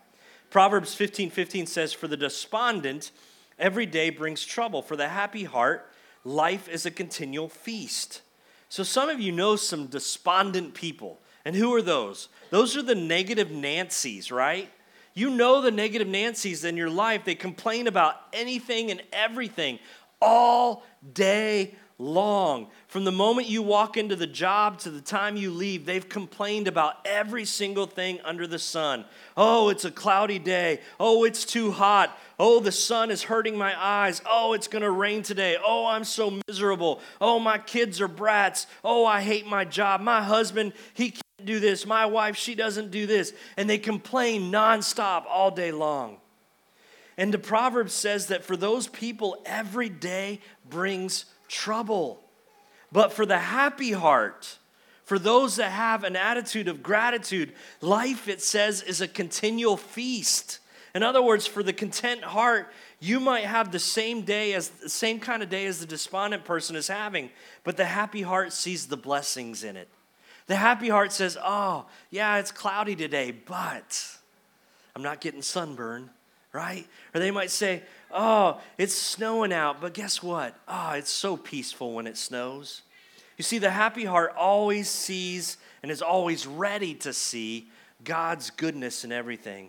Proverbs 0.50 0.94
15 0.94 1.30
15 1.30 1.66
says, 1.66 1.92
For 1.92 2.08
the 2.08 2.16
despondent, 2.16 3.10
every 3.58 3.86
day 3.86 4.10
brings 4.10 4.44
trouble. 4.44 4.82
For 4.82 4.96
the 4.96 5.08
happy 5.08 5.44
heart, 5.44 5.90
life 6.28 6.68
is 6.68 6.86
a 6.86 6.90
continual 6.90 7.48
feast. 7.48 8.22
So, 8.68 8.82
some 8.82 9.08
of 9.08 9.20
you 9.20 9.32
know 9.32 9.56
some 9.56 9.86
despondent 9.86 10.74
people. 10.74 11.20
And 11.44 11.56
who 11.56 11.74
are 11.74 11.82
those? 11.82 12.28
Those 12.50 12.76
are 12.76 12.82
the 12.82 12.94
negative 12.94 13.50
Nancy's, 13.50 14.30
right? 14.30 14.70
You 15.14 15.30
know 15.30 15.62
the 15.62 15.70
negative 15.70 16.06
Nancy's 16.06 16.64
in 16.64 16.76
your 16.76 16.90
life. 16.90 17.24
They 17.24 17.34
complain 17.34 17.86
about 17.86 18.16
anything 18.32 18.90
and 18.90 19.02
everything 19.12 19.78
all 20.20 20.84
day 21.14 21.74
long. 21.98 22.68
From 22.86 23.04
the 23.04 23.12
moment 23.12 23.48
you 23.48 23.60
walk 23.60 23.96
into 23.96 24.14
the 24.14 24.26
job 24.26 24.78
to 24.80 24.90
the 24.90 25.00
time 25.00 25.36
you 25.36 25.50
leave, 25.50 25.84
they've 25.84 26.08
complained 26.08 26.68
about 26.68 26.94
every 27.04 27.44
single 27.44 27.86
thing 27.86 28.20
under 28.24 28.46
the 28.46 28.58
sun. 28.58 29.04
Oh, 29.36 29.68
it's 29.68 29.84
a 29.84 29.90
cloudy 29.90 30.38
day. 30.38 30.80
Oh, 31.00 31.24
it's 31.24 31.44
too 31.44 31.72
hot. 31.72 32.16
Oh, 32.38 32.60
the 32.60 32.72
sun 32.72 33.10
is 33.10 33.24
hurting 33.24 33.58
my 33.58 33.74
eyes. 33.76 34.22
Oh, 34.24 34.52
it's 34.52 34.68
going 34.68 34.82
to 34.82 34.90
rain 34.90 35.22
today. 35.22 35.56
Oh, 35.64 35.86
I'm 35.86 36.04
so 36.04 36.38
miserable. 36.46 37.00
Oh, 37.20 37.40
my 37.40 37.58
kids 37.58 38.00
are 38.00 38.08
brats. 38.08 38.68
Oh, 38.84 39.04
I 39.04 39.20
hate 39.20 39.46
my 39.46 39.64
job. 39.64 40.00
My 40.00 40.22
husband, 40.22 40.74
he 40.94 41.10
can't 41.10 41.22
do 41.44 41.58
this. 41.58 41.84
My 41.84 42.06
wife, 42.06 42.36
she 42.36 42.54
doesn't 42.54 42.92
do 42.92 43.06
this. 43.06 43.32
And 43.56 43.68
they 43.68 43.78
complain 43.78 44.52
nonstop 44.52 45.24
all 45.28 45.50
day 45.50 45.72
long. 45.72 46.18
And 47.16 47.34
the 47.34 47.38
proverb 47.38 47.90
says 47.90 48.28
that 48.28 48.44
for 48.44 48.56
those 48.56 48.86
people, 48.86 49.42
every 49.44 49.88
day 49.88 50.40
brings 50.70 51.24
trouble. 51.48 52.20
But 52.92 53.12
for 53.12 53.26
the 53.26 53.38
happy 53.38 53.92
heart, 53.92 54.58
for 55.04 55.18
those 55.18 55.56
that 55.56 55.70
have 55.70 56.04
an 56.04 56.16
attitude 56.16 56.68
of 56.68 56.82
gratitude, 56.82 57.52
life, 57.80 58.28
it 58.28 58.42
says, 58.42 58.82
is 58.82 59.00
a 59.00 59.08
continual 59.08 59.76
feast. 59.76 60.58
In 60.94 61.02
other 61.02 61.22
words, 61.22 61.46
for 61.46 61.62
the 61.62 61.72
content 61.72 62.22
heart, 62.22 62.72
you 63.00 63.20
might 63.20 63.44
have 63.44 63.70
the 63.70 63.78
same 63.78 64.22
day 64.22 64.54
as 64.54 64.68
the 64.68 64.88
same 64.88 65.20
kind 65.20 65.42
of 65.42 65.48
day 65.48 65.66
as 65.66 65.80
the 65.80 65.86
despondent 65.86 66.44
person 66.44 66.76
is 66.76 66.88
having, 66.88 67.30
but 67.62 67.76
the 67.76 67.84
happy 67.84 68.22
heart 68.22 68.52
sees 68.52 68.86
the 68.86 68.96
blessings 68.96 69.64
in 69.64 69.76
it. 69.76 69.88
The 70.46 70.56
happy 70.56 70.88
heart 70.88 71.12
says, 71.12 71.36
"Oh, 71.42 71.86
yeah, 72.10 72.38
it's 72.38 72.50
cloudy 72.50 72.96
today, 72.96 73.30
but 73.30 74.18
I'm 74.96 75.02
not 75.02 75.20
getting 75.20 75.42
sunburn." 75.42 76.10
Right? 76.52 76.86
Or 77.14 77.20
they 77.20 77.30
might 77.30 77.50
say, 77.50 77.82
Oh, 78.10 78.60
it's 78.78 78.94
snowing 78.94 79.52
out, 79.52 79.80
but 79.80 79.94
guess 79.94 80.22
what? 80.22 80.58
Oh, 80.66 80.92
it's 80.92 81.10
so 81.10 81.36
peaceful 81.36 81.92
when 81.92 82.06
it 82.06 82.16
snows. 82.16 82.82
You 83.36 83.44
see, 83.44 83.58
the 83.58 83.70
happy 83.70 84.04
heart 84.04 84.34
always 84.36 84.88
sees 84.88 85.58
and 85.82 85.92
is 85.92 86.02
always 86.02 86.46
ready 86.46 86.94
to 86.94 87.12
see 87.12 87.68
God's 88.02 88.50
goodness 88.50 89.04
in 89.04 89.12
everything. 89.12 89.68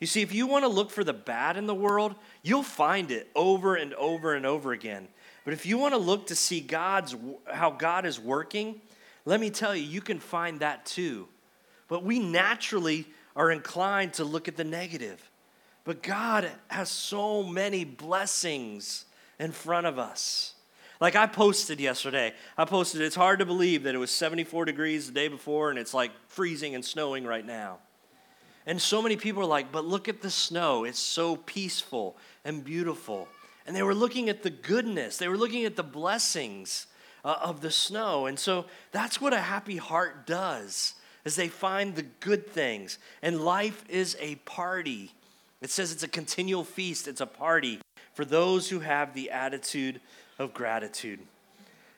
You 0.00 0.06
see, 0.06 0.20
if 0.20 0.34
you 0.34 0.46
want 0.46 0.64
to 0.64 0.68
look 0.68 0.90
for 0.90 1.04
the 1.04 1.14
bad 1.14 1.56
in 1.56 1.66
the 1.66 1.74
world, 1.74 2.14
you'll 2.42 2.62
find 2.62 3.10
it 3.10 3.28
over 3.34 3.76
and 3.76 3.94
over 3.94 4.34
and 4.34 4.44
over 4.44 4.72
again. 4.72 5.08
But 5.44 5.54
if 5.54 5.64
you 5.64 5.78
want 5.78 5.94
to 5.94 5.98
look 5.98 6.26
to 6.26 6.34
see 6.34 6.60
God's 6.60 7.14
how 7.50 7.70
God 7.70 8.04
is 8.04 8.20
working, 8.20 8.80
let 9.24 9.40
me 9.40 9.48
tell 9.48 9.74
you, 9.74 9.82
you 9.82 10.00
can 10.00 10.18
find 10.18 10.60
that 10.60 10.84
too. 10.84 11.28
But 11.88 12.02
we 12.02 12.18
naturally 12.18 13.06
are 13.34 13.50
inclined 13.50 14.14
to 14.14 14.24
look 14.24 14.48
at 14.48 14.56
the 14.56 14.64
negative. 14.64 15.30
But 15.86 16.02
God 16.02 16.50
has 16.66 16.90
so 16.90 17.44
many 17.44 17.84
blessings 17.84 19.06
in 19.38 19.52
front 19.52 19.86
of 19.86 19.98
us. 20.00 20.54
Like 21.00 21.14
I 21.14 21.26
posted 21.26 21.78
yesterday, 21.78 22.34
I 22.58 22.64
posted, 22.64 23.02
it's 23.02 23.14
hard 23.14 23.38
to 23.38 23.46
believe 23.46 23.84
that 23.84 23.94
it 23.94 23.98
was 23.98 24.10
74 24.10 24.64
degrees 24.64 25.06
the 25.06 25.12
day 25.12 25.28
before 25.28 25.70
and 25.70 25.78
it's 25.78 25.94
like 25.94 26.10
freezing 26.28 26.74
and 26.74 26.84
snowing 26.84 27.24
right 27.24 27.46
now. 27.46 27.78
And 28.66 28.82
so 28.82 29.00
many 29.00 29.16
people 29.16 29.42
are 29.42 29.46
like, 29.46 29.70
but 29.70 29.84
look 29.84 30.08
at 30.08 30.22
the 30.22 30.30
snow. 30.30 30.82
It's 30.82 30.98
so 30.98 31.36
peaceful 31.36 32.16
and 32.44 32.64
beautiful. 32.64 33.28
And 33.64 33.76
they 33.76 33.82
were 33.84 33.94
looking 33.94 34.28
at 34.28 34.42
the 34.42 34.50
goodness, 34.50 35.18
they 35.18 35.28
were 35.28 35.36
looking 35.36 35.64
at 35.66 35.76
the 35.76 35.84
blessings 35.84 36.88
uh, 37.24 37.36
of 37.42 37.60
the 37.60 37.70
snow. 37.70 38.26
And 38.26 38.38
so 38.38 38.64
that's 38.90 39.20
what 39.20 39.32
a 39.32 39.40
happy 39.40 39.76
heart 39.76 40.26
does. 40.26 40.94
Is 41.24 41.36
they 41.36 41.48
find 41.48 41.94
the 41.94 42.02
good 42.02 42.48
things. 42.48 42.98
And 43.22 43.40
life 43.40 43.84
is 43.88 44.16
a 44.20 44.36
party. 44.36 45.12
It 45.62 45.70
says 45.70 45.92
it's 45.92 46.02
a 46.02 46.08
continual 46.08 46.64
feast, 46.64 47.08
it's 47.08 47.20
a 47.20 47.26
party 47.26 47.80
for 48.14 48.24
those 48.24 48.68
who 48.68 48.80
have 48.80 49.14
the 49.14 49.30
attitude 49.30 50.00
of 50.38 50.54
gratitude. 50.54 51.20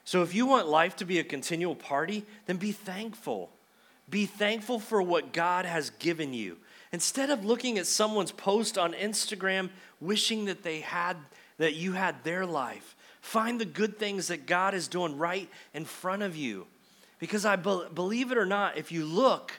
So 0.05 0.23
if 0.23 0.33
you 0.33 0.45
want 0.45 0.67
life 0.67 0.95
to 0.97 1.05
be 1.05 1.19
a 1.19 1.23
continual 1.23 1.75
party, 1.75 2.25
then 2.45 2.57
be 2.57 2.71
thankful. 2.71 3.51
Be 4.09 4.25
thankful 4.25 4.79
for 4.79 5.01
what 5.01 5.33
God 5.33 5.65
has 5.65 5.91
given 5.91 6.33
you. 6.33 6.57
Instead 6.91 7.29
of 7.29 7.45
looking 7.45 7.77
at 7.77 7.85
someone's 7.85 8.31
post 8.31 8.77
on 8.77 8.93
Instagram, 8.93 9.69
wishing 10.01 10.45
that 10.45 10.63
they 10.63 10.79
had 10.79 11.17
that 11.57 11.75
you 11.75 11.91
had 11.91 12.23
their 12.23 12.45
life, 12.45 12.95
find 13.21 13.59
the 13.59 13.65
good 13.65 13.99
things 13.99 14.29
that 14.29 14.47
God 14.47 14.73
is 14.73 14.87
doing 14.87 15.17
right 15.17 15.49
in 15.73 15.85
front 15.85 16.23
of 16.23 16.35
you. 16.35 16.65
Because 17.19 17.45
I 17.45 17.57
be- 17.57 17.83
believe 17.93 18.31
it 18.31 18.37
or 18.37 18.45
not, 18.45 18.77
if 18.77 18.91
you 18.91 19.05
look, 19.05 19.51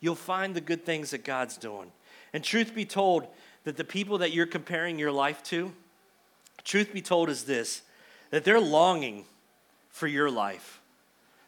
you'll 0.00 0.14
find 0.14 0.54
the 0.54 0.60
good 0.60 0.86
things 0.86 1.10
that 1.10 1.24
God's 1.24 1.56
doing. 1.56 1.90
And 2.32 2.44
truth 2.44 2.74
be 2.74 2.84
told, 2.84 3.26
that 3.64 3.76
the 3.76 3.84
people 3.84 4.18
that 4.18 4.32
you're 4.32 4.46
comparing 4.46 4.98
your 4.98 5.12
life 5.12 5.42
to, 5.44 5.72
truth 6.64 6.92
be 6.92 7.02
told, 7.02 7.28
is 7.28 7.44
this 7.44 7.82
that 8.30 8.44
they're 8.44 8.60
longing 8.60 9.24
for 9.88 10.06
your 10.06 10.30
life, 10.30 10.80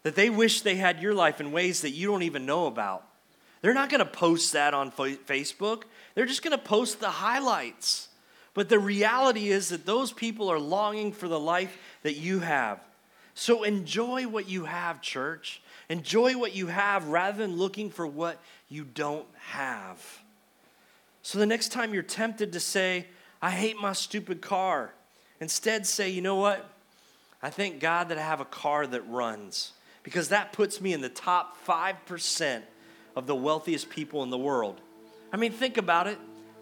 that 0.03 0.15
they 0.15 0.31
wish 0.31 0.63
they 0.63 0.77
had 0.77 1.01
your 1.01 1.15
life 1.15 1.41
in 1.41 1.53
ways 1.53 1.83
that 1.83 1.91
you 1.91 2.09
don't 2.09 2.23
even 2.23 2.47
know 2.47 2.67
about. 2.67 3.07
They're 3.61 3.75
not 3.75 3.91
to 4.01 4.11
post 4.11 4.55
that 4.55 4.73
on 4.73 4.91
Facebook, 4.91 5.83
they're 6.15 6.27
just 6.27 6.43
to 6.59 6.63
post 6.63 7.01
the 7.01 7.11
highlights. 7.11 8.09
But 8.53 8.69
the 8.69 8.79
reality 8.79 9.49
is 9.49 9.69
that 9.69 9.87
those 9.87 10.13
people 10.13 10.51
are 10.51 10.59
longing 10.59 11.13
for 11.13 11.29
the 11.29 11.39
life 11.39 11.79
that 12.03 12.17
you 12.17 12.41
have. 12.41 12.81
So 13.35 13.63
enjoy 13.63 14.27
what 14.27 14.49
you 14.49 14.65
have, 14.65 15.01
church. 15.01 15.63
Enjoy 15.89 16.37
what 16.37 16.55
you 16.55 16.67
have 16.67 17.09
rather 17.09 17.39
than 17.39 17.57
looking 17.57 17.91
for 17.91 18.07
what 18.07 18.39
you 18.69 18.85
don't 18.85 19.27
have. 19.39 20.20
So 21.23 21.39
the 21.39 21.47
next 21.47 21.71
time 21.71 21.93
you're 21.95 22.03
tempted 22.03 22.53
to 22.53 22.61
say, 22.61 23.07
I 23.43 23.51
hate 23.51 23.81
my 23.81 23.93
stupid 23.93 24.41
car, 24.41 24.93
instead 25.41 25.87
say, 25.87 26.09
you 26.09 26.23
know 26.23 26.37
what? 26.37 26.71
I 27.43 27.51
thank 27.51 27.81
God 27.81 28.09
that 28.11 28.19
I 28.19 28.23
have 28.23 28.41
a 28.41 28.45
car 28.45 28.87
that 28.87 29.09
runs 29.09 29.73
because 30.03 30.29
that 30.29 30.53
puts 30.53 30.81
me 30.81 30.93
in 30.93 31.01
the 31.01 31.09
top 31.09 31.57
5% 31.67 32.63
of 33.17 33.27
the 33.27 33.35
wealthiest 33.35 33.91
people 33.91 34.23
in 34.23 34.31
the 34.31 34.39
world. 34.39 34.81
I 35.33 35.37
mean, 35.37 35.53
think 35.53 35.77
about 35.77 36.07
it 36.07 36.19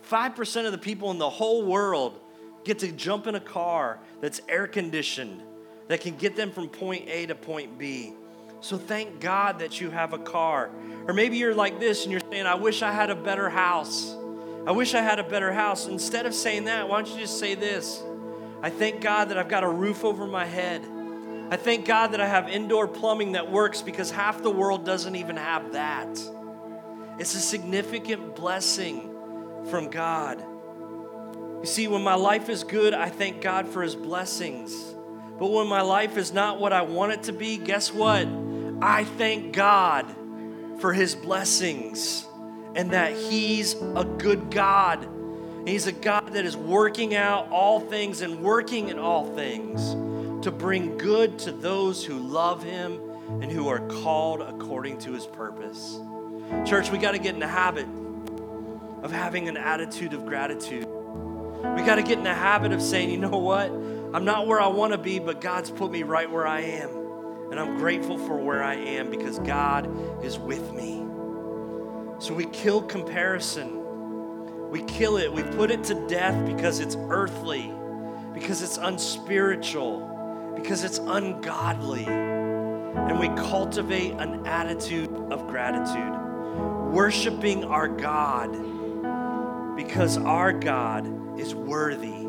5% 0.08 0.66
of 0.66 0.72
the 0.72 0.78
people 0.78 1.10
in 1.10 1.18
the 1.18 1.28
whole 1.28 1.64
world 1.64 2.18
get 2.64 2.78
to 2.80 2.90
jump 2.92 3.26
in 3.26 3.34
a 3.34 3.40
car 3.40 3.98
that's 4.20 4.40
air 4.48 4.66
conditioned, 4.66 5.42
that 5.88 6.00
can 6.00 6.16
get 6.16 6.36
them 6.36 6.50
from 6.50 6.68
point 6.68 7.08
A 7.08 7.26
to 7.26 7.34
point 7.34 7.78
B. 7.78 8.14
So 8.60 8.76
thank 8.76 9.20
God 9.20 9.58
that 9.60 9.80
you 9.80 9.90
have 9.90 10.12
a 10.12 10.18
car. 10.18 10.70
Or 11.06 11.14
maybe 11.14 11.36
you're 11.36 11.54
like 11.54 11.78
this 11.78 12.02
and 12.02 12.12
you're 12.12 12.22
saying, 12.30 12.46
I 12.46 12.54
wish 12.54 12.82
I 12.82 12.90
had 12.90 13.10
a 13.10 13.14
better 13.14 13.48
house. 13.48 14.14
I 14.68 14.72
wish 14.72 14.92
I 14.92 15.00
had 15.00 15.18
a 15.18 15.22
better 15.24 15.50
house. 15.50 15.86
Instead 15.86 16.26
of 16.26 16.34
saying 16.34 16.64
that, 16.64 16.90
why 16.90 17.00
don't 17.00 17.10
you 17.10 17.20
just 17.20 17.38
say 17.38 17.54
this? 17.54 18.02
I 18.60 18.68
thank 18.68 19.00
God 19.00 19.30
that 19.30 19.38
I've 19.38 19.48
got 19.48 19.64
a 19.64 19.68
roof 19.68 20.04
over 20.04 20.26
my 20.26 20.44
head. 20.44 20.86
I 21.50 21.56
thank 21.56 21.86
God 21.86 22.08
that 22.08 22.20
I 22.20 22.26
have 22.26 22.50
indoor 22.50 22.86
plumbing 22.86 23.32
that 23.32 23.50
works 23.50 23.80
because 23.80 24.10
half 24.10 24.42
the 24.42 24.50
world 24.50 24.84
doesn't 24.84 25.16
even 25.16 25.38
have 25.38 25.72
that. 25.72 26.20
It's 27.18 27.34
a 27.34 27.40
significant 27.40 28.36
blessing 28.36 29.10
from 29.70 29.88
God. 29.88 30.38
You 31.60 31.66
see, 31.66 31.88
when 31.88 32.02
my 32.02 32.16
life 32.16 32.50
is 32.50 32.62
good, 32.62 32.92
I 32.92 33.08
thank 33.08 33.40
God 33.40 33.68
for 33.68 33.80
His 33.80 33.96
blessings. 33.96 34.74
But 35.38 35.50
when 35.50 35.66
my 35.66 35.80
life 35.80 36.18
is 36.18 36.30
not 36.30 36.60
what 36.60 36.74
I 36.74 36.82
want 36.82 37.12
it 37.12 37.22
to 37.22 37.32
be, 37.32 37.56
guess 37.56 37.90
what? 37.90 38.28
I 38.82 39.04
thank 39.04 39.54
God 39.54 40.14
for 40.78 40.92
His 40.92 41.14
blessings 41.14 42.27
and 42.74 42.90
that 42.92 43.12
He's 43.16 43.74
a 43.74 44.04
good 44.18 44.50
God. 44.50 45.06
He's 45.66 45.86
a 45.86 45.92
God 45.92 46.32
that 46.32 46.44
is 46.44 46.56
working 46.56 47.14
out 47.14 47.50
all 47.50 47.80
things 47.80 48.20
and 48.20 48.42
working 48.42 48.88
in 48.88 48.98
all 48.98 49.34
things 49.34 49.92
to 50.44 50.50
bring 50.50 50.96
good 50.96 51.38
to 51.40 51.52
those 51.52 52.04
who 52.04 52.18
love 52.18 52.62
Him 52.62 53.00
and 53.42 53.50
who 53.50 53.68
are 53.68 53.80
called 53.80 54.40
according 54.40 54.98
to 54.98 55.12
His 55.12 55.26
purpose. 55.26 55.98
Church, 56.64 56.90
we 56.90 56.98
got 56.98 57.12
to 57.12 57.18
get 57.18 57.34
in 57.34 57.40
the 57.40 57.46
habit 57.46 57.86
of 59.02 59.12
having 59.12 59.48
an 59.48 59.56
attitude 59.56 60.14
of 60.14 60.24
gratitude. 60.24 60.86
We 60.86 61.82
got 61.82 61.96
to 61.96 62.02
get 62.02 62.18
in 62.18 62.24
the 62.24 62.34
habit 62.34 62.72
of 62.72 62.80
saying, 62.80 63.10
you 63.10 63.18
know 63.18 63.36
what? 63.36 63.70
I'm 63.70 64.24
not 64.24 64.46
where 64.46 64.60
I 64.60 64.68
want 64.68 64.92
to 64.92 64.98
be, 64.98 65.18
but 65.18 65.40
God's 65.40 65.70
put 65.70 65.90
me 65.90 66.02
right 66.02 66.30
where 66.30 66.46
I 66.46 66.60
am. 66.60 66.90
And 67.50 67.58
I'm 67.58 67.78
grateful 67.78 68.16
for 68.18 68.36
where 68.36 68.62
I 68.62 68.74
am 68.74 69.10
because 69.10 69.38
God 69.40 70.24
is 70.24 70.38
with 70.38 70.72
me. 70.72 71.07
So 72.18 72.34
we 72.34 72.46
kill 72.46 72.82
comparison. 72.82 74.70
We 74.70 74.82
kill 74.82 75.16
it. 75.16 75.32
We 75.32 75.42
put 75.42 75.70
it 75.70 75.84
to 75.84 76.06
death 76.08 76.46
because 76.46 76.80
it's 76.80 76.96
earthly, 77.08 77.72
because 78.34 78.62
it's 78.62 78.76
unspiritual, 78.76 80.54
because 80.56 80.84
it's 80.84 80.98
ungodly. 80.98 82.04
And 82.06 83.18
we 83.18 83.28
cultivate 83.28 84.12
an 84.12 84.46
attitude 84.46 85.10
of 85.30 85.46
gratitude, 85.46 86.92
worshiping 86.92 87.64
our 87.64 87.88
God 87.88 88.52
because 89.78 90.18
our 90.18 90.52
God 90.52 91.38
is 91.38 91.54
worthy. 91.54 92.26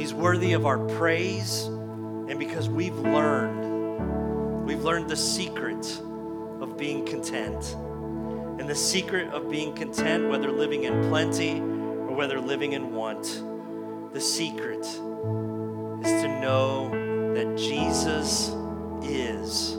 He's 0.00 0.14
worthy 0.14 0.52
of 0.52 0.66
our 0.66 0.78
praise, 0.78 1.64
and 1.64 2.38
because 2.38 2.68
we've 2.68 2.96
learned, 2.96 4.64
we've 4.64 4.84
learned 4.84 5.10
the 5.10 5.16
secret 5.16 5.84
of 6.60 6.76
being 6.78 7.04
content. 7.04 7.76
And 8.58 8.68
the 8.68 8.74
secret 8.74 9.28
of 9.32 9.50
being 9.50 9.74
content, 9.74 10.28
whether 10.28 10.50
living 10.50 10.84
in 10.84 11.08
plenty 11.08 11.60
or 11.60 12.14
whether 12.14 12.40
living 12.40 12.72
in 12.72 12.94
want, 12.94 13.42
the 14.12 14.20
secret 14.20 14.80
is 14.80 16.22
to 16.22 16.40
know 16.40 16.90
that 17.34 17.56
Jesus 17.56 18.54
is 19.02 19.74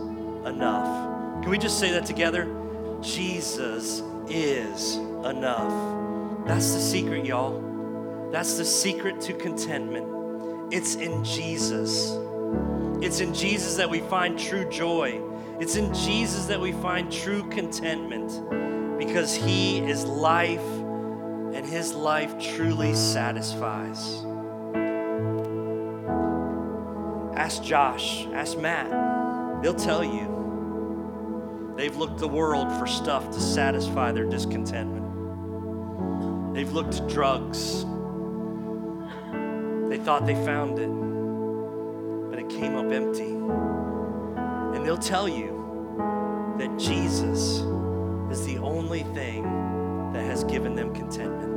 enough. 0.45 1.41
Can 1.41 1.49
we 1.49 1.57
just 1.57 1.79
say 1.79 1.91
that 1.91 2.05
together? 2.05 2.53
Jesus 3.01 4.01
is 4.27 4.97
enough. 5.25 6.45
That's 6.45 6.73
the 6.73 6.79
secret, 6.79 7.25
y'all. 7.25 8.29
That's 8.31 8.57
the 8.57 8.65
secret 8.65 9.21
to 9.21 9.33
contentment. 9.33 10.73
It's 10.73 10.95
in 10.95 11.23
Jesus. 11.23 12.17
It's 13.01 13.19
in 13.19 13.33
Jesus 13.33 13.75
that 13.75 13.89
we 13.89 13.99
find 14.01 14.37
true 14.37 14.69
joy. 14.69 15.21
It's 15.57 15.77
in 15.77 15.93
Jesus 15.93 16.45
that 16.47 16.59
we 16.59 16.73
find 16.73 17.09
true 17.09 17.47
contentment 17.49 18.97
because 18.97 19.33
He 19.33 19.79
is 19.79 20.03
life 20.03 20.59
and 20.61 21.65
His 21.65 21.93
life 21.93 22.37
truly 22.55 22.93
satisfies. 22.93 24.25
Ask 27.37 27.63
Josh, 27.63 28.27
ask 28.33 28.57
Matt, 28.57 28.91
they'll 29.63 29.73
tell 29.73 30.03
you. 30.03 31.73
They've 31.77 31.95
looked 31.95 32.19
the 32.19 32.27
world 32.27 32.69
for 32.73 32.85
stuff 32.85 33.31
to 33.31 33.39
satisfy 33.39 34.11
their 34.11 34.25
discontentment. 34.25 35.05
They've 36.53 36.71
looked 36.71 36.93
to 36.93 37.07
drugs. 37.07 37.85
They 39.89 39.97
thought 40.03 40.25
they 40.25 40.35
found 40.35 40.79
it, 40.79 40.89
but 42.29 42.39
it 42.39 42.49
came 42.49 42.75
up 42.75 42.91
empty. 42.91 43.74
And 44.75 44.85
they'll 44.85 44.97
tell 44.97 45.27
you 45.29 46.55
that 46.59 46.77
Jesus 46.77 47.63
is 48.29 48.45
the 48.45 48.57
only 48.61 49.03
thing 49.03 49.43
that 50.11 50.25
has 50.25 50.43
given 50.43 50.75
them 50.75 50.93
contentment. 50.93 51.53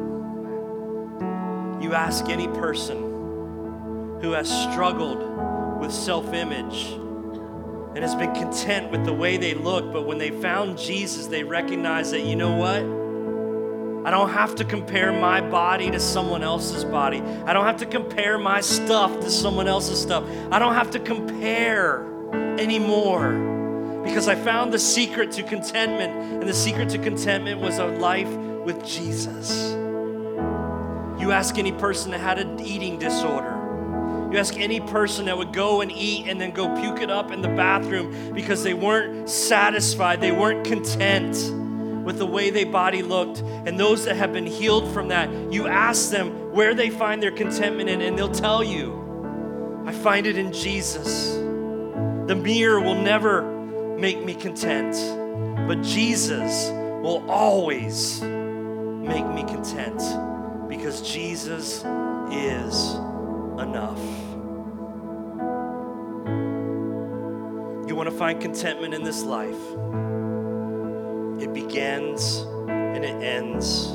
You 1.83 1.95
ask 1.95 2.29
any 2.29 2.47
person 2.47 2.97
who 4.23 4.31
has 4.33 4.49
struggled 4.49 5.81
with 5.81 5.93
self 5.93 6.33
image 6.33 6.93
and 7.95 7.99
has 7.99 8.14
been 8.14 8.33
content 8.35 8.93
with 8.93 9.05
the 9.05 9.12
way 9.12 9.37
they 9.37 9.55
look, 9.55 9.93
but 9.93 10.07
when 10.07 10.19
they 10.19 10.31
found 10.31 10.79
Jesus, 10.79 11.27
they 11.27 11.43
recognize 11.43 12.12
that, 12.12 12.21
you 12.21 12.37
know 12.37 12.55
what? 12.55 12.83
I 14.07 14.11
don't 14.11 14.31
have 14.31 14.55
to 14.55 14.64
compare 14.64 15.12
my 15.12 15.41
body 15.41 15.91
to 15.91 15.99
someone 15.99 16.43
else's 16.43 16.85
body. 16.85 17.21
I 17.21 17.53
don't 17.53 17.66
have 17.66 17.79
to 17.79 17.87
compare 17.87 18.39
my 18.39 18.61
stuff 18.61 19.19
to 19.21 19.29
someone 19.29 19.66
else's 19.69 20.01
stuff. 20.01 20.25
I 20.53 20.59
don't 20.59 20.75
have 20.75 20.93
to 20.93 21.01
compare 21.01 22.08
anymore 22.59 24.03
because 24.05 24.29
I 24.29 24.35
found 24.35 24.73
the 24.73 24.79
secret 24.79 25.33
to 25.33 25.43
contentment, 25.43 26.13
and 26.41 26.49
the 26.49 26.55
secret 26.55 26.89
to 26.91 26.99
contentment 26.99 27.61
was 27.61 27.79
a 27.79 27.87
life 27.87 28.31
with 28.65 28.85
Jesus. 28.85 29.73
You 31.21 31.33
ask 31.33 31.59
any 31.59 31.73
person 31.73 32.13
that 32.13 32.21
had 32.21 32.39
an 32.39 32.61
eating 32.61 32.99
disorder. 32.99 33.55
You 34.33 34.39
ask 34.39 34.57
any 34.57 34.81
person 34.81 35.27
that 35.27 35.37
would 35.37 35.53
go 35.53 35.81
and 35.81 35.91
eat 35.91 36.27
and 36.29 36.41
then 36.41 36.53
go 36.53 36.75
puke 36.81 37.01
it 37.01 37.11
up 37.11 37.33
in 37.33 37.43
the 37.43 37.49
bathroom 37.49 38.33
because 38.35 38.63
they 38.63 38.75
weren't 38.75 39.29
satisfied, 39.29 40.21
they 40.21 40.33
weren't 40.33 40.67
content 40.67 41.35
with 42.05 42.19
the 42.19 42.27
way 42.27 42.51
their 42.51 42.67
body 42.67 43.03
looked. 43.03 43.41
And 43.41 43.79
those 43.79 44.05
that 44.05 44.17
have 44.17 44.33
been 44.33 44.47
healed 44.47 44.93
from 44.95 45.09
that, 45.09 45.31
you 45.53 45.67
ask 45.67 46.11
them 46.11 46.53
where 46.53 46.75
they 46.75 46.89
find 46.89 47.23
their 47.23 47.33
contentment 47.33 47.91
in, 47.91 48.01
and 48.01 48.19
they'll 48.19 48.33
tell 48.33 48.63
you, 48.63 49.85
I 49.87 49.93
find 49.93 50.27
it 50.27 50.39
in 50.39 50.53
Jesus. 50.53 51.48
The 52.29 52.37
mirror 52.37 52.79
will 52.79 53.01
never 53.01 53.41
make 53.99 54.22
me 54.22 54.35
content, 54.35 54.95
but 55.66 55.81
Jesus 55.83 56.68
will 57.03 57.24
always 57.26 58.20
make 58.20 59.26
me 59.26 59.45
content 59.45 60.03
because 60.68 61.01
Jesus 61.01 61.76
is 62.31 62.95
enough. 63.59 63.99
You 67.89 67.97
want 67.97 68.11
to 68.11 68.14
find 68.14 68.39
contentment 68.39 68.93
in 68.93 69.05
this 69.05 69.22
life? 69.22 69.57
It 71.43 71.55
begins 71.55 72.41
and 72.68 73.07
it 73.07 73.22
ends 73.22 73.89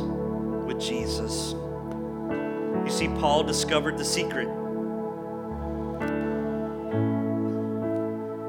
with 0.66 0.80
Jesus. 0.80 1.54
You 2.84 2.90
see, 2.90 3.10
Paul 3.10 3.44
discovered 3.44 4.00
the 4.00 4.04
secret. 4.04 4.63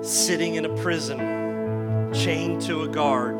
Sitting 0.05 0.57
in 0.57 0.67
a 0.67 0.77
prison, 0.83 2.13
chained 2.13 2.61
to 2.61 2.83
a 2.83 2.89
guard, 2.89 3.37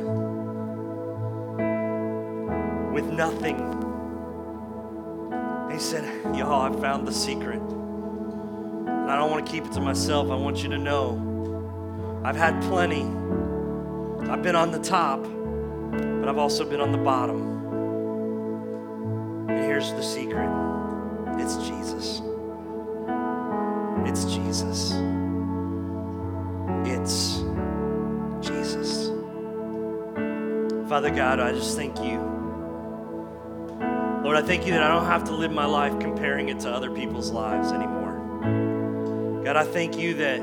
with 2.91 3.05
nothing. 3.05 3.59
He 5.71 5.79
said, 5.79 6.05
Y'all, 6.35 6.63
I 6.63 6.81
found 6.81 7.07
the 7.07 7.13
secret. 7.13 7.61
And 7.61 9.11
I 9.11 9.19
don't 9.19 9.31
want 9.31 9.45
to 9.45 9.53
keep 9.53 9.67
it 9.67 9.73
to 9.73 9.81
myself. 9.83 10.31
I 10.31 10.37
want 10.37 10.63
you 10.63 10.71
to 10.71 10.79
know 10.79 12.23
I've 12.25 12.37
had 12.37 12.63
plenty. 12.63 13.03
I've 14.31 14.43
been 14.43 14.57
on 14.57 14.71
the 14.71 14.81
top, 14.81 15.23
but 15.23 16.31
I've 16.31 16.39
also 16.39 16.65
been 16.65 16.81
on 16.81 16.93
the 16.93 16.99
bottom. 16.99 17.61
And 19.51 19.59
here's 19.59 19.93
the 19.93 20.03
secret 20.03 20.49
it's 21.39 21.57
Jesus. 21.69 22.23
It's 24.07 24.25
Jesus. 24.33 24.95
It's 26.87 27.43
Jesus. 28.47 29.09
Father 30.89 31.11
God, 31.11 31.41
I 31.41 31.53
just 31.53 31.77
thank 31.77 31.99
you. 32.01 32.19
Lord, 34.23 34.37
I 34.37 34.43
thank 34.43 34.67
you 34.67 34.73
that 34.73 34.83
I 34.83 34.89
don't 34.89 35.07
have 35.07 35.25
to 35.25 35.35
live 35.35 35.51
my 35.51 35.65
life 35.65 35.99
comparing 35.99 36.51
it 36.51 36.61
to 36.61 36.71
other 36.71 36.91
people's 36.91 37.31
lives 37.31 37.73
anymore. 37.73 39.43
God, 39.45 39.57
I 39.57 39.65
thank 39.65 39.99
you 39.99 40.15
that, 40.15 40.39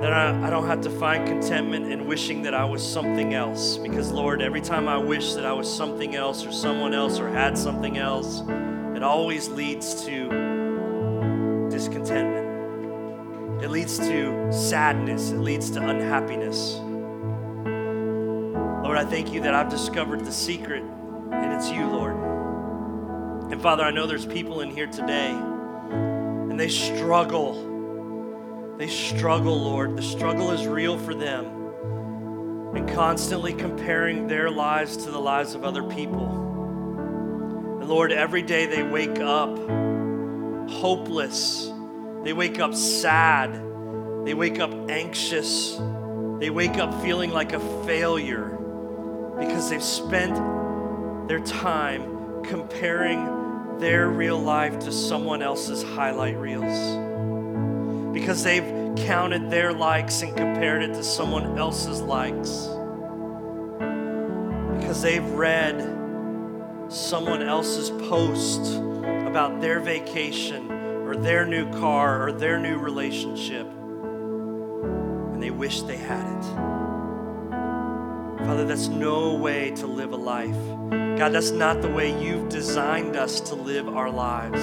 that 0.00 0.12
I, 0.12 0.46
I 0.46 0.50
don't 0.50 0.66
have 0.66 0.80
to 0.82 0.90
find 0.90 1.26
contentment 1.26 1.92
in 1.92 2.06
wishing 2.06 2.42
that 2.42 2.54
I 2.54 2.64
was 2.64 2.80
something 2.84 3.34
else. 3.34 3.76
Because, 3.76 4.12
Lord, 4.12 4.42
every 4.42 4.60
time 4.60 4.88
I 4.88 4.98
wish 4.98 5.34
that 5.34 5.44
I 5.44 5.52
was 5.52 5.72
something 5.72 6.14
else 6.14 6.44
or 6.44 6.52
someone 6.52 6.94
else 6.94 7.18
or 7.18 7.28
had 7.28 7.56
something 7.58 7.98
else, 7.98 8.42
it 8.94 9.02
always 9.02 9.48
leads 9.48 10.04
to 10.06 11.68
discontentment. 11.70 12.37
It 13.68 13.72
leads 13.72 13.98
to 13.98 14.50
sadness. 14.50 15.30
It 15.30 15.40
leads 15.40 15.68
to 15.72 15.86
unhappiness. 15.86 16.76
Lord, 18.82 18.96
I 18.96 19.04
thank 19.04 19.30
you 19.30 19.42
that 19.42 19.54
I've 19.54 19.68
discovered 19.68 20.24
the 20.24 20.32
secret, 20.32 20.82
and 20.82 21.52
it's 21.52 21.70
you, 21.70 21.86
Lord. 21.86 22.14
And 23.52 23.60
Father, 23.60 23.84
I 23.84 23.90
know 23.90 24.06
there's 24.06 24.24
people 24.24 24.62
in 24.62 24.70
here 24.70 24.86
today, 24.86 25.32
and 25.32 26.58
they 26.58 26.70
struggle. 26.70 28.76
They 28.78 28.88
struggle, 28.88 29.60
Lord. 29.60 29.98
The 29.98 30.02
struggle 30.02 30.50
is 30.52 30.66
real 30.66 30.98
for 30.98 31.14
them. 31.14 31.44
And 32.74 32.88
constantly 32.88 33.52
comparing 33.52 34.28
their 34.28 34.50
lives 34.50 34.96
to 35.04 35.10
the 35.10 35.20
lives 35.20 35.54
of 35.54 35.62
other 35.62 35.82
people. 35.82 36.30
And 37.80 37.86
Lord, 37.86 38.12
every 38.12 38.40
day 38.40 38.64
they 38.64 38.82
wake 38.82 39.20
up 39.20 39.58
hopeless. 40.70 41.70
They 42.28 42.34
wake 42.34 42.60
up 42.60 42.74
sad. 42.74 43.54
They 44.26 44.34
wake 44.34 44.60
up 44.60 44.70
anxious. 44.90 45.80
They 46.38 46.50
wake 46.50 46.76
up 46.76 47.00
feeling 47.00 47.30
like 47.30 47.54
a 47.54 47.86
failure 47.86 48.48
because 49.38 49.70
they've 49.70 49.82
spent 49.82 50.36
their 51.26 51.40
time 51.40 52.42
comparing 52.44 53.78
their 53.78 54.10
real 54.10 54.38
life 54.38 54.78
to 54.80 54.92
someone 54.92 55.40
else's 55.40 55.82
highlight 55.82 56.36
reels. 56.36 58.12
Because 58.12 58.44
they've 58.44 58.94
counted 59.06 59.50
their 59.50 59.72
likes 59.72 60.20
and 60.20 60.36
compared 60.36 60.82
it 60.82 60.92
to 60.92 61.02
someone 61.02 61.56
else's 61.56 62.02
likes. 62.02 62.68
Because 64.78 65.00
they've 65.00 65.30
read 65.30 65.80
someone 66.90 67.40
else's 67.40 67.88
post 68.06 68.76
about 69.26 69.62
their 69.62 69.80
vacation 69.80 70.77
or 71.08 71.16
their 71.16 71.46
new 71.46 71.70
car 71.80 72.28
or 72.28 72.32
their 72.32 72.58
new 72.58 72.76
relationship 72.76 73.66
and 75.38 75.42
they 75.42 75.50
wish 75.50 75.80
they 75.82 75.96
had 75.96 76.20
it. 76.20 76.44
Father, 78.44 78.66
that's 78.66 78.88
no 78.88 79.34
way 79.34 79.70
to 79.70 79.86
live 79.86 80.12
a 80.12 80.16
life. 80.16 80.54
God, 81.18 81.30
that's 81.30 81.50
not 81.50 81.80
the 81.80 81.88
way 81.88 82.10
you've 82.22 82.50
designed 82.50 83.16
us 83.16 83.40
to 83.40 83.54
live 83.54 83.88
our 83.88 84.10
lives. 84.10 84.60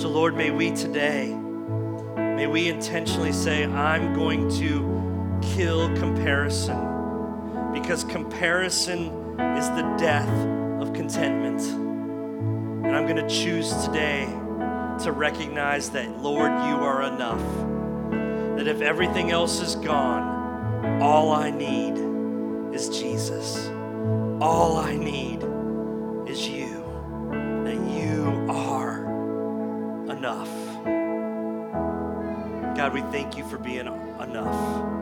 So, 0.00 0.08
Lord, 0.08 0.36
may 0.36 0.52
we 0.52 0.70
today, 0.70 1.34
may 1.34 2.46
we 2.46 2.68
intentionally 2.68 3.32
say, 3.32 3.64
I'm 3.64 4.14
going 4.14 4.48
to 4.58 5.40
kill 5.42 5.92
comparison 5.96 7.72
because 7.72 8.04
comparison 8.04 9.08
is 9.56 9.68
the 9.70 9.96
death 9.98 10.28
of 10.80 10.92
contentment. 10.92 11.60
And 12.86 12.94
I'm 12.96 13.04
going 13.04 13.16
to 13.16 13.28
choose 13.28 13.74
today 13.84 14.32
to 15.00 15.12
recognize 15.12 15.90
that, 15.90 16.20
Lord, 16.20 16.50
you 16.50 16.76
are 16.84 17.02
enough. 17.02 17.42
That 18.58 18.66
if 18.66 18.80
everything 18.80 19.30
else 19.30 19.60
is 19.60 19.76
gone, 19.76 21.00
all 21.00 21.32
I 21.32 21.50
need 21.50 21.96
is 22.74 22.88
Jesus. 22.88 23.68
All 24.40 24.76
I 24.76 24.96
need 24.96 25.42
is 26.28 26.48
you. 26.48 26.84
That 27.64 27.76
you 27.90 28.46
are 28.50 29.04
enough. 30.10 30.48
God, 32.76 32.92
we 32.94 33.02
thank 33.12 33.36
you 33.36 33.44
for 33.48 33.58
being 33.58 33.86
enough. 33.86 34.98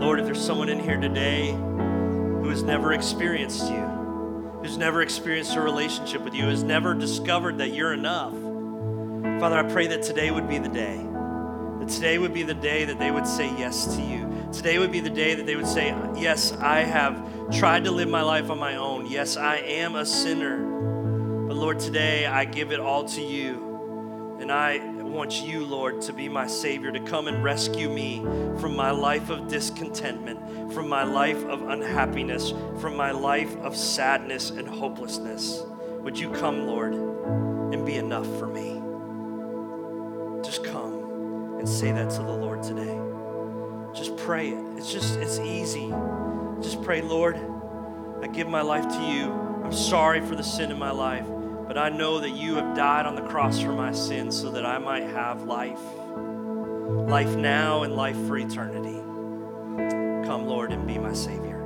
Lord, 0.00 0.18
if 0.20 0.24
there's 0.24 0.44
someone 0.44 0.68
in 0.70 0.80
here 0.80 0.98
today 0.98 1.52
who 1.52 2.48
has 2.48 2.62
never 2.62 2.92
experienced 2.92 3.70
you, 3.70 3.82
who's 4.62 4.76
never 4.78 5.02
experienced 5.02 5.56
a 5.56 5.60
relationship 5.60 6.22
with 6.22 6.34
you, 6.34 6.44
has 6.44 6.62
never 6.62 6.94
discovered 6.94 7.58
that 7.58 7.74
you're 7.74 7.92
enough, 7.92 8.32
Father, 9.40 9.56
I 9.56 9.62
pray 9.62 9.86
that 9.86 10.02
today 10.02 10.30
would 10.30 10.46
be 10.46 10.58
the 10.58 10.68
day. 10.68 10.98
That 11.78 11.88
today 11.88 12.18
would 12.18 12.34
be 12.34 12.42
the 12.42 12.52
day 12.52 12.84
that 12.84 12.98
they 12.98 13.10
would 13.10 13.26
say 13.26 13.46
yes 13.56 13.96
to 13.96 14.02
you. 14.02 14.46
Today 14.52 14.78
would 14.78 14.92
be 14.92 15.00
the 15.00 15.08
day 15.08 15.34
that 15.34 15.46
they 15.46 15.56
would 15.56 15.66
say, 15.66 15.96
Yes, 16.14 16.52
I 16.52 16.80
have 16.80 17.50
tried 17.50 17.84
to 17.84 17.90
live 17.90 18.10
my 18.10 18.20
life 18.20 18.50
on 18.50 18.58
my 18.58 18.76
own. 18.76 19.06
Yes, 19.06 19.38
I 19.38 19.56
am 19.56 19.96
a 19.96 20.04
sinner. 20.04 20.58
But 21.48 21.56
Lord, 21.56 21.78
today 21.78 22.26
I 22.26 22.44
give 22.44 22.70
it 22.70 22.80
all 22.80 23.06
to 23.06 23.22
you. 23.22 24.36
And 24.42 24.52
I 24.52 24.86
want 25.00 25.42
you, 25.42 25.64
Lord, 25.64 26.02
to 26.02 26.12
be 26.12 26.28
my 26.28 26.46
Savior, 26.46 26.92
to 26.92 27.00
come 27.00 27.26
and 27.26 27.42
rescue 27.42 27.88
me 27.88 28.20
from 28.60 28.76
my 28.76 28.90
life 28.90 29.30
of 29.30 29.48
discontentment, 29.48 30.70
from 30.74 30.86
my 30.86 31.04
life 31.04 31.42
of 31.46 31.66
unhappiness, 31.66 32.52
from 32.78 32.94
my 32.94 33.10
life 33.10 33.56
of 33.60 33.74
sadness 33.74 34.50
and 34.50 34.68
hopelessness. 34.68 35.62
Would 36.02 36.18
you 36.18 36.30
come, 36.30 36.66
Lord, 36.66 36.92
and 36.92 37.86
be 37.86 37.94
enough 37.94 38.26
for 38.38 38.46
me? 38.46 38.79
Just 40.42 40.64
come 40.64 41.58
and 41.58 41.68
say 41.68 41.92
that 41.92 42.10
to 42.10 42.22
the 42.22 42.32
Lord 42.32 42.62
today. 42.62 42.98
Just 43.94 44.16
pray 44.16 44.50
it. 44.50 44.78
It's 44.78 44.92
just, 44.92 45.16
it's 45.18 45.38
easy. 45.38 45.92
Just 46.62 46.82
pray, 46.82 47.02
Lord, 47.02 47.38
I 48.22 48.26
give 48.28 48.48
my 48.48 48.62
life 48.62 48.88
to 48.88 49.02
you. 49.02 49.32
I'm 49.64 49.72
sorry 49.72 50.20
for 50.20 50.34
the 50.34 50.42
sin 50.42 50.70
in 50.70 50.78
my 50.78 50.90
life, 50.90 51.26
but 51.66 51.76
I 51.76 51.88
know 51.88 52.20
that 52.20 52.30
you 52.30 52.54
have 52.56 52.74
died 52.74 53.06
on 53.06 53.14
the 53.14 53.22
cross 53.22 53.60
for 53.60 53.72
my 53.72 53.92
sins 53.92 54.38
so 54.40 54.50
that 54.52 54.64
I 54.64 54.78
might 54.78 55.04
have 55.04 55.42
life. 55.42 55.80
Life 56.06 57.36
now 57.36 57.82
and 57.82 57.94
life 57.94 58.16
for 58.26 58.38
eternity. 58.38 58.98
Come, 60.26 60.46
Lord, 60.46 60.72
and 60.72 60.86
be 60.86 60.98
my 60.98 61.12
Savior. 61.12 61.58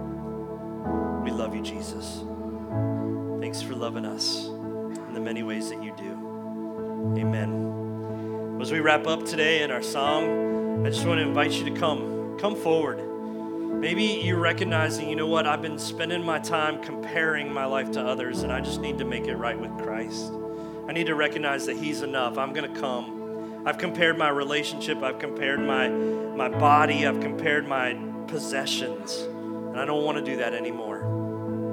We 1.22 1.30
love 1.30 1.54
you, 1.54 1.62
Jesus. 1.62 2.24
Thanks 3.40 3.62
for 3.62 3.74
loving 3.74 4.04
us 4.04 4.46
in 4.46 5.14
the 5.14 5.20
many 5.20 5.42
ways 5.42 5.70
that 5.70 5.82
you 5.82 5.94
do. 5.96 7.14
Amen. 7.18 7.83
As 8.60 8.72
we 8.72 8.80
wrap 8.80 9.06
up 9.06 9.26
today 9.26 9.62
in 9.62 9.70
our 9.70 9.82
song, 9.82 10.86
I 10.86 10.88
just 10.88 11.04
want 11.04 11.18
to 11.18 11.26
invite 11.26 11.50
you 11.52 11.64
to 11.64 11.72
come. 11.72 12.38
Come 12.38 12.54
forward. 12.54 12.98
Maybe 13.80 14.04
you're 14.04 14.38
recognizing, 14.38 15.10
you 15.10 15.16
know 15.16 15.26
what, 15.26 15.46
I've 15.46 15.60
been 15.60 15.78
spending 15.78 16.24
my 16.24 16.38
time 16.38 16.80
comparing 16.80 17.52
my 17.52 17.66
life 17.66 17.90
to 17.92 18.00
others, 18.00 18.42
and 18.42 18.52
I 18.52 18.60
just 18.60 18.80
need 18.80 18.98
to 18.98 19.04
make 19.04 19.26
it 19.26 19.36
right 19.36 19.58
with 19.58 19.76
Christ. 19.82 20.32
I 20.88 20.92
need 20.92 21.08
to 21.08 21.14
recognize 21.14 21.66
that 21.66 21.76
He's 21.76 22.02
enough. 22.02 22.38
I'm 22.38 22.52
going 22.52 22.72
to 22.72 22.80
come. 22.80 23.62
I've 23.66 23.76
compared 23.76 24.16
my 24.16 24.28
relationship, 24.28 25.02
I've 25.02 25.18
compared 25.18 25.60
my, 25.60 25.88
my 25.88 26.48
body, 26.48 27.06
I've 27.06 27.20
compared 27.20 27.66
my 27.66 27.98
possessions, 28.28 29.22
and 29.22 29.78
I 29.78 29.84
don't 29.84 30.04
want 30.04 30.16
to 30.18 30.24
do 30.24 30.36
that 30.36 30.54
anymore. 30.54 31.00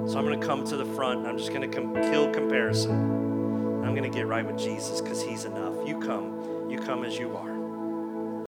So 0.07 0.17
I'm 0.17 0.25
going 0.25 0.39
to 0.39 0.45
come 0.45 0.65
to 0.65 0.75
the 0.75 0.85
front. 0.85 1.27
I'm 1.27 1.37
just 1.37 1.53
going 1.53 1.69
to 1.69 1.73
com- 1.73 1.93
kill 1.93 2.31
comparison. 2.31 2.91
I'm 3.85 3.95
going 3.95 4.09
to 4.11 4.17
get 4.17 4.25
right 4.25 4.45
with 4.45 4.57
Jesus 4.57 4.99
because 4.99 5.21
He's 5.21 5.45
enough. 5.45 5.87
You 5.87 5.99
come. 5.99 6.40
You 6.71 6.79
come 6.79 7.03
as 7.03 7.19
you 7.19 7.35
are. 7.35 7.50